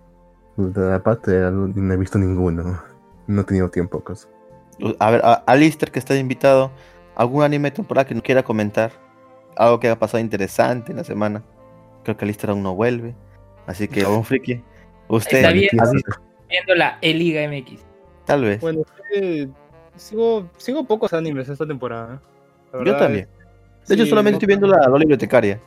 [0.55, 2.81] De Aparte, no he visto ninguno.
[3.27, 3.99] No he tenido tiempo.
[4.01, 4.27] Cosa.
[4.79, 6.71] Luz- A ver, a, Alister, que está invitado,
[7.15, 8.91] ¿algún anime de temporada que no quiera comentar?
[9.57, 11.43] Algo que haya pasado interesante en la semana.
[12.03, 13.13] Creo que Alister aún no vuelve.
[13.67, 14.63] Así que, un friki.
[15.09, 15.91] Usted, Está.
[16.49, 17.81] Viendo la E-Liga MX.
[18.25, 18.61] tal vez.
[18.61, 18.83] Bueno,
[19.15, 19.49] eh,
[19.97, 22.21] sigo, sigo pocos animes esta temporada.
[22.73, 22.77] ¿Eh?
[22.79, 23.27] La Yo también.
[23.87, 25.59] De hecho, sí, solamente estoy viendo la Loli bibliotecaria.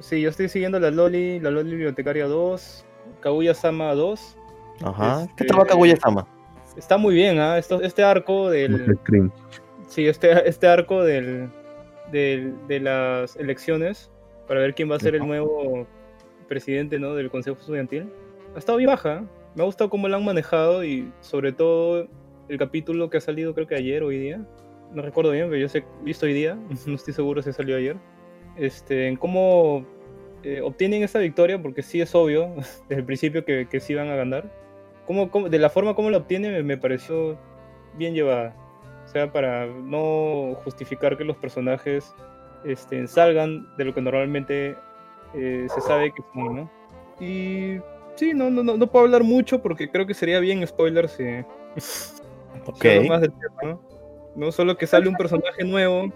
[0.00, 2.84] Sí, yo estoy siguiendo la Loli, la Loli Bibliotecaria 2,
[3.20, 4.36] Kaguya Sama 2.
[4.82, 5.26] Ajá.
[5.36, 6.26] ¿Qué Este- tal va Kaguya-sama?
[6.76, 7.58] Está muy bien, ¿ah?
[7.58, 8.96] Esto- Este arco del.
[9.88, 11.50] Sí, este, este arco del,
[12.12, 14.10] del- de las elecciones
[14.48, 15.86] para ver quién va a ser el nuevo
[16.48, 17.14] presidente ¿no?
[17.14, 18.08] del Consejo Estudiantil.
[18.54, 19.18] Ha estado bien baja.
[19.18, 19.22] ¿eh?
[19.54, 22.06] Me ha gustado cómo lo han manejado y sobre todo
[22.48, 24.40] el capítulo que ha salido creo que ayer hoy día.
[24.92, 26.56] No recuerdo bien, pero yo sé, visto hoy día.
[26.86, 27.96] No estoy seguro si salió ayer.
[28.56, 29.84] Este, en cómo
[30.42, 32.54] eh, obtienen esta victoria, porque sí es obvio
[32.88, 34.50] desde el principio que, que sí van a ganar.
[35.06, 37.38] Cómo, cómo- de la forma como la obtienen me, me pareció
[37.96, 38.54] bien llevada.
[39.04, 42.14] O sea, para no justificar que los personajes
[42.64, 44.76] este, salgan de lo que normalmente
[45.34, 46.70] eh, se sabe que son, ¿no?
[47.18, 47.80] Y
[48.14, 51.24] sí, no, no, no, no puedo hablar mucho porque creo que sería bien spoiler si,
[52.66, 52.84] Ok.
[53.08, 53.89] más del tema, ¿no?
[54.36, 56.12] No solo que sale un personaje nuevo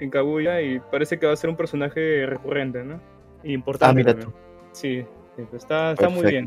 [0.00, 3.00] en Kaguya y parece que va a ser un personaje recurrente, ¿no?
[3.42, 3.90] Y importante.
[3.90, 4.32] Ah, mira también.
[4.72, 5.02] Sí,
[5.36, 6.46] sí, pues está, está muy bien.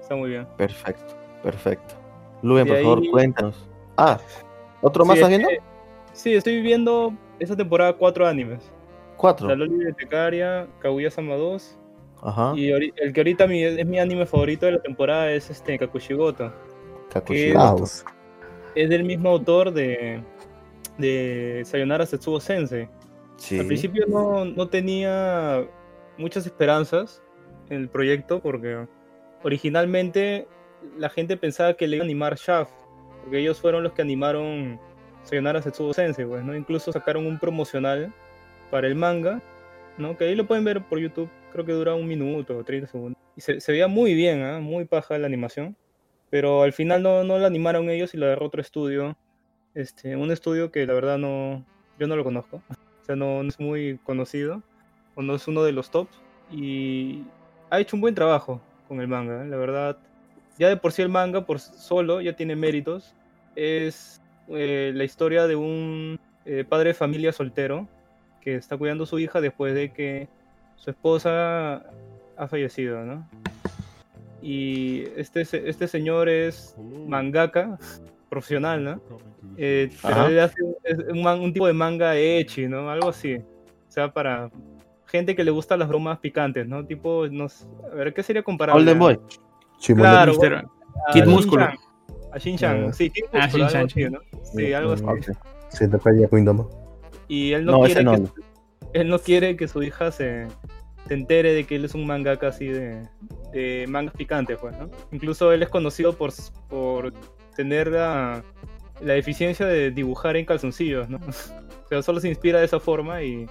[0.00, 0.46] Está muy bien.
[0.56, 1.94] Perfecto, perfecto.
[2.42, 3.68] Luven, por favor, cuéntanos.
[3.96, 4.18] Ah,
[4.82, 5.48] ¿otro más Sí, estás es viendo?
[5.48, 5.74] que-
[6.12, 8.70] Sí, estoy viendo esta temporada cuatro animes.
[9.16, 9.48] Cuatro.
[9.48, 11.76] La Loli Bibliotecaria, Kaguya Sama 2.
[12.22, 12.52] Ajá.
[12.56, 16.52] Y el que ahorita mi- es mi anime favorito de la temporada es este Kakushigoto.
[17.12, 17.76] Kakushigoto.
[17.76, 17.88] Wow.
[18.76, 20.22] Es del mismo autor de,
[20.98, 22.88] de Sayonara Setsubo Sensei.
[23.36, 23.58] Sí.
[23.58, 25.66] Al principio no, no tenía
[26.18, 27.22] muchas esperanzas
[27.70, 28.86] en el proyecto porque
[29.42, 30.46] originalmente
[30.98, 32.72] la gente pensaba que le iba a animar Shaft,
[33.22, 34.78] porque ellos fueron los que animaron
[35.22, 36.54] Sayonara Setsubo Sensei, pues, ¿no?
[36.54, 38.12] Incluso sacaron un promocional
[38.70, 39.42] para el manga,
[39.98, 40.16] ¿no?
[40.16, 43.22] Que ahí lo pueden ver por YouTube, creo que dura un minuto o 30 segundos.
[43.36, 44.60] Y se, se veía muy bien, ¿ah?
[44.60, 45.76] muy paja la animación,
[46.30, 49.16] pero al final no, no la animaron ellos y la agarró otro estudio,
[49.74, 51.64] este, un estudio que la verdad no,
[51.98, 52.62] yo no lo conozco.
[53.02, 54.62] O sea, no, no es muy conocido,
[55.14, 56.22] o no es uno de los tops.
[56.50, 57.22] Y
[57.68, 59.46] ha hecho un buen trabajo con el manga, ¿eh?
[59.46, 59.98] la verdad.
[60.58, 63.14] Ya de por sí el manga, por solo, ya tiene méritos.
[63.56, 67.86] Es eh, la historia de un eh, padre de familia soltero
[68.40, 70.26] que está cuidando a su hija después de que
[70.76, 71.84] su esposa
[72.38, 73.28] ha fallecido, ¿no?
[74.40, 76.74] Y este, este señor es
[77.06, 77.78] mangaka
[78.34, 79.00] profesional, ¿no?
[79.56, 82.90] Eh, pero él hace un, tipo de manga ecchi, ¿no?
[82.90, 83.36] Algo así.
[83.36, 84.50] O sea, para
[85.06, 86.84] gente que le gustan las bromas picantes, ¿no?
[86.84, 88.80] Tipo, no sé, a ver, ¿qué sería comparable?
[88.82, 89.20] Golden Boy.
[89.94, 90.72] Claro, Mister- bueno,
[91.08, 91.24] a Kid.
[91.26, 91.64] Músculo.
[92.32, 92.92] A Shin-Chan, Ah.
[92.92, 93.86] sí, Kid Músculo, algo Shin-chan.
[93.86, 94.20] así, ¿no?
[94.42, 95.04] Sí, algo así.
[95.04, 95.36] Ok.
[95.68, 96.68] Se te falla Kingdom.
[97.28, 98.12] Y él no, No, quiere ese no.
[98.12, 100.46] que, él no quiere que su hija se,
[101.06, 103.02] se entere de que él es un mangaka así de,
[103.52, 104.90] de mangas picantes, pues, ¿no?
[105.12, 106.32] Incluso él es conocido por,
[106.68, 107.12] por
[107.54, 108.42] tener la,
[109.00, 111.18] la eficiencia de dibujar en calzoncillos, ¿no?
[111.84, 113.46] O sea, solo se inspira de esa forma y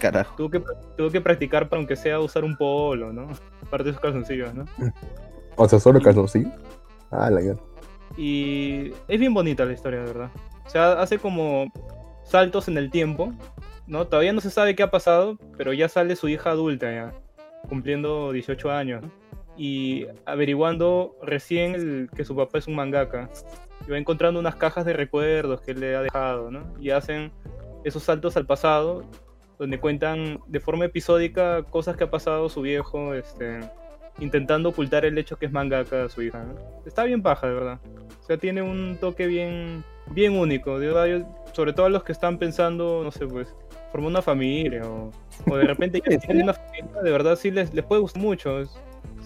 [0.00, 0.34] Carajo.
[0.36, 0.62] tuvo que,
[0.96, 3.28] tuvo que practicar para aunque sea usar un polo, ¿no?
[3.62, 4.64] Aparte de sus calzoncillos, ¿no?
[5.58, 6.50] O sea, solo calzoncillo.
[7.10, 7.60] Ah, la guerra.
[8.16, 10.30] Y es bien bonita la historia, de verdad.
[10.66, 11.72] O sea, hace como
[12.24, 13.32] saltos en el tiempo,
[13.86, 14.06] ¿no?
[14.06, 17.14] Todavía no se sabe qué ha pasado, pero ya sale su hija adulta ya,
[17.68, 19.04] cumpliendo 18 años.
[19.56, 23.30] Y averiguando recién el- que su papá es un mangaka.
[23.86, 26.62] Y va encontrando unas cajas de recuerdos que él le ha dejado, ¿no?
[26.80, 27.30] Y hacen
[27.84, 29.04] esos saltos al pasado,
[29.58, 33.60] donde cuentan de forma episódica cosas que ha pasado su viejo, este,
[34.18, 36.42] intentando ocultar el hecho que es mangaka a su hija.
[36.44, 36.54] ¿no?
[36.84, 37.78] Está bien paja, de verdad.
[38.20, 40.78] O sea, tiene un toque bien, bien único.
[40.78, 43.54] De verdad, yo- sobre todo a los que están pensando, no sé, pues,
[43.92, 45.10] formar una familia o,
[45.48, 48.58] o de repente ya tienen una familia, de verdad sí les, les puede gustar mucho.
[48.60, 48.70] Es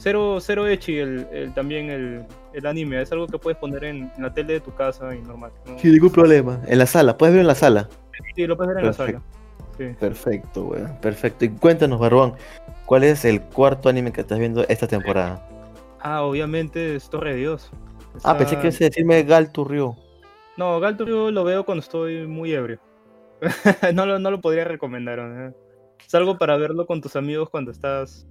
[0.00, 3.00] cero, cero echi el, el- también el, el anime.
[3.00, 5.52] Es algo que puedes poner en, en la tele de tu casa y normal.
[5.66, 5.78] ¿no?
[5.78, 6.60] Sin ningún problema.
[6.66, 7.88] En la sala, puedes ver en la sala.
[8.34, 9.22] Sí, lo puedes ver en la sala.
[9.78, 9.84] Sí.
[9.98, 10.96] Perfecto, weón.
[11.00, 11.44] Perfecto.
[11.44, 12.34] Y cuéntanos, Barbón,
[12.86, 15.46] ¿cuál es el cuarto anime que estás viendo esta temporada?
[16.00, 17.70] Ah, obviamente es Torre de Dios.
[18.24, 19.96] Ah, pensé que ibas a decirme Gal Turrió.
[20.56, 22.80] No, Galturio lo veo cuando estoy muy ebrio.
[23.94, 25.18] no, lo, no lo podría recomendar.
[25.18, 25.54] ¿no?
[26.06, 28.26] Es algo para verlo con tus amigos cuando estás.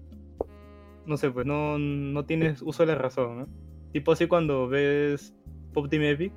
[1.05, 3.39] No sé, pues no, no tienes uso de la razón.
[3.39, 3.47] ¿no?
[3.91, 5.33] Tipo así cuando ves
[5.73, 6.33] Pop Team Epic.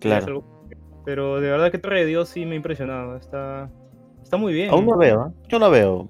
[0.00, 0.26] Claro.
[0.26, 0.66] algo-
[1.04, 3.16] Pero de verdad que Torre de Dios sí me ha impresionado.
[3.16, 3.70] Está,
[4.22, 4.70] está muy bien.
[4.70, 5.32] Aún no veo, ¿eh?
[5.48, 6.08] Yo no veo.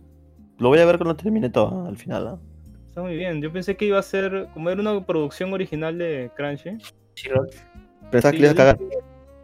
[0.59, 2.27] Lo voy a ver cuando termine todo, al final.
[2.35, 2.47] ¿eh?
[2.89, 3.41] Está muy bien.
[3.41, 4.49] Yo pensé que iba a ser.
[4.53, 6.79] Como era una producción original de Crunchy.
[7.15, 8.79] Sí, que le a cagar.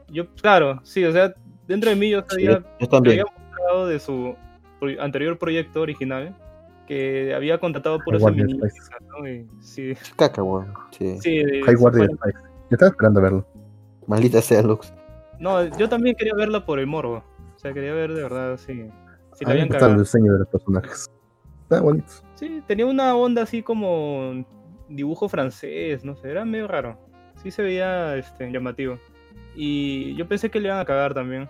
[0.09, 1.33] Yo, claro, sí, o sea,
[1.69, 2.65] dentro de mí yo Sí, sabía.
[2.81, 3.21] yo también.
[3.21, 4.35] había mostrado de su
[5.01, 6.35] anterior proyecto original
[6.87, 8.73] que había contratado puros feministas,
[9.09, 9.29] ¿no?
[9.29, 10.73] Y sí, Caca, weón.
[10.91, 11.19] Sí.
[11.21, 12.39] sí, High sí, Guardian Spice.
[12.39, 13.47] Yo estaba esperando verlo.
[14.07, 14.93] Maldita sea Lux.
[15.39, 17.23] No, yo también quería verla por el morbo.
[17.55, 18.89] O sea, quería ver de verdad si,
[19.35, 20.01] si la habían gusta el cagado.
[20.01, 21.11] diseño de los personajes.
[21.63, 22.07] Está bonito.
[22.37, 24.45] Sí, tenía una onda así como
[24.89, 26.99] dibujo francés, no sé, era medio raro.
[27.43, 28.99] Sí se veía este, llamativo.
[29.55, 31.49] Y yo pensé que le iban a cagar también.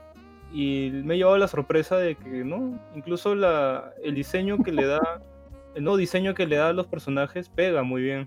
[0.56, 2.80] Y me ha llevado la sorpresa de que, ¿no?
[2.94, 5.20] Incluso la, el diseño que le da,
[5.74, 8.26] el nuevo diseño que le da a los personajes pega muy bien.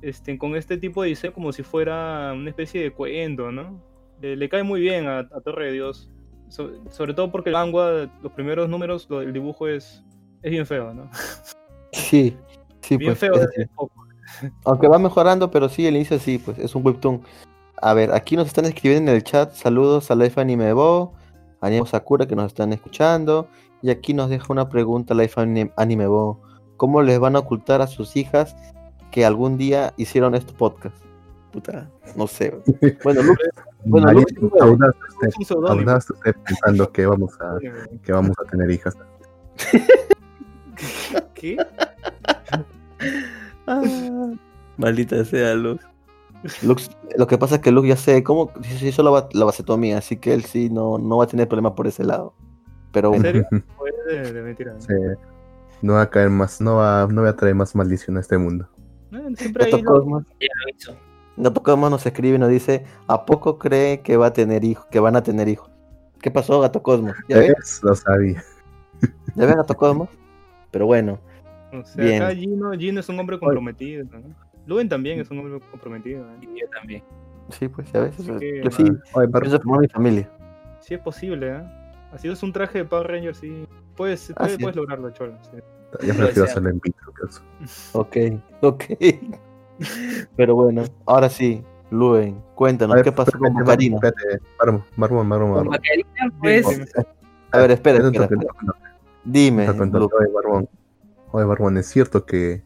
[0.00, 3.80] Este, con este tipo de diseño como si fuera una especie de cuento, ¿no?
[4.20, 6.08] Le, le cae muy bien a, a Torre de Dios.
[6.48, 10.04] So- sobre todo porque el manga, los primeros números, el dibujo es,
[10.42, 11.10] es bien feo, ¿no?
[11.90, 12.36] Sí,
[12.82, 13.18] sí, Bien pues.
[13.18, 14.06] feo es desde poco.
[14.64, 17.22] Aunque va mejorando, pero sí, el inicio sí, pues es un webtoon.
[17.82, 19.52] A ver, aquí nos están escribiendo en el chat.
[19.54, 21.14] Saludos a Life Anime Bo,
[21.64, 23.48] a Niemo Sakura que nos están escuchando.
[23.82, 26.40] Y aquí nos deja una pregunta Life Anime, Anime Bo.
[26.76, 28.56] ¿Cómo les van a ocultar a sus hijas
[29.10, 30.96] que algún día hicieron este podcast?
[31.52, 32.58] Puta, no sé.
[33.04, 33.38] Bueno, Lux,
[33.84, 34.94] Bueno, Lux- audaz
[35.38, 37.58] usted- audaz usted pensando que vamos a
[38.02, 38.94] que vamos a tener hijas.
[41.34, 41.56] ¿Qué?
[43.66, 43.80] Ah,
[44.76, 45.82] Maldita sea Lux.
[46.62, 46.90] Lux.
[47.16, 49.98] Lo que pasa es que Lux ya sé cómo se hizo la, va- la vasectomía,
[49.98, 52.34] así que él sí no, no va a tener problema por ese lado.
[52.92, 53.46] Pero ¿En serio?
[54.08, 54.74] De, de mentira.
[54.80, 54.92] Sí.
[55.80, 58.36] No va a caer más, no va, no va a traer más maldición a este
[58.38, 58.68] mundo.
[59.10, 60.24] No, siempre Cosmos.
[61.36, 64.86] Gato Cosmos nos escribe y nos dice, ¿a poco cree que va a tener hijos,
[64.90, 65.70] que van a tener hijos?
[66.20, 67.14] ¿Qué pasó, Gato Cosmos?
[67.28, 67.48] ¿Ya ves?
[67.56, 67.80] ¿Ves?
[67.82, 68.44] Lo sabía.
[69.34, 70.08] ¿Ya ves, Gato Cosmos?
[70.70, 71.18] Pero bueno,
[71.72, 72.22] O sea, Bien.
[72.22, 74.04] acá Gino, Gino es un hombre comprometido.
[74.04, 74.34] ¿no?
[74.66, 76.24] Luen también es un hombre comprometido.
[76.26, 76.32] ¿no?
[76.42, 77.02] Y yo también.
[77.50, 78.14] sí, pues ya ves.
[78.18, 78.82] Así eso- que, yo sí,
[79.12, 80.30] Oye, formar mi familia.
[80.80, 81.62] Sí es posible, ¿eh?
[82.12, 83.66] Así es un traje de Power Ranger, sí.
[83.96, 84.58] Puedes, Ah, puedes, sí.
[84.62, 85.36] puedes lograrlo, Cholo.
[85.50, 85.58] sí.
[86.06, 87.42] yo prefiero hacerlo en vitro eso.
[87.98, 88.16] Ok,
[88.62, 88.84] ok.
[90.36, 93.96] Pero bueno, ahora sí, Luen, cuéntanos, A ver, ¿qué pasó con Macarina?
[93.96, 95.70] espérate, Marmo, Marmo, Marmo, Con Marmo.
[95.70, 96.66] Macarina, pues.
[97.52, 98.28] A ver, espera, Eso espera,
[99.24, 99.90] Dime, Oye,
[100.32, 100.68] Barbón.
[101.30, 102.62] Oye, Barbón, ¿es cierto que,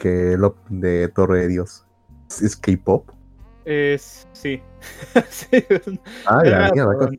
[0.00, 1.86] que el op de Torre de Dios
[2.28, 3.08] es, es K-pop?
[3.64, 4.60] Es, sí.
[5.28, 5.46] sí.
[6.26, 7.10] Ah, la mierda.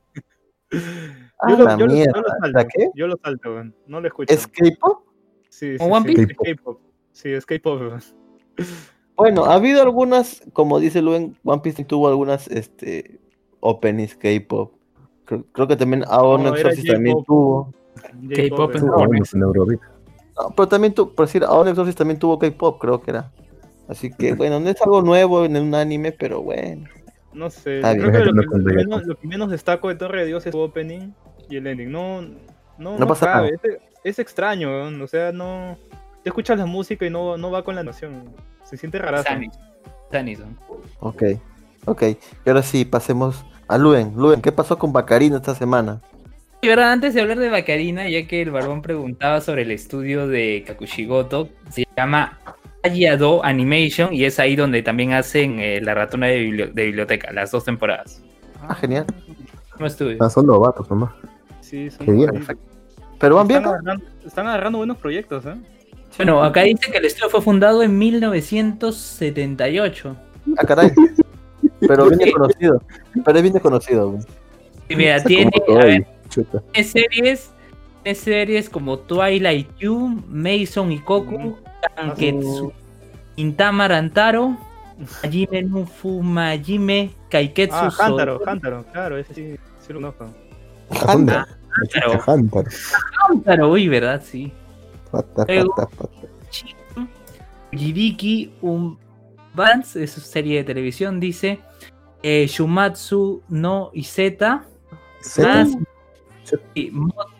[1.40, 2.48] Ah, Yo lo, la yo lo- yo mierda, lo salto.
[2.58, 2.90] ¿la qué?
[2.96, 3.76] Yo lo salto, weón.
[3.88, 4.34] No lo escucho.
[4.34, 5.04] ¿Es K-pop?
[5.50, 6.32] Sí, sí, ¿Como One sí, Piece?
[6.34, 6.80] es K-pop.
[7.12, 7.82] Sí, es K-pop.
[9.16, 13.20] Bueno, ha habido algunas, como dice Luen, One Piece tuvo algunas este,
[13.60, 14.74] openings K-pop.
[15.26, 17.72] Creo, creo que también Aon No, también tuvo.
[18.30, 19.80] K-pop en.
[20.50, 23.32] No, pero también tu, por decir, Aon Exorcist también tuvo K-pop, creo que era.
[23.88, 26.88] Así que bueno, no es algo nuevo en un anime, pero bueno.
[27.34, 28.24] No sé, Está creo bien.
[28.24, 30.46] que lo, No que, lo que menos, lo que menos destaco de Torre de Dios
[30.46, 31.12] es su opening
[31.50, 31.92] y el ending.
[31.92, 32.22] No,
[32.78, 35.02] no, No pasa cabe, Es, es extraño, weón.
[35.02, 35.78] o sea, no.
[36.24, 38.30] Te escuchas la música y no, no va con la noción.
[38.64, 39.24] Se siente rarazo.
[39.26, 39.54] Sanis.
[40.12, 40.58] Sanison.
[41.00, 41.24] Ok,
[41.86, 42.04] ok.
[42.46, 44.14] Y ahora sí, pasemos a Luen.
[44.16, 46.02] Luen, ¿qué pasó con Bacarino esta semana?
[46.64, 50.28] Y verdad, antes de hablar de Bacarina, ya que el barbón preguntaba sobre el estudio
[50.28, 52.38] de Kakushigoto, se llama
[52.84, 57.32] Ayado Animation y es ahí donde también hacen eh, La Ratona de, Bibli- de Biblioteca,
[57.32, 58.22] las dos temporadas.
[58.62, 59.08] Ah, genial.
[59.80, 60.18] No estudio.
[60.20, 61.12] Ah, son vatos nomás.
[61.62, 62.30] Sí, son Qué bien.
[62.30, 62.64] ahí- Perfecto.
[63.20, 65.56] Pero van bien, están, agarrando, están agarrando buenos proyectos, ¿eh?
[66.18, 70.16] Bueno, acá dice que el estudio fue fundado en 1978.
[70.58, 70.92] Ah, caray.
[71.80, 72.84] Pero bien desconocido.
[73.26, 74.12] Pero es bien desconocido.
[74.12, 74.24] güey.
[74.90, 76.64] Y mira, tiene, a ver, chuta.
[76.84, 77.52] series,
[78.04, 81.56] tiene series como Twilight You, Mason y Koku,
[81.96, 82.74] Kanketsu,
[83.36, 84.58] Intama Rantaro,
[85.24, 89.56] Hajime no Fumajime, Kaiketsu Ah, Hantaro, Hantaro, claro, ese sí,
[89.86, 90.30] sí lo conozco.
[91.12, 91.46] Hunter.
[91.92, 92.22] Claro.
[92.28, 92.66] Hunter.
[93.30, 94.22] Hantaro, uy, ¿verdad?
[94.26, 94.52] Sí.
[95.12, 96.28] Pata, Luego- pata, pata.
[97.72, 98.98] Jibiki un
[99.54, 101.60] Vance, es su serie de televisión, dice
[102.24, 104.66] eh, Shumatsu no Izeta,
[105.22, 105.66] Zeta.
[105.66, 105.78] más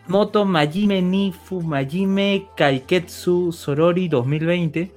[0.08, 4.90] Moto Majime ni Fumajime Kaiketsu Sorori 2020.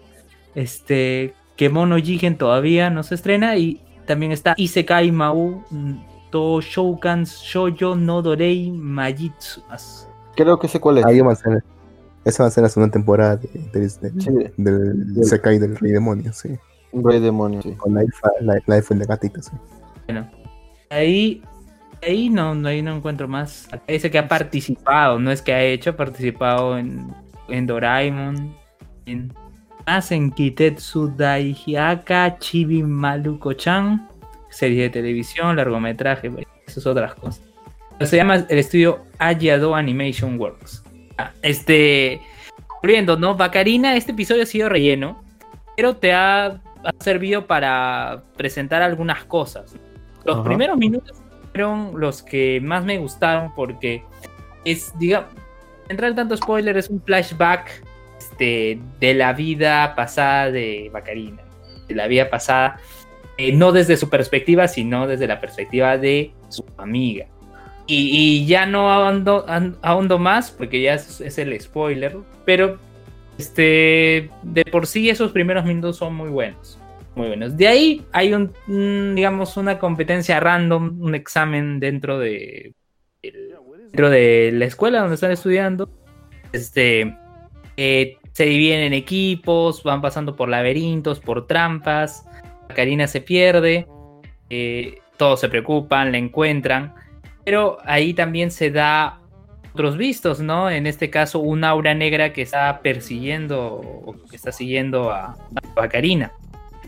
[0.56, 3.58] Este, Kemono Jigen todavía no se estrena.
[3.58, 5.94] Y también está Isekai Mau mm,
[6.32, 9.62] To Shoukan Shoujo no Dorei Majitsu.
[10.36, 11.06] Creo que sé cuál es.
[11.06, 11.64] Ahí va a ser.
[12.24, 15.92] Esa va a ser la segunda temporada de, de- de- Sí, del Sekai del Rey
[15.92, 16.50] Demonio, sí.
[16.92, 17.74] rey demonio, sí.
[17.74, 19.52] Con Life, Life, Life de gatito, sí.
[20.08, 20.28] Bueno,
[20.90, 21.44] ahí,
[22.02, 23.68] ahí no, no, ahí no encuentro más.
[23.88, 27.14] Dice que ha participado, no es que ha hecho, ha participado en,
[27.50, 28.56] en Doraemon,
[29.06, 29.34] en,
[29.86, 34.08] más en Kitetsu Daihyaka, Chibi Maluko-chan,
[34.50, 36.32] serie de televisión, largometraje,
[36.68, 37.42] esas otras cosas.
[38.02, 40.84] Se llama el estudio Ayado Animation Works.
[41.18, 42.20] Ah, Este,
[43.18, 43.36] ¿no?
[43.36, 45.24] Bacarina, este episodio ha sido relleno,
[45.78, 49.76] pero te ha, ha servido para presentar algunas cosas.
[50.26, 50.46] Los Ajá.
[50.46, 51.22] primeros minutos
[51.56, 54.04] fueron los que más me gustaron porque
[54.66, 55.30] es, digamos,
[55.88, 57.82] entrar en tanto spoiler, es un flashback
[58.20, 61.42] este, de la vida pasada de Bacarina,
[61.88, 62.78] de la vida pasada,
[63.38, 67.28] eh, no desde su perspectiva, sino desde la perspectiva de su amiga.
[67.88, 72.80] Y, ya no ahondo más porque ya es, es el spoiler, pero
[73.38, 76.80] este, de por sí esos primeros minutos son muy buenos.
[77.16, 77.56] Muy buenos.
[77.56, 82.74] De ahí hay un, digamos, una competencia random, un examen dentro de,
[83.22, 85.90] dentro de la escuela donde están estudiando.
[86.52, 87.16] Este,
[87.78, 92.26] eh, se dividen en equipos, van pasando por laberintos, por trampas.
[92.76, 93.88] Karina se pierde,
[94.50, 96.94] eh, todos se preocupan, la encuentran,
[97.46, 99.22] pero ahí también se da
[99.72, 100.70] otros vistos, ¿no?
[100.70, 105.38] En este caso, un aura negra que está persiguiendo o que está siguiendo a,
[105.78, 106.34] a Karina.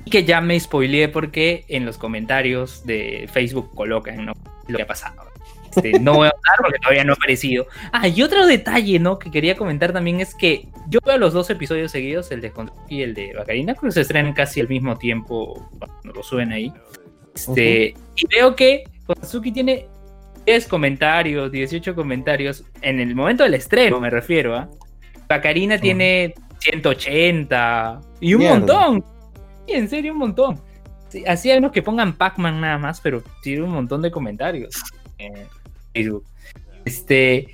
[0.10, 4.34] Que ya me spoileé porque en los comentarios de Facebook colocan ¿no?
[4.68, 5.28] lo que ha pasado.
[5.76, 7.68] Este, no voy a hablar porque todavía no ha aparecido.
[7.92, 9.20] Ah, y otro detalle, ¿no?
[9.20, 12.96] Que quería comentar también es que yo veo los dos episodios seguidos, el de Kontsuki
[12.96, 16.74] y el de Bacarina, que se estrenan casi al mismo tiempo cuando lo suben ahí.
[17.36, 19.88] Este, Y veo que Kontsuki tiene
[20.46, 24.70] 10 comentarios, 18 comentarios en el momento del estreno, me refiero a.
[25.28, 28.56] Bacarina tiene 180 y un Mierda.
[28.58, 29.17] montón.
[29.68, 30.62] En serio, un montón.
[31.10, 34.76] Sí, así hay unos que pongan Pac-Man nada más, pero tiene un montón de comentarios
[35.18, 35.34] en
[35.94, 36.26] Facebook.
[36.86, 37.48] Este,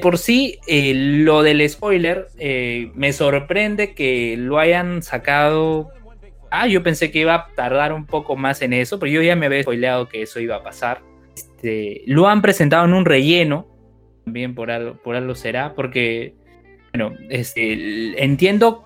[0.00, 5.90] por sí, eh, lo del spoiler eh, me sorprende que lo hayan sacado.
[6.50, 9.36] Ah, yo pensé que iba a tardar un poco más en eso, pero yo ya
[9.36, 11.02] me había spoileado que eso iba a pasar.
[11.34, 13.66] Este, lo han presentado en un relleno,
[14.24, 16.34] también por algo, por algo será, porque,
[16.92, 18.84] bueno, este, entiendo,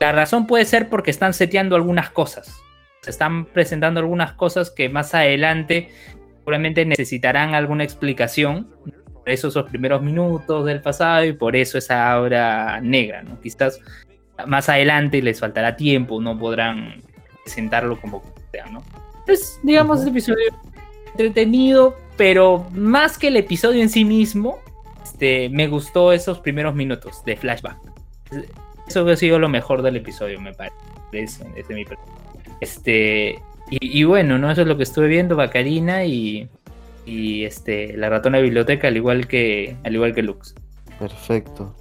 [0.00, 2.60] la razón puede ser porque están seteando algunas cosas.
[3.02, 5.90] Se están presentando algunas cosas que más adelante
[6.38, 8.68] seguramente necesitarán alguna explicación.
[9.12, 13.40] Por eso esos primeros minutos del pasado y por eso esa aura negra, ¿no?
[13.40, 13.80] Quizás
[14.46, 17.02] más adelante les faltará tiempo, no podrán
[17.44, 18.22] presentarlo como
[18.52, 18.82] sea, ¿no?
[19.20, 20.46] Entonces, digamos, este episodio
[21.10, 24.58] entretenido, pero más que el episodio en sí mismo,
[25.02, 27.76] este, me gustó esos primeros minutos de flashback.
[28.88, 30.74] Eso ha sido lo mejor del episodio, me parece.
[31.12, 31.84] Desde, mi
[32.60, 33.40] este
[33.70, 34.50] y, y bueno, ¿no?
[34.50, 36.48] Eso es lo que estuve viendo, Bacarina y,
[37.06, 40.54] y este la ratona de biblioteca, al igual que al igual que Lux.
[40.98, 41.74] Perfecto,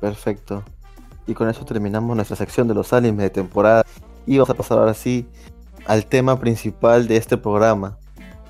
[0.00, 0.62] perfecto.
[1.26, 3.84] Y con eso terminamos nuestra sección de los animes de temporada.
[4.26, 5.26] Y vamos a pasar ahora sí
[5.86, 7.98] al tema principal de este programa.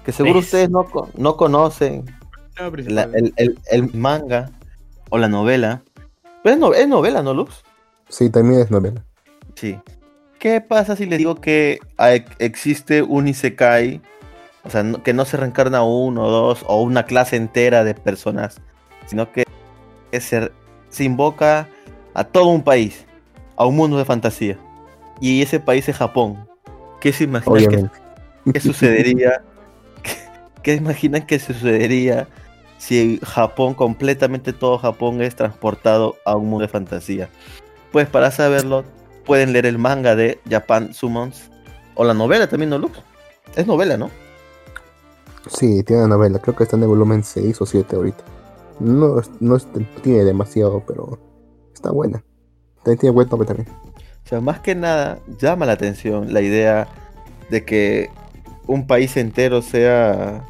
[0.04, 0.46] Que seguro ¿Ves?
[0.46, 0.86] ustedes no,
[1.16, 2.04] no conocen
[2.86, 4.50] la- el, el- el manga
[5.10, 5.82] o la novela.
[6.42, 7.62] Pero es, no- es novela, ¿no, Lux?
[8.08, 9.04] Sí, también es novela.
[9.54, 9.78] Sí.
[10.38, 11.80] ¿Qué pasa si les digo que
[12.38, 14.00] existe un Isekai?
[14.64, 18.60] O sea, que no se reencarna uno o dos o una clase entera de personas,
[19.06, 19.44] sino que,
[20.10, 20.52] que se,
[20.90, 21.68] se invoca
[22.14, 23.04] a todo un país,
[23.56, 24.58] a un mundo de fantasía.
[25.20, 26.46] Y ese país es Japón.
[27.00, 27.90] ¿Qué se imaginan
[28.44, 29.42] que, qué sucedería?
[30.02, 30.12] ¿Qué,
[30.62, 32.28] qué imaginan que sucedería
[32.78, 37.28] si Japón, completamente todo Japón, es transportado a un mundo de fantasía?
[37.92, 38.84] Pues para saberlo
[39.24, 41.50] pueden leer el manga de Japan Summons
[41.94, 42.98] o la novela también, ¿no, Lux?
[43.56, 44.10] Es novela, ¿no?
[45.46, 48.24] Sí, tiene una novela, creo que está en el volumen 6 o 7 ahorita.
[48.80, 49.58] No, no
[50.02, 51.18] tiene demasiado, pero
[51.74, 52.22] está buena.
[52.84, 53.68] También tiene buen nombre también.
[54.24, 56.86] O sea, más que nada llama la atención la idea
[57.50, 58.10] de que
[58.66, 60.44] un país entero sea,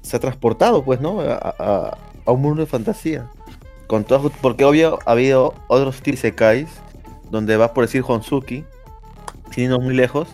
[0.00, 1.20] sea transportado, pues, ¿no?
[1.20, 3.30] A, a- a un mundo de fantasía.
[3.88, 6.68] Con todas- porque obvio ha habido otros Isekais
[7.30, 8.64] donde va por decir Honsuki,
[9.50, 10.28] sin irnos muy lejos,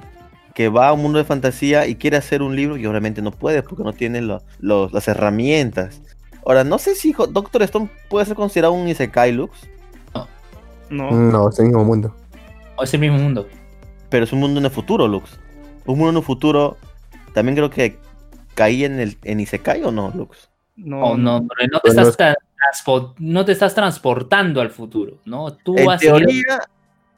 [0.55, 3.31] que va a un mundo de fantasía y quiere hacer un libro y obviamente no
[3.33, 6.03] puede porque no tiene lo- las herramientas.
[6.47, 9.57] Ahora, no sé si Doctor Stone puede ser considerado un Isekai Lux,
[10.91, 12.15] No, No, es el mismo mundo.
[12.77, 13.49] O es el mismo mundo.
[14.11, 15.41] pero es un mundo en el futuro, Lux.
[15.87, 16.77] Un mundo en el futuro
[17.33, 17.99] también creo que
[18.55, 20.51] caía en el en Isekai o no, Lux.
[20.77, 21.49] no, no, no, no
[21.83, 22.37] te no estás
[23.19, 25.55] no te estás transportando al futuro, ¿no?
[25.55, 26.61] Tú En has teoría,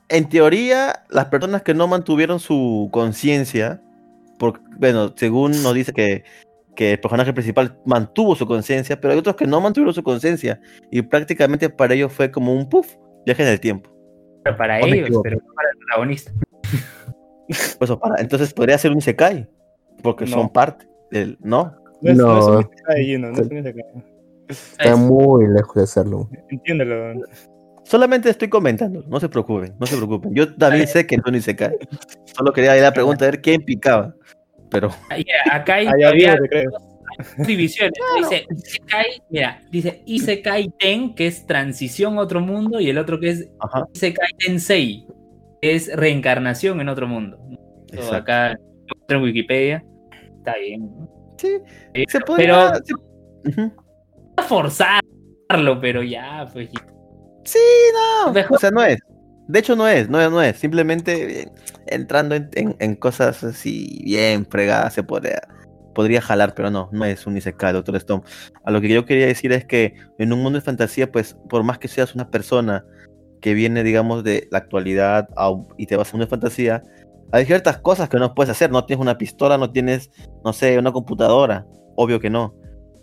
[0.08, 3.80] en teoría, las personas que no mantuvieron su conciencia,
[4.78, 6.24] bueno, según nos dice que,
[6.74, 10.60] que el personaje principal mantuvo su conciencia, pero hay otros que no mantuvieron su conciencia
[10.90, 12.94] y prácticamente para ellos fue como un puff,
[13.24, 13.90] viaje en el tiempo.
[14.56, 16.32] para o me ellos, pero no para el protagonista.
[17.78, 19.48] Pues, para, entonces podría ser un Isekai,
[20.02, 20.32] porque No.
[20.32, 21.76] son parte del, ¿no?
[22.00, 22.52] no es, no es No.
[22.58, 23.84] un Isekai, Gino, no es un Isekai.
[24.48, 26.28] Está Es- muy lejos de serlo.
[26.50, 27.20] Entiéndelo.
[27.84, 30.34] Solamente estoy comentando, no se preocupen, no se preocupen.
[30.34, 31.76] Yo también sé que no es un Isekai.
[32.24, 34.12] Solo quería ir a la pregunta a ver quién picaba.
[34.70, 36.12] Pero Ahí, acá hay dos
[37.46, 37.92] divisiones.
[38.18, 43.20] Dice Isekai, mira, dice Isekai Ten, que es transición a otro mundo, y el otro
[43.20, 45.06] que es ajá, Isekai Tensei,
[45.62, 47.38] que es reencarnación en otro mundo.
[47.86, 48.16] Todo exacto.
[48.16, 48.56] acá
[49.08, 49.84] en Wikipedia.
[50.38, 50.90] Está bien.
[51.38, 51.58] Sí,
[51.94, 52.72] Eh, se podría.
[53.44, 53.62] Pero.
[53.62, 53.72] Ujú.
[53.78, 53.85] a
[54.42, 56.68] forzarlo, pero ya, pues.
[57.44, 57.58] Sí,
[58.24, 58.32] no.
[58.32, 58.98] Mejor- O sea, no es.
[59.48, 60.56] De hecho, no es, no es, no es.
[60.58, 61.48] Simplemente eh,
[61.86, 65.40] entrando en, en- en cosas así bien fregadas se podría,
[65.94, 68.22] podría jalar, pero no, no es un Isekai, Doctor Stone.
[68.64, 71.62] A lo que yo quería decir es que en un mundo de fantasía, pues, por
[71.62, 72.84] más que seas una persona
[73.40, 76.82] que viene, digamos, de la actualidad a y te vas a un mundo de fantasía,
[77.30, 78.72] hay ciertas cosas que no puedes hacer.
[78.72, 80.10] No tienes una pistola, no tienes,
[80.44, 81.64] no sé, una computadora.
[81.94, 82.54] Obvio que no.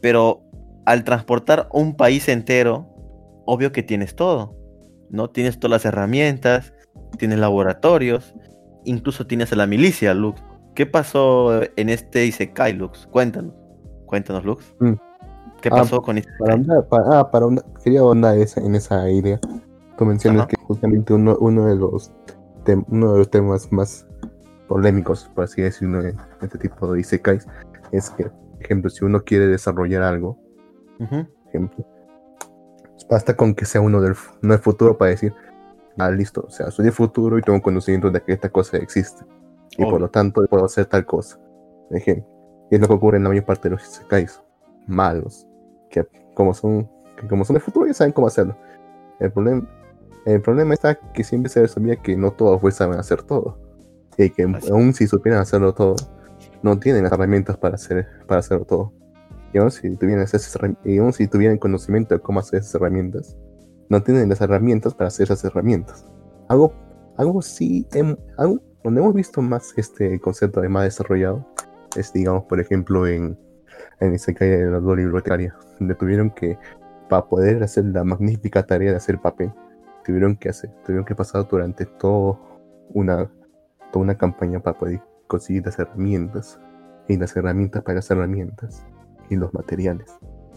[0.02, 0.42] Pero
[0.86, 2.88] al transportar un país entero,
[3.46, 4.56] obvio que tienes todo.
[5.10, 5.30] ¿no?
[5.30, 6.74] Tienes todas las herramientas,
[7.20, 8.34] tienes laboratorios,
[8.84, 10.42] incluso tienes a la milicia, Lux.
[10.74, 13.06] ¿Qué pasó en este Isekai, Lux?
[13.12, 13.54] Cuéntanos.
[14.08, 14.74] Cuéntanos, Lux.
[14.80, 14.94] Mm.
[15.62, 16.50] ¿Qué Ah, pasó con Para Isekai?
[16.52, 19.40] ahondar, para, ah, para ahondar- quería ahondar esa- en esa idea.
[19.98, 22.12] Tú mencionas que justamente uno, uno, de los
[22.88, 24.08] uno de los temas más
[24.68, 27.46] polémicos, por así decirlo, en este tipo de isekais,
[27.92, 30.40] es que, por ejemplo, si uno quiere desarrollar algo,
[31.48, 31.86] Ejemplo,
[33.10, 35.34] basta con que sea uno del, no del futuro para decir,
[35.98, 39.26] ah, listo, o sea, soy del futuro y tengo conocimiento de que esta cosa existe.
[39.78, 39.92] Y Obvio.
[39.92, 41.40] por lo tanto puedo hacer tal cosa.
[41.92, 42.26] Ejemplo,
[42.70, 44.42] y es lo que ocurre en la mayor parte de los isekais
[44.88, 45.48] malos,
[45.90, 48.56] que como son, que como son del futuro ya saben cómo hacerlo.
[49.20, 49.68] El problema,
[50.26, 53.58] el problema está que siempre se sabía que no todos pues saben hacer todo.
[54.18, 54.72] Y que Así.
[54.72, 55.96] aún si supieran hacerlo todo,
[56.62, 58.94] no tienen las herramientas para hacer para hacerlo todo.
[59.54, 63.38] Y aún si tuvieran, esas y aún si tuvieran conocimiento de cómo hacer esas herramientas,
[63.90, 66.06] no tienen las herramientas para hacer esas herramientas.
[66.50, 66.74] Algo,
[67.18, 71.46] algo sí, hem- algo, donde hemos visto más este concepto de más desarrollado,
[71.96, 73.38] es digamos, por ejemplo, en,
[74.00, 76.58] en Isekai de la bibliotecaria, donde tuvieron que,
[77.08, 79.54] para poder hacer la magnífica tarea de hacer papel,
[80.04, 82.40] tuvieron que hacer, tuvieron que pasar durante todo
[82.90, 83.30] una,
[83.92, 86.60] toda una campaña para poder conseguir las herramientas,
[87.08, 88.86] y las herramientas para las herramientas,
[89.30, 90.10] y los materiales.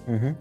[0.06, 0.34] Ujú.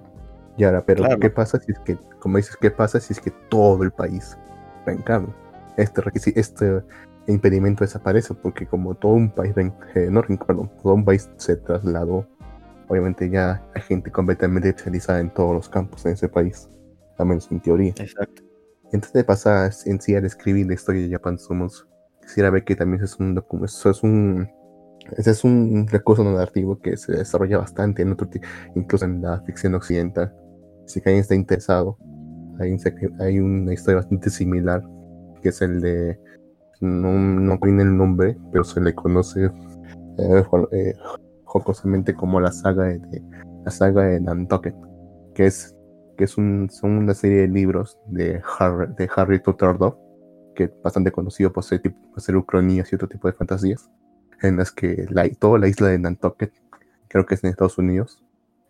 [0.57, 1.19] Y ahora, pero Claro.
[1.19, 4.37] ¿qué pasa si es que, como dices, qué pasa si es que todo el país
[4.85, 5.35] reencarna?
[5.77, 6.01] Este
[6.39, 6.83] este
[7.27, 12.25] impedimento desaparece porque como todo un país, eh, no reencarnó, todo un país se trasladó,
[12.87, 16.69] obviamente ya hay gente completamente especializada en todos los campos en ese país,
[17.17, 17.93] al menos en teoría.
[17.97, 18.41] Exacto.
[18.93, 21.85] Antes de pasar en sí al escribir la historia de Japan Summons,
[22.21, 24.47] quisiera ver que también es un docu- eso es un
[25.17, 28.27] ese es un recurso narrativo que se desarrolla bastante en otro
[28.75, 30.33] incluso en la ficción occidental.
[30.85, 31.97] Si alguien está interesado,
[32.59, 32.75] hay,
[33.19, 34.83] hay una historia bastante similar,
[35.41, 36.19] que es el de
[36.81, 39.45] no, no tiene el nombre, pero se le conoce
[40.17, 40.93] eh, eh,
[41.43, 43.01] jocosamente como la saga de,
[43.63, 44.75] la saga de Nantucket,
[45.33, 45.75] que es
[46.17, 49.41] que es un, son una serie de libros de Harry, de Harry
[50.55, 53.89] que es bastante conocido por tipo- por hacer ucronías y otro tipo de fantasías,
[54.41, 56.53] en las que la, toda la isla de Nantucket,
[57.07, 58.21] creo que es en Estados Unidos,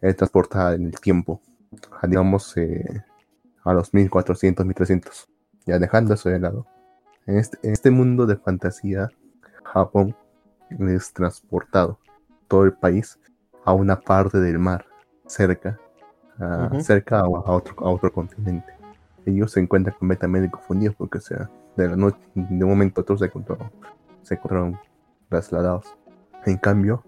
[0.02, 1.42] es transportada en el tiempo,
[2.02, 3.04] a, digamos, eh,
[3.64, 5.28] a los 1400, 1300.
[5.66, 6.68] ya dejando eso de lado,
[7.26, 9.10] en este, en este mundo de fantasía,
[9.64, 10.16] Japón
[10.70, 12.00] es transportado
[12.48, 13.20] todo el país
[13.64, 14.86] a una parte del mar,
[15.26, 15.80] cerca,
[16.38, 16.82] a- Ujú.
[16.82, 18.72] cerca a, a otro, a otro continente.
[19.26, 23.04] Ellos se encuentran completamente confundidos porque, o sea, de la noche, de un momento a
[23.04, 23.72] otro se encontraron,
[24.22, 24.78] se encontraron
[25.30, 25.86] trasladados.
[26.46, 27.04] En cambio,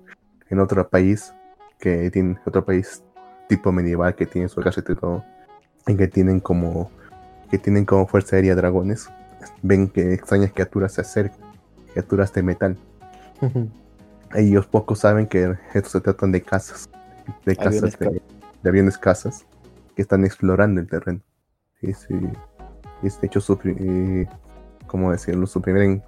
[0.50, 1.34] en otro país
[1.80, 3.04] que tiene otro país
[3.48, 5.24] tipo medieval que tiene su ejército y todo,
[5.88, 6.92] y que tienen como
[7.50, 9.10] que tienen como fuerza aérea dragones,
[9.62, 11.40] ven que extrañas criaturas se acercan,
[11.94, 12.78] criaturas de metal.
[14.36, 16.90] Ellos pocos saben que estos se tratan de casas,
[17.46, 18.22] de Aviones casas de,
[18.64, 19.46] de aviones casas
[19.96, 21.22] que están explorando el terreno.
[21.82, 22.14] Y sí,
[23.02, 24.28] y de hecho, su, eh,
[24.88, 25.48] ¿cómo decirlo?
[25.48, 26.04] Su primer, en-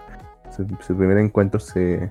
[0.55, 2.09] su, su primer encuentro se,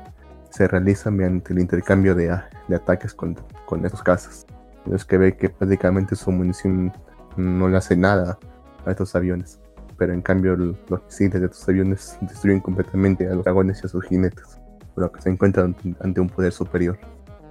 [0.50, 2.36] se realiza mediante el intercambio de,
[2.68, 3.36] de ataques con,
[3.66, 4.46] con esos casas.
[4.92, 6.92] Es que ve que prácticamente su munición
[7.36, 8.38] no le hace nada
[8.86, 9.60] a estos aviones.
[9.96, 13.88] Pero en cambio los misiles de estos aviones destruyen completamente a los dragones y a
[13.88, 14.58] sus jinetes.
[14.94, 16.98] Por lo que se encuentran ante, un poder superior.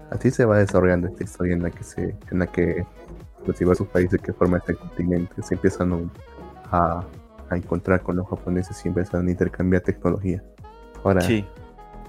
[0.09, 2.85] Así se va desarrollando esta historia en la que se, en la que
[3.45, 6.09] los diversos países que forman este continente se empiezan
[6.71, 7.03] a,
[7.49, 10.43] a encontrar con los japoneses y empiezan a intercambiar tecnología.
[11.03, 11.45] Ahora, Sí.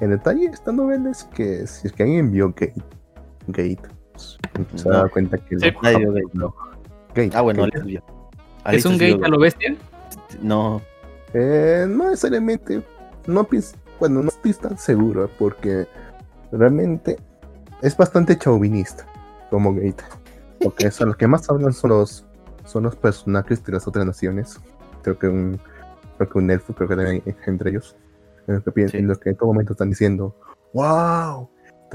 [0.00, 2.74] el detalle de esta novela es que si es que alguien vio Gate,
[3.48, 3.82] Gate
[4.74, 4.94] se No.
[4.96, 5.66] da cuenta que Sí.
[5.70, 6.24] japo- Gate.
[6.34, 6.54] no,
[7.14, 8.02] Gate, Ah, bueno, Gate.
[8.72, 9.74] ¿Es un gate a lo bestia?
[10.42, 10.80] No,
[11.34, 12.82] Eh, no necesariamente,
[13.26, 13.46] no
[14.00, 15.86] bueno, no estoy tan seguro porque
[16.50, 17.18] realmente
[17.82, 19.04] es bastante chauvinista
[19.50, 20.02] como Gate.
[20.62, 22.24] Porque eso, los que más hablan son los,
[22.64, 24.58] son los personajes de las otras naciones.
[25.02, 25.60] Creo que un,
[26.16, 27.94] creo que un elfo, creo que también entre ellos.
[28.48, 28.96] En lo que, Sí.
[28.96, 30.34] en lo que en todo momento están diciendo,
[30.74, 31.48] wow,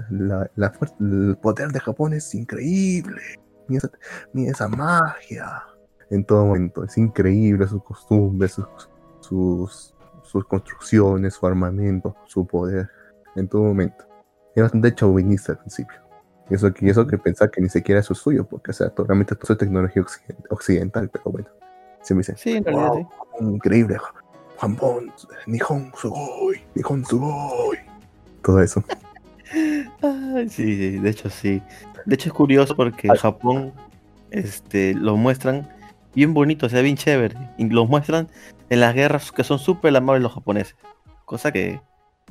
[0.09, 3.21] la, la el poder de Japón es increíble.
[3.67, 3.91] Mira esa,
[4.33, 5.63] mira esa magia.
[6.09, 8.67] En todo momento, es increíble sus costumbres, sus,
[9.19, 12.89] sus, sus construcciones, su armamento, su poder,
[13.35, 14.05] en todo momento.
[14.55, 15.97] Es bastante chauvinista al principio.
[16.49, 18.73] Y eso, que- y eso que pensar que ni siquiera eso es suyo, porque o
[18.73, 21.47] sea, realmente todo es tecnología occiden- occidental, pero bueno.
[22.01, 23.07] Se me dice, sí, en realidad wow,
[23.53, 23.97] increíble,
[24.63, 25.11] Japón,
[25.45, 27.77] Nihon Sugoi, Nihon Sugoi.
[28.41, 28.83] Todo eso.
[29.51, 29.85] sí.
[30.01, 31.61] Ay, sí, sí, de hecho sí.
[32.05, 33.09] De hecho es curioso porque.
[33.09, 33.73] Japón
[34.31, 35.69] este, lo muestran
[36.15, 37.35] bien bonito, o sea, bien chévere.
[37.57, 38.29] Y los muestran
[38.69, 40.75] en las guerras que son súper amables los japoneses.
[41.25, 41.81] Cosa que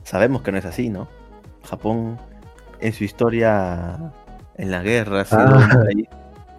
[0.05, 1.09] sabemos que no es así, ¿no?
[1.65, 2.19] Japón
[2.81, 4.13] en su historia
[4.57, 5.85] en la guerra ha sido Ah.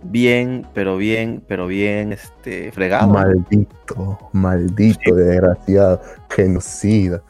[0.03, 3.07] Bien, pero bien, pero bien este, fregado.
[3.07, 7.21] Maldito, maldito, desgraciado, genocida.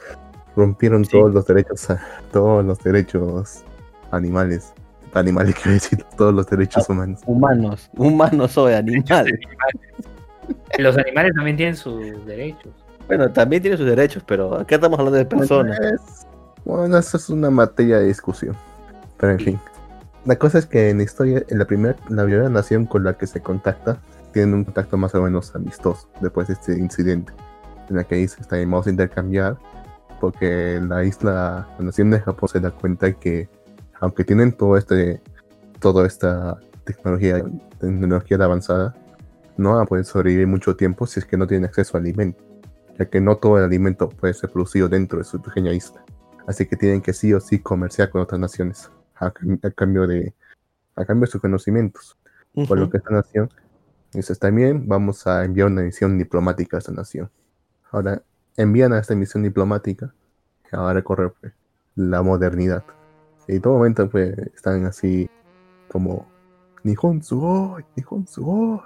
[0.55, 1.11] Rompieron Sí.
[1.11, 2.01] todos los derechos, a-
[2.31, 3.63] todos los derechos
[4.11, 4.73] animales.
[5.13, 6.93] Animales, quiero decir, todos los derechos Ah.
[6.93, 7.21] humanos.
[7.25, 9.39] Humanos, humanos soy animales.
[10.77, 12.71] Los animales también tienen sus derechos.
[13.07, 15.79] Bueno, también tiene sus derechos, pero acá estamos hablando de personas.
[15.79, 16.27] Es-
[16.65, 18.55] bueno, eso es una materia de discusión.
[19.17, 19.59] Pero en fin.
[20.25, 23.17] La cosa es que en la historia, en la primera, la primera nación con la
[23.17, 24.01] que se contacta,
[24.31, 27.33] tienen un contacto más o menos amistoso después de este incidente.
[27.89, 29.57] En la que dice, está vamos a intercambiar,
[30.21, 33.49] porque la isla, la nación de Japón se da cuenta que,
[33.99, 35.21] aunque tienen todo este,
[35.79, 37.43] toda esta tecnología,
[37.79, 38.95] tecnología avanzada,
[39.57, 42.41] no van a poder sobrevivir mucho tiempo si es que no tienen acceso a alimento
[42.97, 46.03] ya que no todo el alimento puede ser producido dentro de su pequeña isla.
[46.47, 50.33] Así que tienen que sí o sí comerciar con otras naciones a, a cambio de
[50.95, 52.17] a cambio de sus conocimientos.
[52.67, 53.49] Por lo que esta nación
[54.13, 57.31] dice, también vamos a enviar una misión diplomática a esta nación.
[57.91, 58.21] Ahora
[58.57, 60.13] envían a esta misión diplomática
[60.71, 61.53] y ahora corre pues,
[61.95, 62.83] la modernidad.
[63.47, 65.29] Y en todo momento pues están así
[65.89, 66.27] como
[66.83, 68.81] Nihon Sugoi, Nihon Sugoi.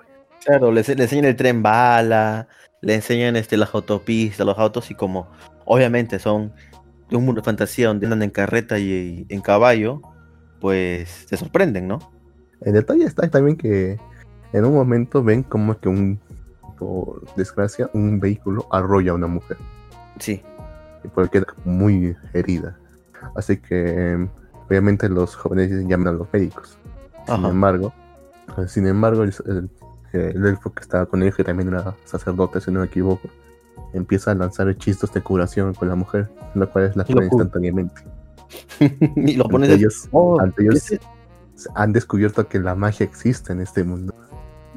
[0.45, 2.48] Claro, le, le enseñan el tren bala,
[2.82, 5.28] le enseñan este, las autopistas, los autos y como
[5.66, 6.54] obviamente son
[7.10, 10.02] de un mundo de fantasía donde andan en carreta y, en caballo,
[10.60, 12.00] pues se sorprenden, ¿no?
[12.62, 14.00] El detalle está también que
[14.54, 16.20] en un momento ven como que un,
[16.80, 19.58] por desgracia, un vehículo arrolla a una mujer
[20.20, 20.42] Sí.
[21.04, 22.78] y por queda muy herida.
[23.36, 24.28] Así que
[24.68, 26.78] obviamente los jóvenes llaman a los médicos.
[27.26, 27.50] Sin Ajá.
[27.50, 27.94] embargo,
[28.68, 29.70] sin embargo, el, el-
[30.14, 33.28] el elfo que estaba con ellos, que también era sacerdote, si no me equivoco,
[33.94, 38.02] empieza a lanzar hechizos de curación con la mujer, lo cual es la cura instantáneamente.
[38.80, 40.99] y Ante pones ellos, oh, ante ¿qué ellos es
[41.76, 44.14] han descubierto que la magia existe en este mundo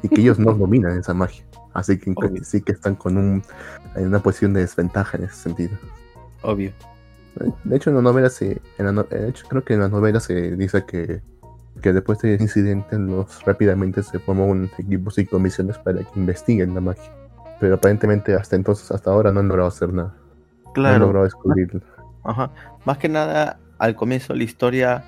[0.01, 1.45] y que ellos no dominan esa magia.
[1.73, 2.43] Así que Obvio.
[2.43, 3.43] sí que están con un,
[3.95, 5.77] en una posición de desventaja en ese sentido.
[6.41, 6.71] Obvio.
[7.63, 9.89] De hecho, en la novela se, en la no- de hecho, creo que en la
[9.89, 11.21] novela se dice que,
[11.81, 16.19] que después de ese incidente los rápidamente se formó un equipo sin comisiones para que
[16.19, 17.11] investiguen la magia.
[17.59, 20.15] pero aparentemente hasta entonces, hasta ahora, no han logrado hacer nada.
[20.65, 20.99] No han Claro.
[21.05, 21.81] logrado descubrir.
[22.23, 22.51] Ajá.
[22.85, 25.03] Más que nada, al comienzo de la historia,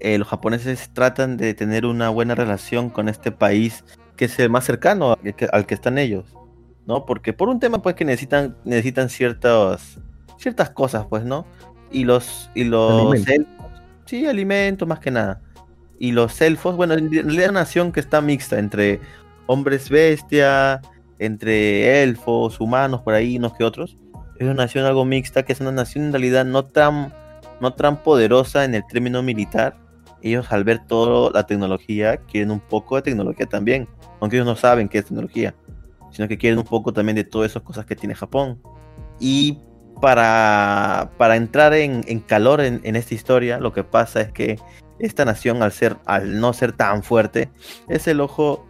[0.00, 3.84] eh, los japoneses tratan de tener una buena relación con este país
[4.16, 6.26] que es el más cercano al que, al que están ellos,
[6.86, 7.06] ¿no?
[7.06, 9.98] Porque por un tema, pues, que necesitan, necesitan ciertas,
[10.38, 11.46] ciertas cosas, pues, ¿no?
[11.90, 13.28] Y los, y los Alimentos.
[13.28, 15.40] elfos, sí, alimentos más que nada.
[15.98, 19.00] Y los elfos, bueno, en realidad es una nación que está mixta entre
[19.46, 20.80] hombres bestia,
[21.18, 23.96] entre elfos, humanos, por ahí, unos que otros
[24.38, 27.12] es una nación algo mixta, que es una nación en realidad no tan,
[27.60, 29.76] no tan poderosa en el término militar.
[30.22, 33.88] Ellos al ver toda la tecnología quieren un poco de tecnología también,
[34.20, 35.54] aunque ellos no saben qué es tecnología,
[36.10, 38.60] sino que quieren un poco también de todas esas cosas que tiene Japón.
[39.20, 39.58] Y
[40.00, 44.58] para, para entrar en, calor en, en esta historia, lo que pasa es que
[44.98, 47.50] esta nación, al, ser, al no ser tan fuerte,
[47.88, 48.66] es el ojo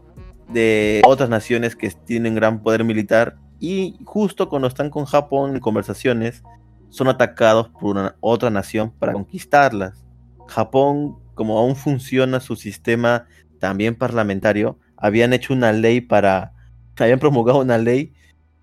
[0.48, 5.60] de otras naciones que tienen gran poder militar y justo cuando están con Japón en
[5.60, 6.42] conversaciones
[6.88, 10.06] son atacados por una, otra nación para conquistarlas.
[10.46, 13.26] Japón, como aún funciona su sistema
[13.58, 16.52] también parlamentario, habían hecho una ley para,
[16.96, 18.14] habían promulgado una ley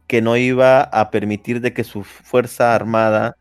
[0.08, 3.38] que no iba a permitir de que su fuerza armada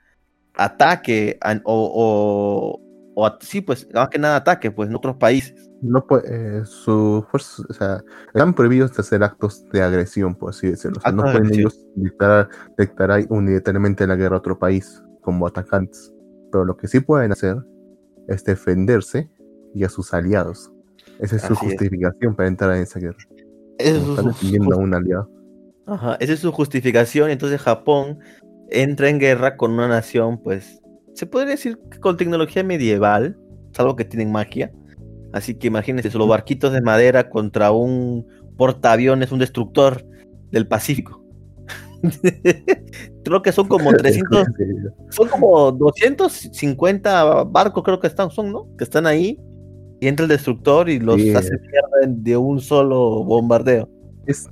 [0.54, 2.80] ataque a- o,
[3.16, 5.70] o, o sí, pues más que nada ataque pues en otros países.
[5.84, 10.50] No puede, eh, su fuerza, o sea, están prohibidos de hacer actos de agresión, por
[10.50, 10.96] así decirlo.
[10.98, 11.60] O sea, no pueden agresión.
[11.60, 12.48] ellos declarar,
[12.78, 16.10] declarar unilateralmente la guerra a otro país como atacantes.
[16.50, 17.56] Pero lo que sí pueden hacer
[18.28, 19.28] es defenderse
[19.74, 20.70] y a sus aliados.
[21.18, 21.58] Esa es su es.
[21.58, 23.18] justificación para entrar en esa guerra.
[23.78, 25.30] Es su- defendiendo a un aliado.
[25.86, 27.28] Ajá, esa es su justificación.
[27.28, 28.18] Entonces Japón
[28.70, 30.80] entra en guerra con una nación, pues,
[31.12, 33.36] se podría decir que con tecnología medieval,
[33.72, 34.72] salvo que tienen magia.
[35.34, 38.24] Así que imagínense, solo barquitos de madera contra un
[38.56, 40.06] portaaviones, un destructor
[40.52, 41.24] del Pacífico.
[43.24, 44.46] creo que son como 300,
[45.10, 48.68] son como 250 barcos, creo que están, son, ¿no?
[48.78, 49.40] Que están ahí.
[50.00, 53.88] Y entra el destructor y los hace mierda de un solo bombardeo.
[54.26, 54.48] Es,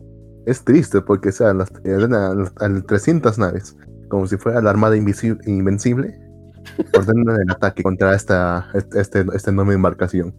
[0.46, 3.76] es triste porque, o sea, las, eran a, a 300 naves,
[4.08, 6.18] como si fuera la armada invencible,
[6.98, 10.34] ordenan el ataque contra esta, este, esta enorme embarcación.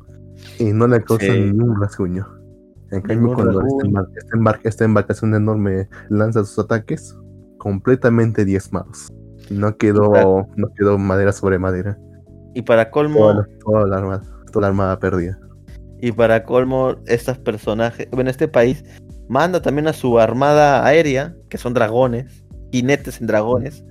[0.59, 1.39] Y no le causan Sí.
[1.51, 2.27] ningún rasguño.
[2.91, 3.89] En cambio, cuando esta, rasguño.
[3.89, 7.15] embar- esta embar- esta embarcación enorme lanza sus ataques,
[7.57, 9.07] completamente diezmados.
[9.49, 11.97] No quedó, no quedó madera sobre madera.
[12.53, 14.21] Y para colmo, Toda la, toda la armada,
[14.51, 15.39] toda la armada perdida.
[15.99, 18.83] Y para colmo, estos personajes, bueno, este país
[19.29, 23.83] manda también a su armada aérea, que son dragones, jinetes en dragones,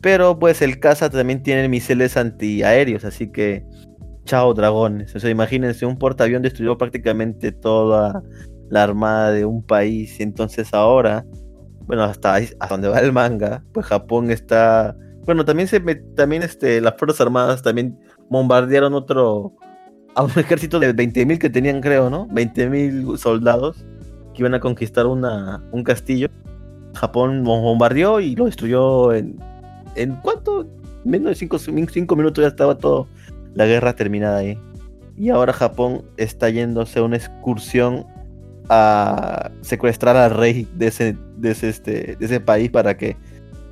[0.00, 3.64] pero pues el caza también tiene misiles antiaéreos, así que
[4.28, 5.14] chao dragones.
[5.16, 8.22] O sea, imagínense, un portaavión destruyó prácticamente toda
[8.70, 11.24] la armada de un país, entonces ahora,
[11.86, 14.94] bueno, hasta, ahí- hasta donde va el manga, pues Japón está,
[15.24, 15.80] bueno, también se
[16.14, 17.98] también este, las fuerzas armadas también
[18.28, 19.54] bombardearon otro
[20.14, 22.28] a un ejército de 20.000 que tenían, creo, ¿no?
[22.28, 23.84] 20.000 soldados
[24.34, 26.28] que iban a conquistar una, un castillo.
[26.94, 29.36] Japón bombardeó y lo destruyó en.
[29.94, 30.66] ¿En cuánto?
[31.04, 31.48] Menos de
[31.90, 33.06] 5 minutos ya estaba todo
[33.58, 34.56] la guerra terminada ahí.
[35.16, 38.06] Y ahora Japón está yéndose una excursión
[38.68, 43.16] a secuestrar al rey de ese, de ese, este, de ese país para que,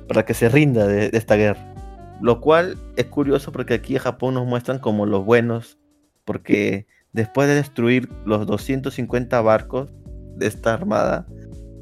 [0.09, 1.73] para que se rinda de, de esta guerra.
[2.21, 5.77] Lo cual es curioso porque aquí en Japón nos muestran como los buenos
[6.25, 9.93] porque después de destruir los 250 barcos
[10.35, 11.25] de esta armada,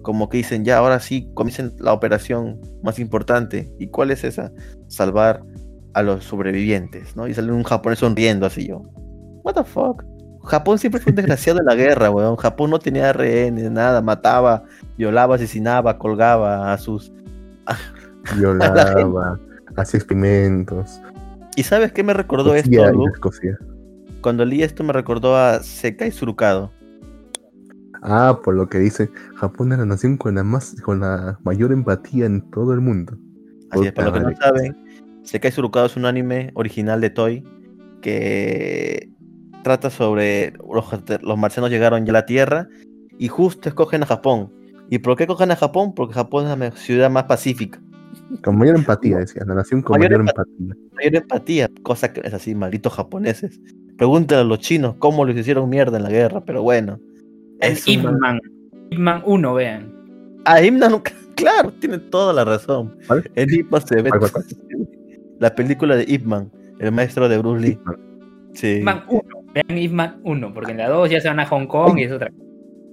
[0.04, 3.74] como que dicen, ya, ahora sí, comiencen la operación más importante.
[3.80, 4.52] ¿Y cuál es esa?
[4.90, 5.44] Salvar
[5.96, 7.26] a los sobrevivientes, ¿no?
[7.26, 8.84] Y sale un japonés sonriendo así yo.
[9.44, 10.04] What the fuck?
[10.44, 12.36] Japón siempre fue un desgraciado en la guerra, weón.
[12.36, 14.66] Japón no tenía rehenes, nada, mataba,
[14.98, 17.14] violaba, asesinaba, colgaba a sus...
[18.36, 19.40] Violaba,
[19.78, 21.02] hacía experimentos.
[21.56, 24.20] ¿Y sabes qué me recordó esto, y.
[24.20, 26.74] Cuando leí esto me recordó a Sekai Surukado.
[28.02, 31.72] Ah, por lo que dice, Japón es la nación con la más, con la mayor
[31.72, 33.18] empatía en todo el mundo.
[33.72, 34.85] Así es, para los que no saben,
[35.26, 37.44] Sekai Surukado es un anime original de Toy
[38.02, 39.10] que
[39.64, 40.86] trata sobre los,
[41.24, 42.68] los marcianos llegaron ya a la Tierra
[43.18, 44.54] y justo escogen a Japón.
[44.90, 45.94] ¿Y por qué escogen a Japón?
[45.96, 47.82] Porque Japón es la ciudad más pacífica.
[48.44, 50.84] Con mayor empatía, decía, la nación con Mayor mayor, empat- empatía.
[50.94, 53.60] Mayor empatía, cosa que es así, malditos japoneses.
[53.98, 57.00] Pregúntale a los chinos cómo les hicieron mierda en la guerra, pero bueno.
[57.60, 58.40] Es Ip un- Man.
[58.92, 59.92] Ip Man 1, vean.
[60.46, 62.96] Ah, nunca- Claro, tiene toda la razón.
[63.08, 63.30] ¿Cuál?
[63.36, 64.10] En Ip Man se ve.
[65.40, 67.80] La película de Ip Man, el maestro de Bruce Lee.
[68.54, 68.78] Sí.
[68.78, 69.22] Ip Man 1.
[69.54, 72.04] Vean Ip Man 1, porque en la 2 ya se van a Hong Kong y
[72.04, 72.32] es otra.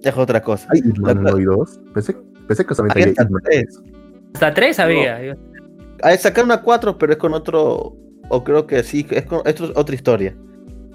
[0.02, 0.66] Es otra cosa.
[0.73, 1.81] Ay, Hitman La- 1 y 2.
[1.94, 2.16] Pensé,
[2.48, 3.43] Pensé que solamente Había hasta Hitman.
[3.44, 3.81] tres.
[4.35, 5.36] Hasta tres había.
[6.02, 7.97] Ah, sacaron una 4, pero es con otro.
[8.28, 10.35] O creo que sí, es con esto es otra historia.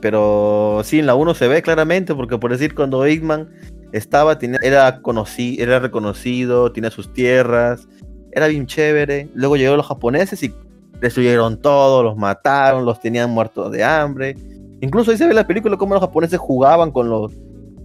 [0.01, 3.49] Pero sí, en la 1 se ve claramente, porque por decir, cuando Eggman
[3.93, 7.87] estaba, tenía- era, conocí, era reconocido, tenía sus tierras,
[8.33, 9.29] era bien chévere.
[9.33, 10.53] Luego llegaron los japoneses y
[10.99, 14.35] destruyeron todo, los mataron, los tenían muertos de hambre.
[14.81, 17.33] Incluso ahí se ve en la película cómo los japoneses jugaban con los.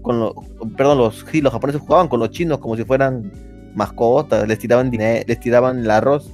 [0.03, 0.33] Con los
[0.77, 3.31] perdón, los, sí, los japoneses jugaban con los chinos como si fueran
[3.75, 6.31] mascotas, les tiraban dinero, les tiraban el arroz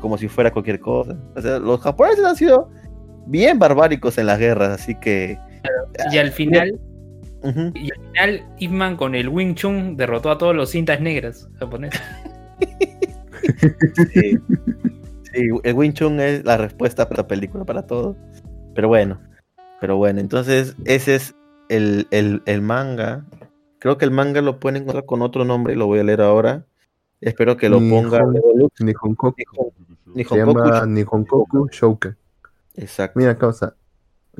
[0.00, 1.16] como si fuera cualquier cosa.
[1.34, 2.70] O sea, los japoneses han sido
[3.26, 5.38] bien barbáricos en las guerras, así que.
[6.12, 6.78] Y al final,
[7.74, 11.48] y al final, Ip Man con el Wing Chun derrotó a todos los cintas negras
[11.58, 12.00] japoneses.
[14.12, 14.36] Sí.
[15.32, 18.16] Sí, el Wing Chun es la respuesta para la película, para todo.
[18.74, 19.20] Pero bueno,
[19.80, 21.34] pero bueno, entonces ese es
[21.68, 23.24] el, el, el manga.
[23.78, 26.20] Creo que el manga lo pueden encontrar con otro nombre y lo voy a leer
[26.20, 26.64] ahora.
[27.20, 28.20] Espero que lo ponga.
[28.78, 29.36] Nihonkoku.
[30.14, 31.68] Nihonkoku.
[31.70, 32.16] Shouken.
[32.76, 33.18] Exacto.
[33.18, 33.74] Mira, causa,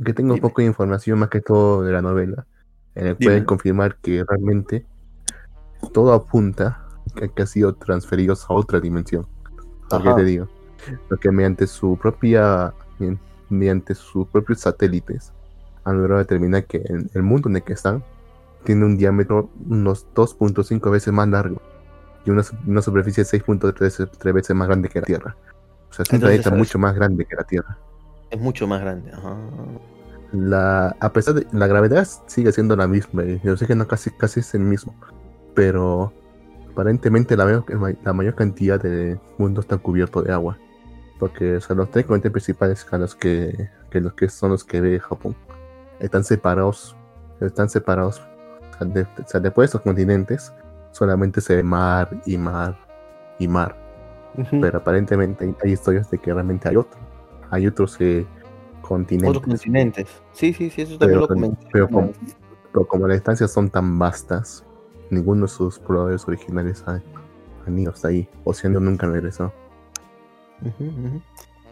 [0.05, 2.47] que tengo poco de información más que todo de la novela,
[2.95, 3.31] en el Dime.
[3.31, 4.87] pueden confirmar que realmente
[5.93, 6.85] todo apunta
[7.21, 9.27] a que ha sido transferidos a otra dimensión.
[9.89, 10.17] Porque Ajá.
[10.17, 10.49] te digo,
[11.09, 12.73] porque mediante su propia,
[13.49, 15.33] mediante sus propios satélites
[15.85, 18.03] han logrado determinar que el, el mundo en el que están
[18.65, 21.63] tiene un diámetro unos 2.5 veces más largo
[22.25, 25.37] y una, una superficie 6.3 tres veces más grande que la Tierra.
[25.91, 27.79] O sea, es un planeta mucho más grande que la Tierra.
[28.31, 29.11] Es mucho más grande.
[29.13, 29.37] Ajá.
[30.33, 33.87] La, a pesar de la gravedad sigue siendo la misma, y yo sé que no
[33.89, 34.95] casi, casi es el mismo,
[35.55, 36.13] pero
[36.71, 40.59] aparentemente la, mayor- la mayor cantidad de mundo está cubierto de agua,
[41.19, 44.65] porque o sea, los tres continentes principales a los que, que los que son los
[44.65, 45.35] que ve Japón
[46.01, 46.97] están separados,
[47.41, 50.53] están separados, o sea, de- o sea, después de estos continentes
[50.93, 52.77] solamente se ve mar y mar
[53.39, 53.77] y mar,
[54.61, 56.99] pero aparentemente hay, hay historias de que realmente hay otro,
[57.51, 58.27] hay otros eh,
[58.83, 59.37] continentes.
[59.37, 60.09] Otros continentes.
[60.33, 61.67] Sí, sí, sí, eso también Pero lo comenté.
[61.73, 62.13] pero con-
[62.73, 64.65] Pero como las distancias son tan vastas,
[65.11, 67.03] ninguno de sus pobladores originales ha-
[67.67, 68.29] han ido hasta ahí.
[68.45, 68.75] O si han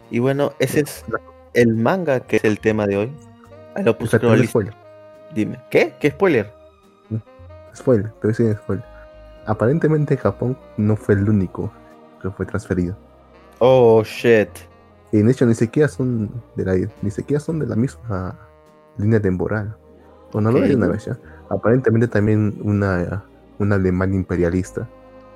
[0.09, 1.03] Y bueno, ese es
[1.53, 3.11] el manga que es el tema de hoy.
[3.75, 4.49] Ahí lo puse no lista.
[4.51, 4.73] spoiler.
[5.33, 5.93] Dime, ¿qué?
[5.99, 6.51] ¿Qué spoiler?
[7.75, 8.85] Spoiler, te voy a decir spoiler.
[9.45, 11.71] Aparentemente Japón no fue el único
[12.21, 12.95] que fue transferido.
[13.59, 14.49] Oh shit.
[15.11, 18.35] Y de hecho ni siquiera son de la, ni siquiera son de la misma
[18.97, 19.75] línea temporal.
[20.33, 20.65] O no lo Ok.
[20.65, 21.17] hay una vez ya.
[21.49, 23.23] Aparentemente también una,
[23.59, 24.87] una Alemania imperialista.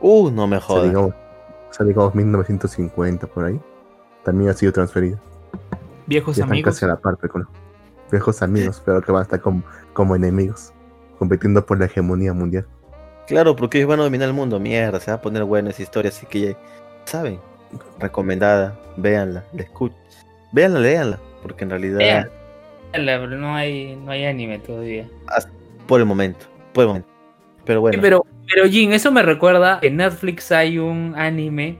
[0.01, 0.83] Uh, no me O sea, jodas.
[0.85, 1.15] digamos, o
[1.73, 3.59] sea, digamos 1950 por ahí.
[4.23, 5.17] También ha sido transferido.
[6.05, 6.73] Viejos Ya están amigos.
[6.75, 7.47] casi a la par, pero con
[8.11, 10.73] viejos amigos, pero que van a estar como, como enemigos,
[11.17, 12.65] compitiendo por la hegemonía mundial.
[13.27, 14.59] Claro, porque ellos van a dominar el mundo.
[14.59, 16.57] Mierda, se va a poner buena esa historia, así que ya
[17.05, 17.39] saben.
[17.99, 19.97] Recomendada, véanla, la escuchen.
[20.51, 22.29] Véanla, léanla, porque en realidad, Vean.
[23.39, 25.07] No hay, no hay anime todavía.
[25.87, 27.07] por el momento, por el momento.
[27.63, 31.77] Pero bueno, Pero, pero Jin, eso me recuerda que en Netflix hay un anime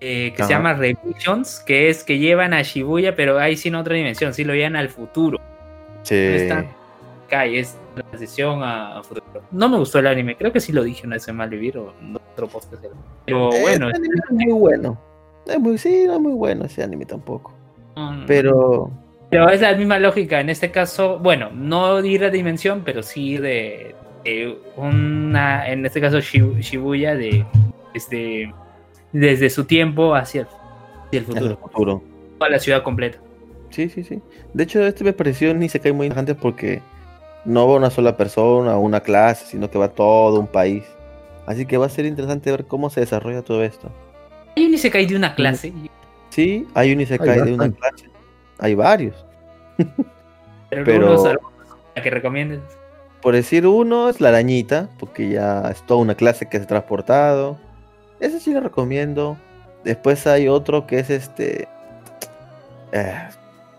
[0.00, 3.76] eh, que se llama Revisions, que es que llevan a Shibuya, pero ahí sí en
[3.76, 5.38] otra dimensión, sí lo llevan al futuro.
[6.02, 7.46] che, está.
[7.46, 9.42] Y es transición a, a futuro.
[9.50, 11.94] No me gustó el anime, creo que sí lo dije una vez en Malvivir o
[12.00, 12.84] en otro podcast.
[13.24, 15.00] Pero eh, bueno, ese anime es muy bueno.
[15.46, 17.52] No es muy, sí, no es muy bueno ese anime tampoco.
[18.26, 18.90] Pero,
[19.30, 23.38] Pero es la misma lógica, en este caso, bueno, no ir a dimensión, pero sí
[23.38, 23.94] de,
[24.26, 27.44] de una, en este caso Shibu- Shibuya, de
[27.94, 28.52] este,
[29.12, 32.02] desde su tiempo hacia el, hacia el el futuro,
[32.38, 33.18] toda la ciudad completa.
[33.70, 34.20] Sí, sí, sí.
[34.54, 36.80] De hecho, este me pareció ni se cae muy interesante porque
[37.44, 40.84] no va una sola persona o una clase, sino que va todo un país.
[41.46, 43.90] Así que va a ser interesante ver cómo se desarrolla todo esto.
[44.56, 45.72] Hay un Isekai de una clase,
[46.30, 48.06] Sí, hay un Isekai de una clase.
[48.58, 49.24] Hay varios.
[49.78, 51.52] pero, Pero- algunos, algunos
[51.94, 52.60] a que recomiendes.
[53.26, 56.66] Por decir uno es la arañita, porque ya es toda una clase que se ha
[56.68, 57.58] transportado.
[58.20, 59.36] Ese sí lo recomiendo.
[59.82, 61.66] Después hay otro que es este.
[62.92, 63.28] eh,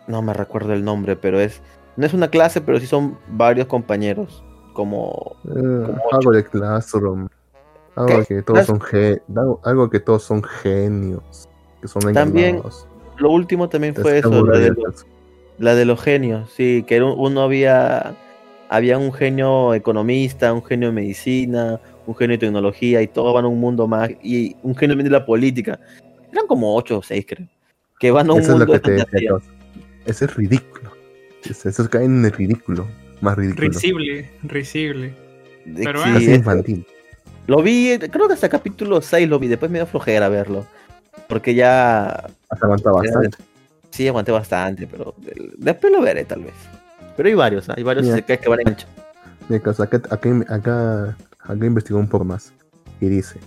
[0.06, 1.61] no me recuerdo el nombre, pero es.
[1.95, 4.44] No es una clase, pero sí son varios compañeros.
[4.74, 5.38] Como.
[5.45, 7.30] Eh, algo de Classroom.
[7.95, 8.82] Algo que todos son
[9.64, 11.48] algo, que todos son genios.
[11.80, 12.86] Que son También engañados.
[13.15, 15.07] Lo último también fue eso, la de, los,
[15.57, 16.52] la de los genios.
[16.52, 18.14] Sí, que uno había.
[18.69, 23.45] Había un genio economista, un genio de medicina, un genio de tecnología, y todos van
[23.45, 24.10] a un mundo más.
[24.22, 25.80] Y un genio también de la política.
[26.31, 27.48] Eran como ocho o seis, creo.
[27.99, 29.27] Que van a un Eso es lo mundo que de te.
[30.06, 30.91] Eso es ridículo.
[31.49, 32.88] Eso, eso cae en el ridículo.
[33.22, 33.68] Más ridículo.
[33.69, 35.14] Risible, risible.
[35.65, 36.85] De- Pero sí, es- infantil.
[37.48, 40.65] Lo vi, creo que hasta capítulo 6 lo vi, después me dio flojera verlo.
[41.30, 42.07] Porque ya.
[42.49, 43.38] Has aguantado bastante.
[43.89, 46.53] Sí, aguanté bastante, pero de- después lo veré tal vez.
[47.18, 47.73] Pero hay varios, ¿ah?
[47.76, 48.22] hay varios Mira.
[48.22, 48.77] que, van en.
[49.49, 50.19] Mira, acá, acá,
[50.49, 52.53] acá, acá investigó un poco más
[53.02, 53.39] y dice,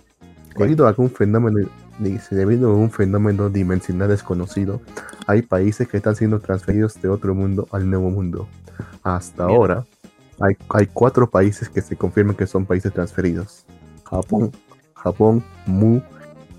[0.57, 1.69] debido a un fenómeno,
[1.99, 4.81] dice, debido a un fenómeno dimensional desconocido,
[5.27, 8.49] hay países que están siendo transferidos de otro mundo al nuevo mundo.
[9.05, 9.57] Hasta Mira.
[9.57, 9.87] ahora,
[10.41, 13.65] hay, hay cuatro países que se confirman que son países transferidos.
[14.05, 14.51] Japón,
[14.95, 16.01] Japón, Mu,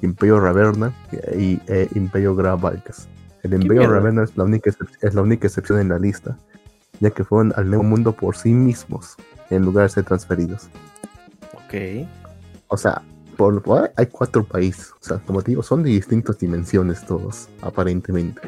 [0.02, 0.94] Imperio Raverna
[1.38, 3.08] y e Imperio Gravalcas.
[3.44, 3.90] El Imperio?
[3.90, 4.72] Raverna es la, única
[5.02, 6.38] es la única excepción en la lista,
[7.02, 9.18] ya que fueron al nuevo mundo por sí mismos
[9.50, 10.70] en lugar de ser transferidos.
[11.54, 12.08] Ok.
[12.68, 13.02] O sea,
[13.36, 14.92] por, por- hay cuatro países.
[14.94, 18.42] O sea, como te digo, son de distintas dimensiones todos, aparentemente.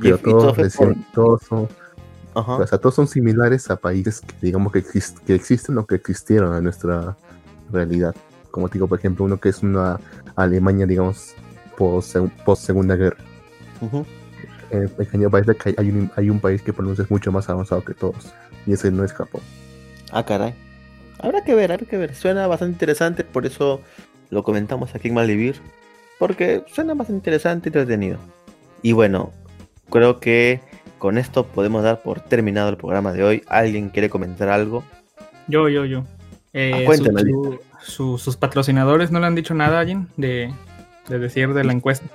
[0.00, 1.68] Pero todos, decían- todos son,
[2.34, 2.56] Ajá.
[2.56, 5.94] o sea, todos son similares a países que digamos que, exist- que existen o que
[5.96, 7.16] existieron en nuestra
[7.72, 8.14] realidad.
[8.50, 9.98] Como te digo, por ejemplo, uno que es una
[10.36, 11.34] Alemania, digamos,
[11.76, 13.18] post, post Segunda Guerra.
[13.80, 14.04] En
[14.70, 17.04] el pequeño país de que hay, hay un, hay un país que por lo menos
[17.04, 18.32] es mucho más avanzado que todos.
[18.66, 19.42] Y ese no es Japón.
[20.12, 20.54] Ah, caray.
[21.18, 22.14] Habrá que ver, habrá que ver.
[22.14, 23.80] Suena bastante interesante, por eso
[24.30, 25.56] lo comentamos aquí en Malvivir.
[26.18, 28.18] Porque suena bastante interesante y entretenido.
[28.82, 29.32] Y bueno,
[29.90, 30.60] creo que
[30.98, 33.42] con esto podemos dar por terminado el programa de hoy.
[33.48, 34.84] ¿Alguien quiere comentar algo?
[35.48, 36.04] Yo, yo, yo.
[36.52, 40.52] Eh, Ah, su- cuéntame, su- su- sus patrocinadores no le han dicho nada, alguien, de,
[41.08, 42.06] de decir de la encuesta.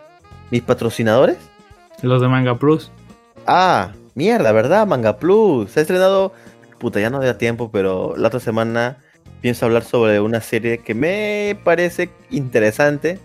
[0.49, 1.38] ¿Mis patrocinadores?
[2.01, 2.91] Los de Manga Plus.
[3.45, 4.88] Ah, mierda, ¿verdad?
[4.88, 5.71] Manga Plus.
[5.71, 6.34] Se ha estrenado.
[6.77, 8.97] Puta, ya no da tiempo, pero la otra semana
[9.41, 13.19] pienso hablar sobre una serie que me parece interesante,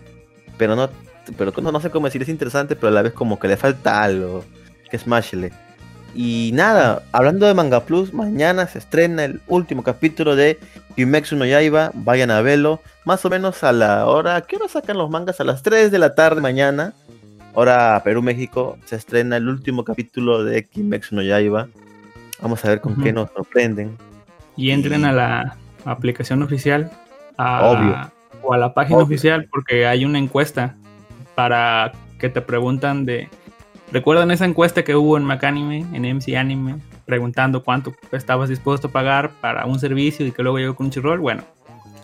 [0.57, 0.89] pero no,
[1.37, 3.57] pero no, no sé cómo decir, es interesante, pero a la vez como que le
[3.57, 4.43] falta algo,
[4.89, 5.51] que es Mashle.
[6.13, 10.59] Y nada, hablando de Manga Plus, mañana se estrena el último capítulo de
[10.95, 14.97] Kimetsu no Yaiba, vayan a verlo, más o menos a la hora, ¿qué hora sacan
[14.97, 15.41] los mangas?
[15.41, 16.93] A las 3 de la tarde mañana,
[17.55, 21.67] hora Perú, México, se estrena el último capítulo de Kimetsu no Yaiba.
[22.41, 23.97] Vamos a ver con qué nos sorprenden.
[24.57, 26.91] Y entren a la aplicación oficial.
[27.37, 28.11] a- Obvio.
[28.43, 29.05] O a la página Obvio.
[29.07, 30.75] oficial, porque hay una encuesta
[31.35, 33.27] para que te preguntan de.
[33.91, 38.91] ¿Recuerdan esa encuesta que hubo en Macanime, en MC Anime, preguntando cuánto estabas dispuesto a
[38.91, 41.19] pagar para un servicio y que luego llegó Crunchyroll?
[41.19, 41.43] Bueno,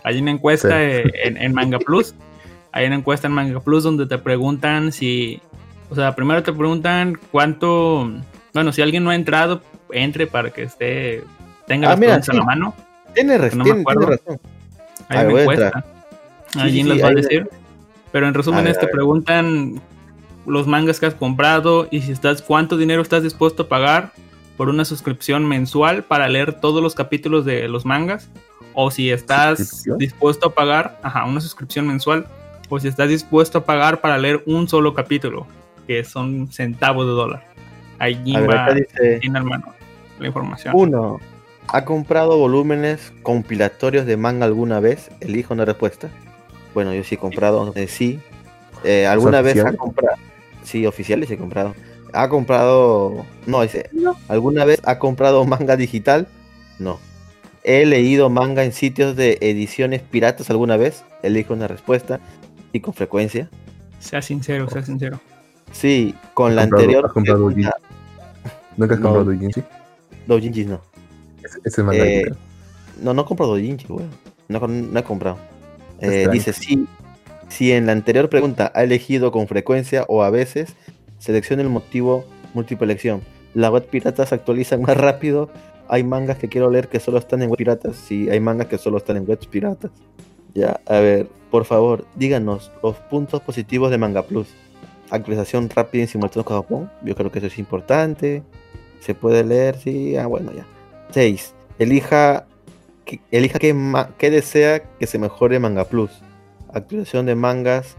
[0.04, 1.02] hay una encuesta Sí.
[1.24, 2.14] en, en Manga Plus.
[2.72, 5.40] Hay una encuesta en Manga Plus donde te preguntan si.
[5.90, 8.10] O sea, primero te preguntan cuánto.
[8.54, 11.22] Bueno, si alguien no ha entrado, entre para que esté.
[11.66, 12.38] Tenga Ah, las mira, preguntas a sí.
[12.38, 12.74] la mano.
[13.14, 14.40] Tiene, no tiene- tiene razón.
[15.08, 15.84] Hay A ver, una a encuesta.
[16.52, 17.48] Sí, Allí sí, les va a decir.
[18.10, 18.90] Pero en A resumen, ver, a ver.
[18.90, 19.80] preguntan
[20.46, 24.12] los mangas que has comprado y si estás, cuánto dinero estás dispuesto a pagar
[24.56, 28.28] por una suscripción mensual para leer todos los capítulos de los mangas.
[28.74, 32.26] O si estás dispuesto a pagar, ajá, una suscripción mensual.
[32.74, 35.46] O si estás dispuesto a pagar para leer un solo capítulo,
[35.86, 37.44] que son centavos de dólar.
[37.98, 39.74] Allí va dice en el mano
[40.18, 40.72] la información.
[40.74, 41.20] uno.
[41.68, 45.10] ¿Ha comprado volúmenes compilatorios de manga alguna vez?
[45.20, 46.08] Elijo una respuesta.
[46.72, 48.20] Bueno, yo sí he comprado, eh, sí.
[48.84, 50.16] Eh, ¿Alguna vez ha comprado?
[50.62, 51.74] Sí, oficiales he comprado.
[52.14, 53.26] ¿Ha comprado?
[53.44, 53.90] No, dice.
[54.28, 56.26] ¿Alguna vez ha comprado manga digital?
[56.78, 56.98] No.
[57.64, 61.04] ¿He leído manga en sitios de ediciones piratas alguna vez?
[61.22, 62.18] Elijo una respuesta.
[62.72, 63.48] Y con frecuencia.
[63.98, 65.20] Sea sincero, sea sincero.
[65.72, 67.06] Sí, con la ¿Has comprado- anterior.
[67.06, 67.76] has comprado pregunta-
[68.76, 69.06] ¿Nunca has No.
[69.08, 69.62] comprado Doujinshi?
[70.26, 70.80] Doujinshis no.
[71.42, 72.24] Ese es manga Eh.
[73.00, 74.10] No, no he comprado Doujinshi, weón.
[74.48, 75.38] No, no he comprado.
[76.00, 76.86] Eh, dice, sí,
[77.48, 80.74] si en la anterior pregunta ha elegido con frecuencia o a veces,
[81.18, 82.24] seleccione el motivo
[82.54, 83.22] múltiple elección.
[83.54, 85.50] Las web piratas se actualizan más rápido.
[85.88, 87.96] Hay mangas que quiero leer que solo están en web piratas.
[87.96, 89.90] Sí, hay mangas que solo están en webs piratas.
[90.54, 94.48] Ya, a ver, por favor, díganos los puntos positivos de Manga Plus.
[95.10, 96.90] Actualización rápida y simultánea con Japón.
[97.02, 98.42] Yo creo que eso es importante.
[99.00, 100.16] Se puede leer, sí.
[100.16, 100.64] Ah, bueno, ya.
[101.10, 101.54] 6.
[101.78, 102.46] Elija
[103.04, 106.10] que, elija qué, desea que se mejore Manga Plus.
[106.72, 107.96] Actualización de mangas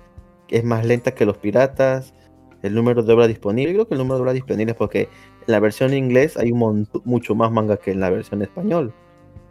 [0.49, 2.13] es más lenta que los piratas.
[2.61, 3.75] El número de obras disponibles.
[3.75, 7.35] Creo que el número de obras disponibles porque en la versión inglés hay un mucho
[7.35, 8.93] más manga que en la versión español.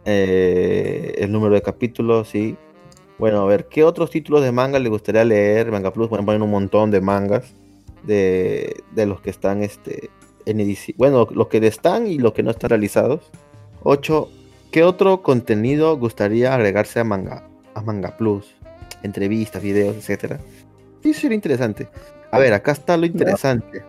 [0.05, 2.57] Eh, el número de capítulos, sí.
[3.19, 5.71] Bueno, a ver, ¿qué otros títulos de manga le gustaría leer?
[5.71, 7.53] Manga Plus, bueno, ponen un montón de mangas
[8.03, 10.09] de, de los que están este,
[10.45, 10.95] en edición.
[10.97, 13.29] Bueno, los que están y los que no están realizados.
[13.83, 14.29] 8.
[14.71, 18.55] ¿Qué otro contenido gustaría agregarse a Manga, a Manga Plus?
[19.03, 20.39] Entrevistas, videos, etcétera.
[21.03, 21.87] Sí, sería interesante.
[22.31, 23.83] A ver, acá está lo interesante.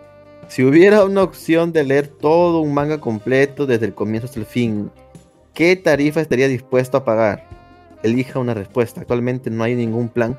[0.48, 4.46] Si hubiera una opción de leer todo un manga completo desde el comienzo hasta el
[4.46, 4.90] fin,
[5.54, 7.53] ¿qué tarifa estaría dispuesto a pagar?
[8.04, 9.00] Elija una respuesta.
[9.00, 10.38] Actualmente no hay ningún plan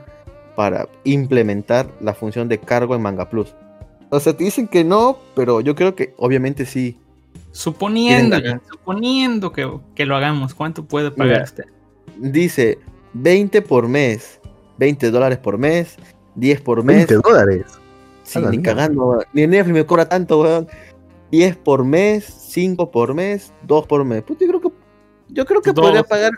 [0.56, 3.54] para implementar la función de cargo en Manga Plus.
[4.10, 6.98] O sea, te dicen que no, pero yo creo que obviamente sí.
[7.52, 8.38] Suponiendo,
[8.70, 11.44] suponiendo que, que lo hagamos, ¿cuánto puede pagar Mira.
[11.44, 11.66] usted?
[12.18, 12.80] Dice
[13.14, 14.40] 20 por mes,
[14.78, 15.98] 20 dólares por mes,
[16.36, 17.08] 10 por mes.
[17.08, 17.66] 20 dólares.
[18.24, 19.24] Sí, ni cagando.
[19.34, 20.68] Ni Netflix me cobra tanto, weón.
[21.32, 24.24] 10 por mes, 5 por mes, 2 por mes.
[24.24, 24.70] Puta, yo creo que,
[25.30, 25.86] yo creo que Dos.
[25.86, 26.32] podría pagar,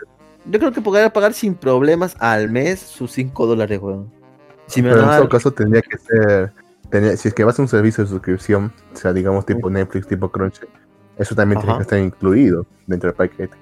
[0.50, 4.10] yo creo que podría pagar sin problemas al mes sus 5 dólares, weón.
[4.66, 6.52] Si me Pero en todo dar, caso tendría que ser.
[6.90, 10.06] tendría- si es que vas a un servicio de suscripción, o sea, digamos tipo Netflix,
[10.06, 10.66] tipo Crunchy,
[11.18, 13.56] eso también tiene que estar incluido dentro del paquete.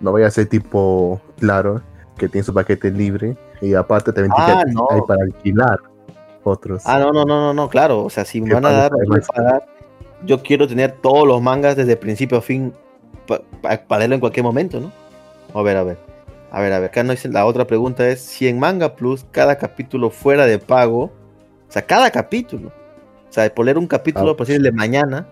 [0.00, 1.80] No vaya a ser tipo Claro,
[2.16, 4.86] que tiene su paquete libre y aparte también Ah, tiene que no.
[4.90, 5.80] hay para alquilar
[6.44, 6.82] otros.
[6.86, 8.90] ah, no, no, no, no, no, claro, o sea, si me van a dar,
[9.34, 9.64] pagar,
[10.24, 12.72] yo quiero tener todos los mangas desde principio a fin
[13.26, 14.90] para leerlo en cualquier momento, ¿no?
[15.54, 15.98] A ver, a ver.
[16.54, 19.24] A ver, a ver, acá no dice, la otra pregunta es si en Manga Plus
[19.30, 24.32] cada capítulo fuera de pago, o sea, cada capítulo, o sea, por leer un capítulo,
[24.32, 24.36] Ah.
[24.36, 25.26] por decir el de mañana,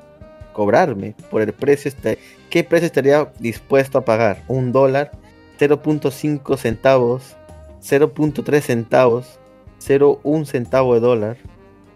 [0.54, 2.18] cobrarme por el precio, este,
[2.48, 4.42] ¿qué precio estaría dispuesto a pagar?
[4.48, 5.10] ¿Un dólar?
[5.58, 7.36] ¿0.5 centavos?
[7.82, 9.38] ¿0.3 centavos?
[9.78, 11.36] ¿0.1 centavo de dólar?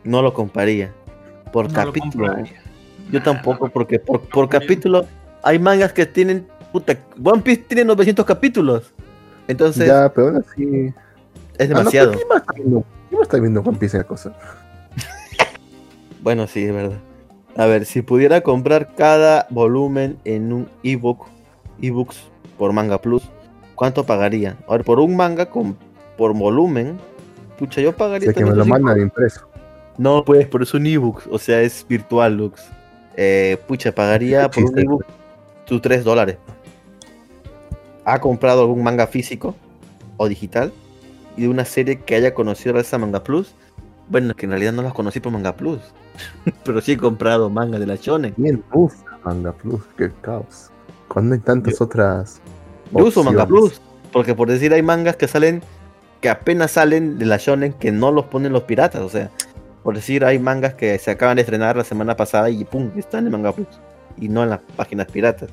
[0.05, 0.93] No lo compraría.
[1.51, 2.27] Por No capítulo.
[2.27, 2.61] compraría.
[3.11, 5.07] Yo tampoco, porque por, por capítulo
[5.43, 6.47] hay mangas que tienen.
[6.73, 8.93] Puta, One Piece tiene 900 capítulos.
[9.49, 10.87] Entonces, ya, pero aún así.
[11.59, 12.11] es Ah, no, demasiado.
[12.13, 12.85] pero ¿quién va a estar viendo-
[13.19, 14.33] a estar viendo One Piece en la cosa?
[16.23, 16.99] Bueno, sí, es verdad.
[17.57, 21.27] A ver, si pudiera comprar cada volumen en un ebook,
[21.81, 22.17] ebooks
[22.59, 23.23] por Manga Plus,
[23.75, 24.57] ¿cuánto pagaría?
[24.69, 25.77] A ver, por un manga con,
[26.17, 26.99] por volumen,
[27.59, 28.29] pucha, yo pagaría.
[28.31, 29.47] Sé que me lo mandan impreso.
[29.99, 32.63] No, pues, pero es un ebook, o sea, es virtual, Lux.
[33.17, 35.05] Eh, pucha, pagaría Qué por un ebook
[35.67, 36.39] tus 3 dólares.
[38.05, 39.55] ¿Ha comprado algún manga físico
[40.17, 40.73] o digital?
[41.37, 43.55] Y de una serie que haya conocido gracias a Manga Plus.
[44.09, 45.81] Bueno, que en realidad no las conocí por Manga Plus.
[46.65, 48.35] pero sí he comprado manga de la Shonen.
[48.37, 48.95] Bien, uff,
[49.25, 50.71] Manga Plus, qué caos.
[51.09, 52.41] Cuando hay tantas otras.
[52.93, 53.71] Yo uso Manga opciones.
[53.71, 53.83] Plus.
[54.13, 55.63] Porque por decir, hay mangas que salen,
[56.21, 59.03] que apenas salen de la Shonen, que no los ponen los piratas.
[59.03, 59.31] O sea,
[59.83, 63.27] por decir, hay mangas que se acaban de estrenar la semana pasada y pum, están
[63.27, 63.67] en Manga Plus.
[64.17, 65.51] Y no en las páginas piratas.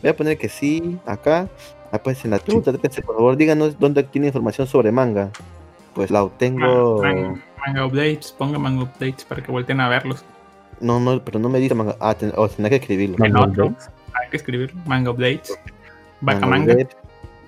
[0.00, 1.48] Voy a poner que sí, acá.
[1.94, 5.30] Ah, pues en la pregunta, déjense, por favor, díganos dónde tiene información sobre manga.
[5.94, 7.00] Pues la obtengo.
[7.00, 10.24] Manga, manga updates, ponga manga updates para que vuelten a verlos.
[10.80, 11.94] No, no, pero no me dice manga.
[12.00, 13.14] Ah, ten- oh, tendrá que escribirlo.
[13.24, 13.66] En Manga otro.
[13.66, 13.90] Updates.
[14.20, 15.56] Hay que escribir manga updates.
[16.20, 16.74] Vaca Manga.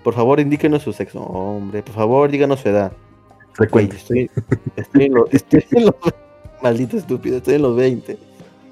[0.05, 1.21] Por favor, indíquenos su sexo.
[1.25, 2.93] Hombre, por favor, díganos su edad.
[2.93, 3.97] Güey, Frecuente.
[3.97, 4.31] estoy,
[4.77, 5.95] estoy en los, estoy en los-
[6.63, 8.17] Maldito estúpido, estoy en los 20.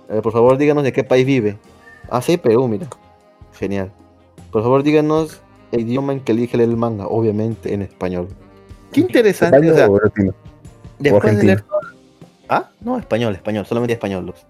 [0.08, 1.58] A ver, por favor, díganos de qué país vive.
[2.08, 2.86] Ah, sí, Perú, mira.
[3.58, 3.90] Genial.
[4.52, 5.40] Por favor, díganos
[5.74, 7.06] el idioma en que elige leer el manga.
[7.06, 8.28] Obviamente en español.
[8.92, 9.56] Qué interesante.
[9.56, 10.32] ¿Español o sea, o
[10.98, 11.80] después de leer todo-
[12.48, 14.46] Ah, no, español, español, solamente español, Lux.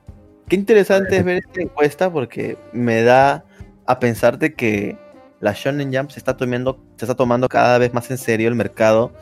[0.49, 3.45] Qué interesante es ver esta encuesta porque me da
[3.87, 4.97] a pensar de que
[5.41, 8.55] la Shonen Jump se está tomando, se está tomando cada vez más en serio el
[8.55, 9.13] mercado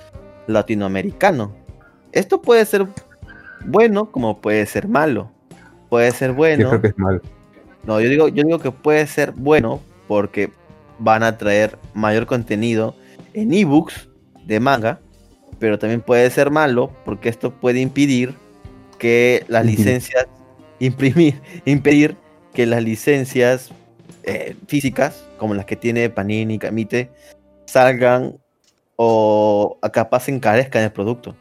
[0.47, 1.53] latinoamericano.
[2.13, 2.87] Esto puede ser
[3.67, 5.31] bueno como puede ser malo.
[5.89, 6.69] Puede ser Yo bueno.
[6.71, 7.21] creo que es mal.
[7.85, 10.51] No, yo digo, yo digo que puede ser bueno porque
[10.99, 12.95] van a traer mayor contenido
[13.35, 14.09] en ebooks
[14.45, 15.01] de manga,
[15.59, 18.35] pero también puede ser malo porque esto puede impedir
[18.99, 20.27] que las licencias,
[20.79, 22.17] imprimir, impedir
[22.53, 23.73] que las licencias
[24.25, 27.11] eh, físicas, como las que tiene Panini y Camite,
[27.67, 28.37] salgan
[28.97, 31.35] o capaz encarezcan el producto.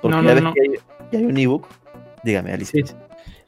[0.00, 0.54] Porque No, ya no, ves no.
[0.54, 1.66] que hay, un ebook.
[2.24, 2.84] Dígame, Alicia.
[2.84, 2.94] Sí.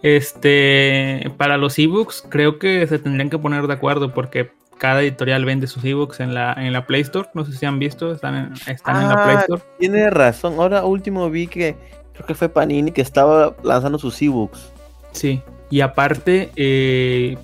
[0.02, 5.44] Este, para los ebooks creo que se tendrían que poner de acuerdo porque cada editorial
[5.44, 7.28] vende sus ebooks en la, en la Play Store.
[7.34, 9.62] No sé si han visto, están en, están en la Play Ah, Store.
[9.78, 10.54] Tiene razón.
[10.58, 11.76] Ahora último vi que
[12.14, 14.72] creo que fue Panini que estaba lanzando sus ebooks.
[15.12, 15.42] Sí.
[15.70, 17.36] Y aparte, eh,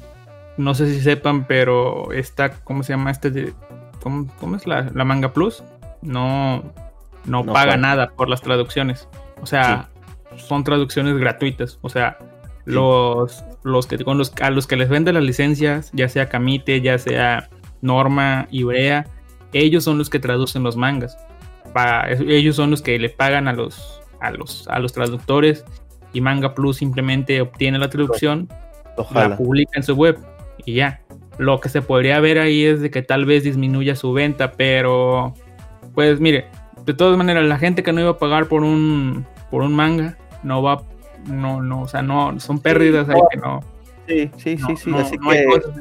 [0.56, 3.30] no sé si sepan, pero está, ¿cómo se llama este?
[3.30, 3.52] de-
[4.02, 5.62] ¿cómo, cómo es la, la Manga Plus?
[6.02, 6.62] No,
[7.24, 7.76] no, No paga paga.
[7.76, 9.08] nada por las traducciones.
[9.42, 9.88] O sea,
[10.36, 11.78] son traducciones gratuitas.
[11.82, 12.18] O sea,
[12.64, 16.80] los, los que con los, a los que les venden las licencias, ya sea Camite,
[16.80, 17.48] ya sea
[17.80, 19.06] Norma, Ibrea,
[19.52, 21.16] ellos son los que traducen los mangas.
[21.72, 25.64] Pa- ellos son los que le pagan a los, a los, a los traductores
[26.12, 28.48] y Manga Plus simplemente obtiene la traducción,
[29.12, 30.18] la publica en su web
[30.64, 31.00] y ya.
[31.38, 35.34] Lo que se podría ver ahí es de que tal vez disminuya su venta, pero
[35.94, 36.46] pues mire,
[36.84, 40.16] de todas maneras la gente que no iba a pagar por un por un manga
[40.44, 40.82] no va
[41.26, 43.60] no no, o sea, no son pérdidas ahí que no
[44.06, 44.90] Sí, sí, no- sí, sí.
[44.90, 45.80] no- Así no hay que cosas.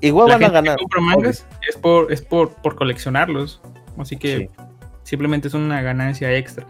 [0.00, 0.78] igual La van a que ganar.
[0.78, 3.60] compra mangas es por es por por coleccionarlos,
[3.98, 4.50] así que Sí.
[5.02, 6.66] simplemente es una ganancia extra.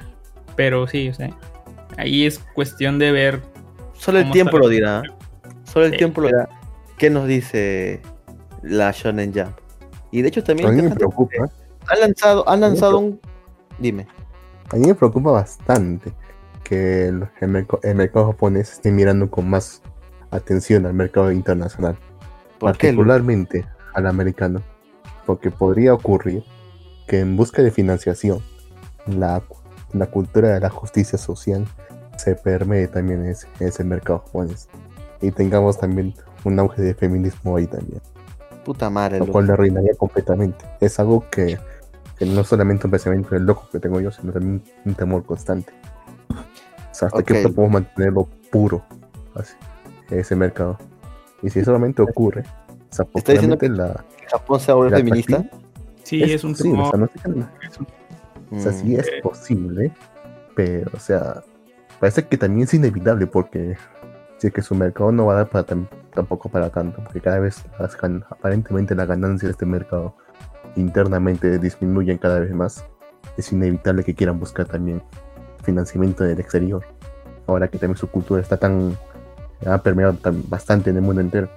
[0.56, 1.30] Pero sí, o sea,
[1.96, 3.42] ahí es cuestión de ver.
[3.94, 5.02] Solo el ¿Cómo tiempo lo dirá.
[5.64, 5.98] Solo el Sí.
[5.98, 6.48] tiempo lo dirá.
[6.96, 8.02] ¿Qué nos dice
[8.62, 9.56] la Shonen Jump?
[10.10, 11.48] Y de hecho también A mí me preocupa,
[11.86, 13.20] han lanzado, han lanzado un.
[13.78, 14.06] Dime.
[14.70, 16.12] a mí me preocupa bastante
[16.68, 19.82] que el, el merc- el mercado japonés esté mirando con más
[20.30, 21.96] atención al mercado internacional,
[22.58, 22.88] ¿Por qué?
[22.88, 23.64] Particularmente
[23.94, 24.62] al americano,
[25.24, 26.44] porque podría ocurrir
[27.06, 28.40] que en busca de financiación
[29.06, 29.42] la,
[29.92, 31.66] la cultura de la justicia social
[32.16, 34.68] se permee también en ese, en ese mercado japonés
[35.22, 36.14] y tengamos también
[36.44, 38.00] un auge de feminismo ahí también.
[38.64, 40.64] Puta madre, lo cual le arruinaría completamente.
[40.80, 41.58] Es algo que,
[42.18, 45.24] que no es solamente un pensamiento del loco que tengo yo, sino también un temor
[45.24, 45.72] constante.
[46.98, 47.42] Sea, hasta qué Ok.
[47.42, 48.82] punto podemos mantenerlo puro
[49.36, 49.54] así,
[50.10, 50.76] ese mercado.
[51.42, 54.92] Y si solamente ocurre, o sea, ¿Está diciendo popularmente la, ¿Japón se va a volver
[54.92, 55.44] la feminista?
[56.02, 57.86] Sí, es, un posible, o sea, no es un-
[58.50, 59.92] o sea, sí Mm, es posible,
[60.56, 61.44] pero, o sea,
[62.00, 63.76] parece que también es inevitable porque
[64.38, 65.64] si es que su mercado no va a dar para
[66.14, 70.16] tampoco para tanto, porque cada vez las gan- aparentemente las ganancias de este mercado
[70.74, 72.84] internamente disminuyen cada vez más,
[73.36, 75.00] es inevitable que quieran buscar también
[75.68, 76.82] financiamiento del exterior.
[77.46, 78.96] Ahora que también su cultura está tan
[79.66, 81.48] ha permeado tan- bastante en el mundo entero.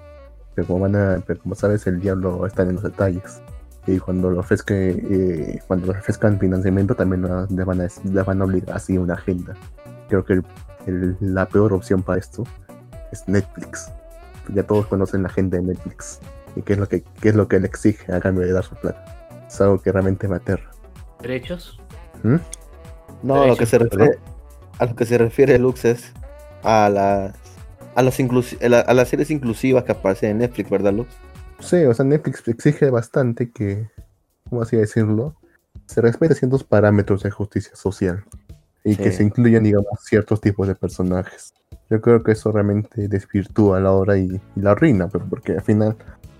[0.54, 3.42] Pero como van a, pero como sabes, el diablo está en los detalles
[3.88, 8.42] y cuando le ofrezca, eh, cuando ofrezcan financiamiento también la- le van a, le van
[8.42, 9.54] a obligar así una agenda.
[10.10, 10.46] Creo que el-
[10.88, 12.44] el- la peor opción para esto
[13.14, 13.92] es Netflix.
[14.54, 16.20] Ya todos conocen la agenda de Netflix
[16.56, 18.64] y qué es lo que qué es lo que le exige a cambio de dar
[18.66, 19.06] su plata.
[19.48, 20.70] Es algo que realmente me aterra.
[21.22, 21.80] ¿Derechos?
[22.24, 22.36] ¿Mm?
[23.24, 24.18] No, a lo que se refiere,
[24.80, 26.12] a lo que se refiere Lux es
[26.64, 27.36] a las
[27.96, 31.10] a las a, las series inclusivas que aparecen en Netflix, ¿verdad, Lux?
[31.60, 33.90] Sí, o sea, Netflix exige bastante que,
[34.50, 35.36] ¿cómo así decirlo?
[35.86, 38.24] Se respete ciertos parámetros de justicia social
[38.84, 41.54] y que se incluyan, digamos, ciertos tipos de personajes.
[41.90, 45.62] Yo creo que eso realmente desvirtúa la obra y, y la arruina, pero porque al
[45.62, 45.96] final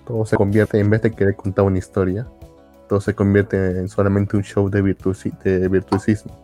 [0.08, 2.26] todo se convierte, en vez de querer contar una historia,
[2.90, 6.41] todo se convierte en solamente un show de, virtuosi- de virtuosismo.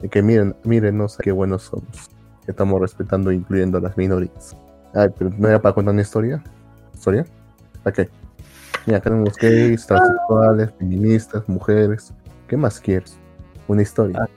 [0.00, 2.10] De que miren, mírenos qué buenos somos.
[2.44, 4.56] Que estamos respetando e incluyendo a las minorías.
[4.94, 6.42] Ay, pero no era para contar una historia.
[6.94, 7.26] ¿Historia?
[7.82, 8.08] ¿Para qué?
[8.86, 12.12] Mira, acá tenemos gays, transexuales, feministas, mujeres.
[12.46, 13.18] ¿Qué más quieres?
[13.66, 14.28] Una historia.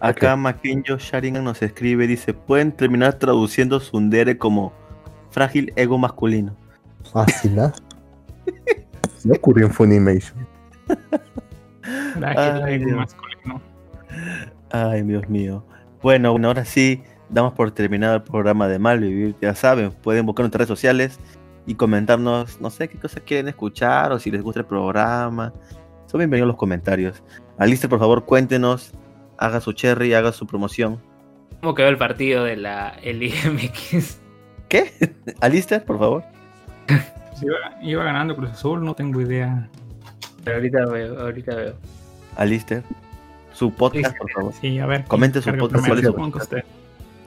[0.00, 4.72] Acá Makenyo Sharingan nos escribe, dice, pueden terminar traduciendo Sundere como
[5.30, 6.54] frágil ego masculino.
[7.12, 7.72] Fácil, ¿ah?
[9.18, 10.46] Se me ocurrió en Funimation.
[12.14, 13.62] Frágil, ego masculino.
[14.74, 15.64] Ay, Dios mío.
[16.02, 19.36] Bueno, bueno, ahora sí, damos por terminado el programa de Malvivir.
[19.40, 21.20] Ya saben, pueden buscar nuestras redes sociales
[21.64, 25.52] y comentarnos, no sé qué cosas quieren escuchar o si les gusta el programa.
[26.06, 27.22] Son bienvenidos los comentarios.
[27.56, 28.92] Alistair, por favor, cuéntenos,
[29.38, 31.00] haga su cherry, haga su promoción.
[31.60, 34.18] ¿Cómo quedó el partido de la LMX?
[34.68, 35.14] ¿Qué?
[35.40, 36.24] Alistair, por favor.
[37.40, 39.68] Iba, iba ganando Cruz Azul, no tengo idea.
[40.42, 41.74] Pero ahorita veo, ahorita veo.
[42.36, 42.82] Alistair,
[43.54, 44.52] su podcast, por favor.
[44.60, 45.04] Sí, a ver.
[45.04, 46.64] Comente su podcast, primero, ¿cuál es su usted.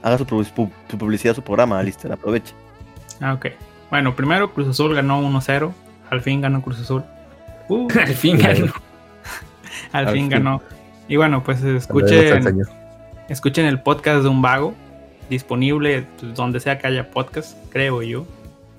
[0.02, 2.54] Haga su, pu- pu- su publicidad, su programa, Alistair, aproveche.
[3.20, 3.46] Ah, ok.
[3.90, 5.72] Bueno, primero Cruz Azul ganó 1-0.
[6.10, 7.02] Al fin ganó Cruz Azul.
[7.68, 8.66] Uh, Al fin ganó.
[9.92, 10.30] al Al fin fin.
[10.30, 10.62] ganó.
[11.08, 12.64] Y bueno, pues escuchen,
[13.28, 14.74] escuchen el podcast de un vago.
[15.30, 18.24] Disponible pues, donde sea que haya podcast, creo yo.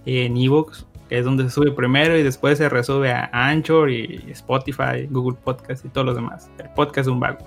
[0.06, 4.24] En Evox, que es donde se sube primero y después se resube a Anchor y
[4.30, 6.50] Spotify, Google Podcast y todos los demás.
[6.60, 7.40] El podcast de un vago.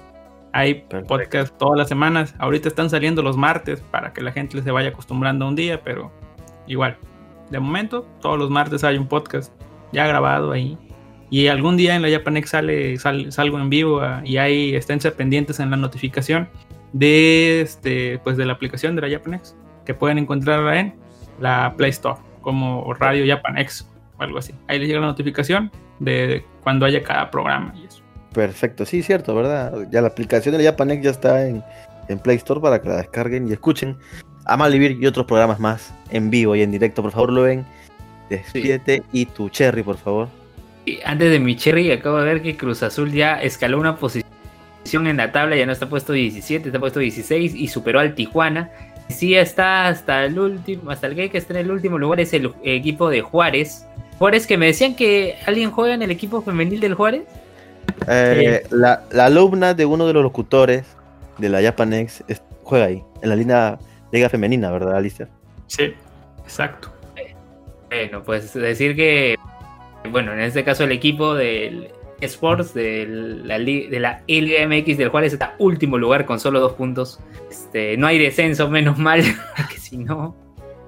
[0.52, 1.06] Hay Perfecto.
[1.06, 2.34] podcast todas las semanas.
[2.39, 5.80] Ahorita están saliendo los martes para que la gente se vaya acostumbrando a un día,
[5.82, 6.10] pero
[6.66, 6.97] igual.
[7.51, 9.52] De momento, todos los martes hay un podcast
[9.93, 10.76] ya grabado ahí.
[11.30, 15.10] Y algún día en la Japanex sale, sal- salgo en vivo ah, y ahí esténse
[15.12, 16.48] pendientes en la notificación
[16.93, 19.56] de este pues de la aplicación de la Japanex
[19.86, 20.94] que pueden encontrarla en
[21.40, 23.89] la Play Store como Radio Japanex
[24.19, 24.52] o algo así.
[24.69, 28.02] Ahí les llega la notificación de cuando haya cada programa y eso.
[28.35, 29.89] Perfecto, sí, cierto, ¿verdad?
[29.90, 31.62] Ya la aplicación de la Japanex ya está en,
[32.09, 33.97] en Play Store para que la descarguen y escuchen
[34.44, 37.02] a Malvivir y otros programas más en vivo y en directo.
[37.02, 37.64] Por favor, lo ven.
[38.31, 40.28] Despídete y tu cherry, por favor.
[40.86, 45.06] Y antes de mi cherry, acabo de ver que Cruz Azul ya escaló una posición
[45.06, 48.70] en la tabla, ya no está puesto 17, está puesto 16 y superó al Tijuana.
[49.12, 52.52] Sí está hasta el último, hasta el que está en el último lugar es el
[52.64, 53.86] equipo de Juárez.
[54.18, 57.22] Juárez que me decían que alguien juega en el equipo femenil del Juárez.
[58.09, 60.84] Eh, la, la alumna de uno de los locutores
[61.39, 63.78] de la Japanex es- juega ahí, en la línea
[64.12, 65.28] liga femenina, ¿verdad, Alistair?
[65.66, 65.94] Sí,
[66.43, 66.93] exacto.
[67.89, 69.36] Bueno, pues decir que,
[70.10, 71.90] bueno, en este caso el equipo del,
[72.27, 73.07] Sports de
[73.44, 77.20] la, de la Liga MX, del cual está último lugar con solo dos puntos.
[77.51, 79.23] Este, no hay descenso, menos mal,
[79.70, 80.35] que si no,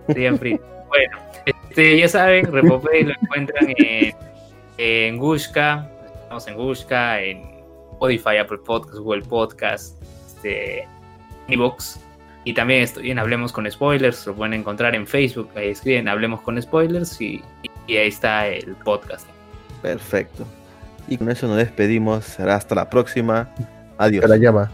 [0.06, 0.60] serían free.
[0.88, 4.14] Bueno, este, ya saben, Repopé lo encuentran en,
[4.78, 5.90] en Gushka,
[6.22, 7.42] estamos en Gushka, en
[7.92, 10.86] Spotify, Apple Podcast, Google Podcast, este,
[11.48, 12.00] Evox.
[12.46, 16.42] Y también estoy en Hablemos con Spoilers, lo pueden encontrar en Facebook, ahí escriben Hablemos
[16.42, 17.42] con Spoilers y
[17.88, 19.26] ahí está el podcast.
[19.80, 20.46] Perfecto.
[21.08, 22.24] Y con eso nos despedimos.
[22.24, 23.48] Será hasta la próxima.
[23.98, 24.24] Adiós.
[24.26, 24.70] Pero ya va,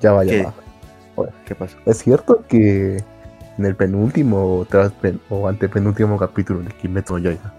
[0.00, 0.42] ya va, ya ¿Qué?
[0.44, 1.26] va.
[1.44, 1.76] ¿Qué pasó?
[1.86, 3.02] Es cierto que
[3.58, 7.52] en el penúltimo o tras pen- o antepenúltimo capítulo de Kimetsu no Yaiba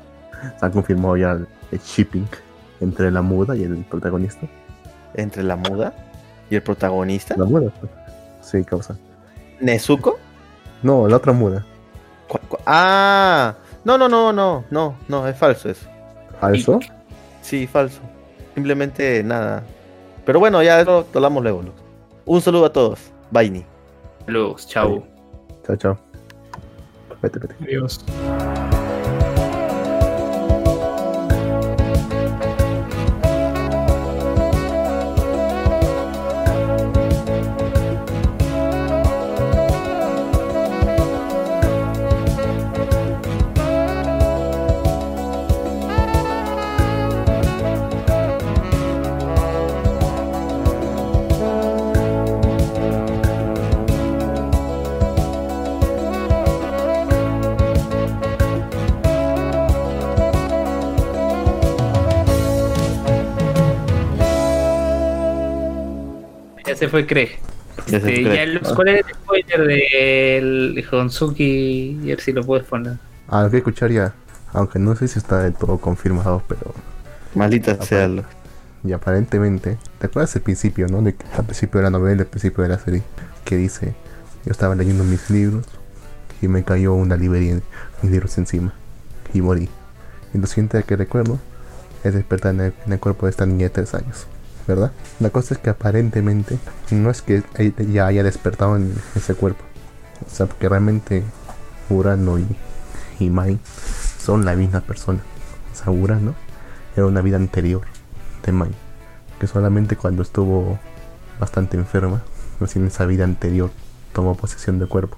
[0.59, 2.25] se ha confirmado ya el, el shipping
[2.81, 4.47] entre la muda y el protagonista.
[5.13, 5.93] Entre la muda
[6.49, 7.35] y el protagonista.
[7.37, 7.91] La muda, pues.
[8.41, 8.97] Sí, causa.
[9.61, 10.17] ¿Nezuko?
[10.81, 11.63] No, la otra muda.
[12.27, 15.87] ¿Cu- cu- Ah, no, no, no, no, no, no, es falso eso.
[16.41, 16.79] ¿Falso?
[17.43, 17.99] Sí, falso.
[18.55, 19.63] Simplemente nada.
[20.25, 21.61] Pero bueno, ya lo hablamos luego.
[22.25, 22.99] Un saludo a todos.
[23.29, 23.49] Bye.
[23.49, 23.65] Ni.
[24.25, 25.03] Saludos, chao.
[25.67, 25.99] Chao, chao.
[27.21, 27.55] Vete, vete.
[27.61, 27.99] Adiós.
[66.85, 67.29] Se fue Craig.
[67.87, 68.35] Ya se Este, fue.
[68.35, 71.99] ya los- ¿Cuál es el spoiler del Honsuki?
[72.03, 72.97] A ver si lo puedes poner.
[73.27, 74.13] Ah, lo que escuchar ya.
[74.51, 76.73] Aunque no sé si está del todo confirmado, pero
[77.35, 78.07] Maldita sea.
[78.07, 78.25] Luz.
[78.83, 79.77] y aparentemente.
[79.99, 81.01] ¿Te acuerdas el principio, no?
[81.01, 83.01] De que al principio de la novela, al principio de la serie,
[83.45, 83.95] que dice:
[84.45, 85.65] Yo estaba leyendo mis libros
[86.41, 87.59] y me cayó una librería,
[88.01, 88.73] mis libros encima
[89.33, 89.69] y morí.
[90.33, 91.39] Y lo siguiente que recuerdo
[92.03, 94.27] es despertar en el, en el cuerpo de esta niña de tres años,
[94.67, 94.91] ¿verdad?
[95.19, 96.57] La cosa es que aparentemente
[96.91, 99.63] no es que ella ya haya despertado en ese cuerpo,
[100.25, 101.23] o sea, porque realmente
[101.89, 102.47] Urano y,
[103.19, 103.59] y Mai
[104.19, 105.19] son la misma persona.
[105.71, 106.35] O sea, Urano
[106.95, 107.81] era una vida anterior
[108.45, 108.71] de Mai,
[109.39, 110.79] que solamente cuando estuvo
[111.39, 112.21] bastante enferma,
[112.59, 113.71] recién esa vida anterior
[114.13, 115.17] tomó posesión del cuerpo,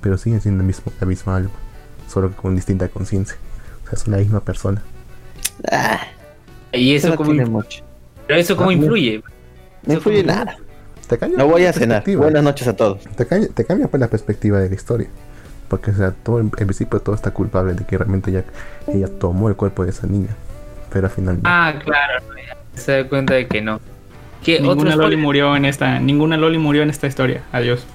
[0.00, 1.50] pero siguen siendo el mismo, la misma alma,
[2.08, 3.36] solo que con distinta conciencia.
[3.84, 4.82] O sea, es la misma persona.
[5.70, 6.00] Ah,
[6.72, 7.84] ¿Y eso no cómo, tiene mucho.
[8.26, 9.22] Pero eso cómo Ah, influye?
[9.86, 10.56] No influye nada.
[11.08, 12.04] Te No voy a cenar.
[12.16, 13.02] Buenas noches a todos.
[13.16, 15.08] Te cambia, te cambia pues la perspectiva de la historia.
[15.68, 18.44] Porque, o sea, todo, en, en principio todo está culpable de que realmente ella,
[18.86, 20.30] ella tomó el cuerpo de esa niña.
[20.92, 21.42] Pero al final no.
[21.44, 22.22] Ah, claro.
[22.36, 23.80] ya Se da cuenta de que no.
[24.42, 27.42] ¿Qué otro Ninguna Loli murió en esta, ninguna Loli murió en esta historia.
[27.52, 27.86] Adiós.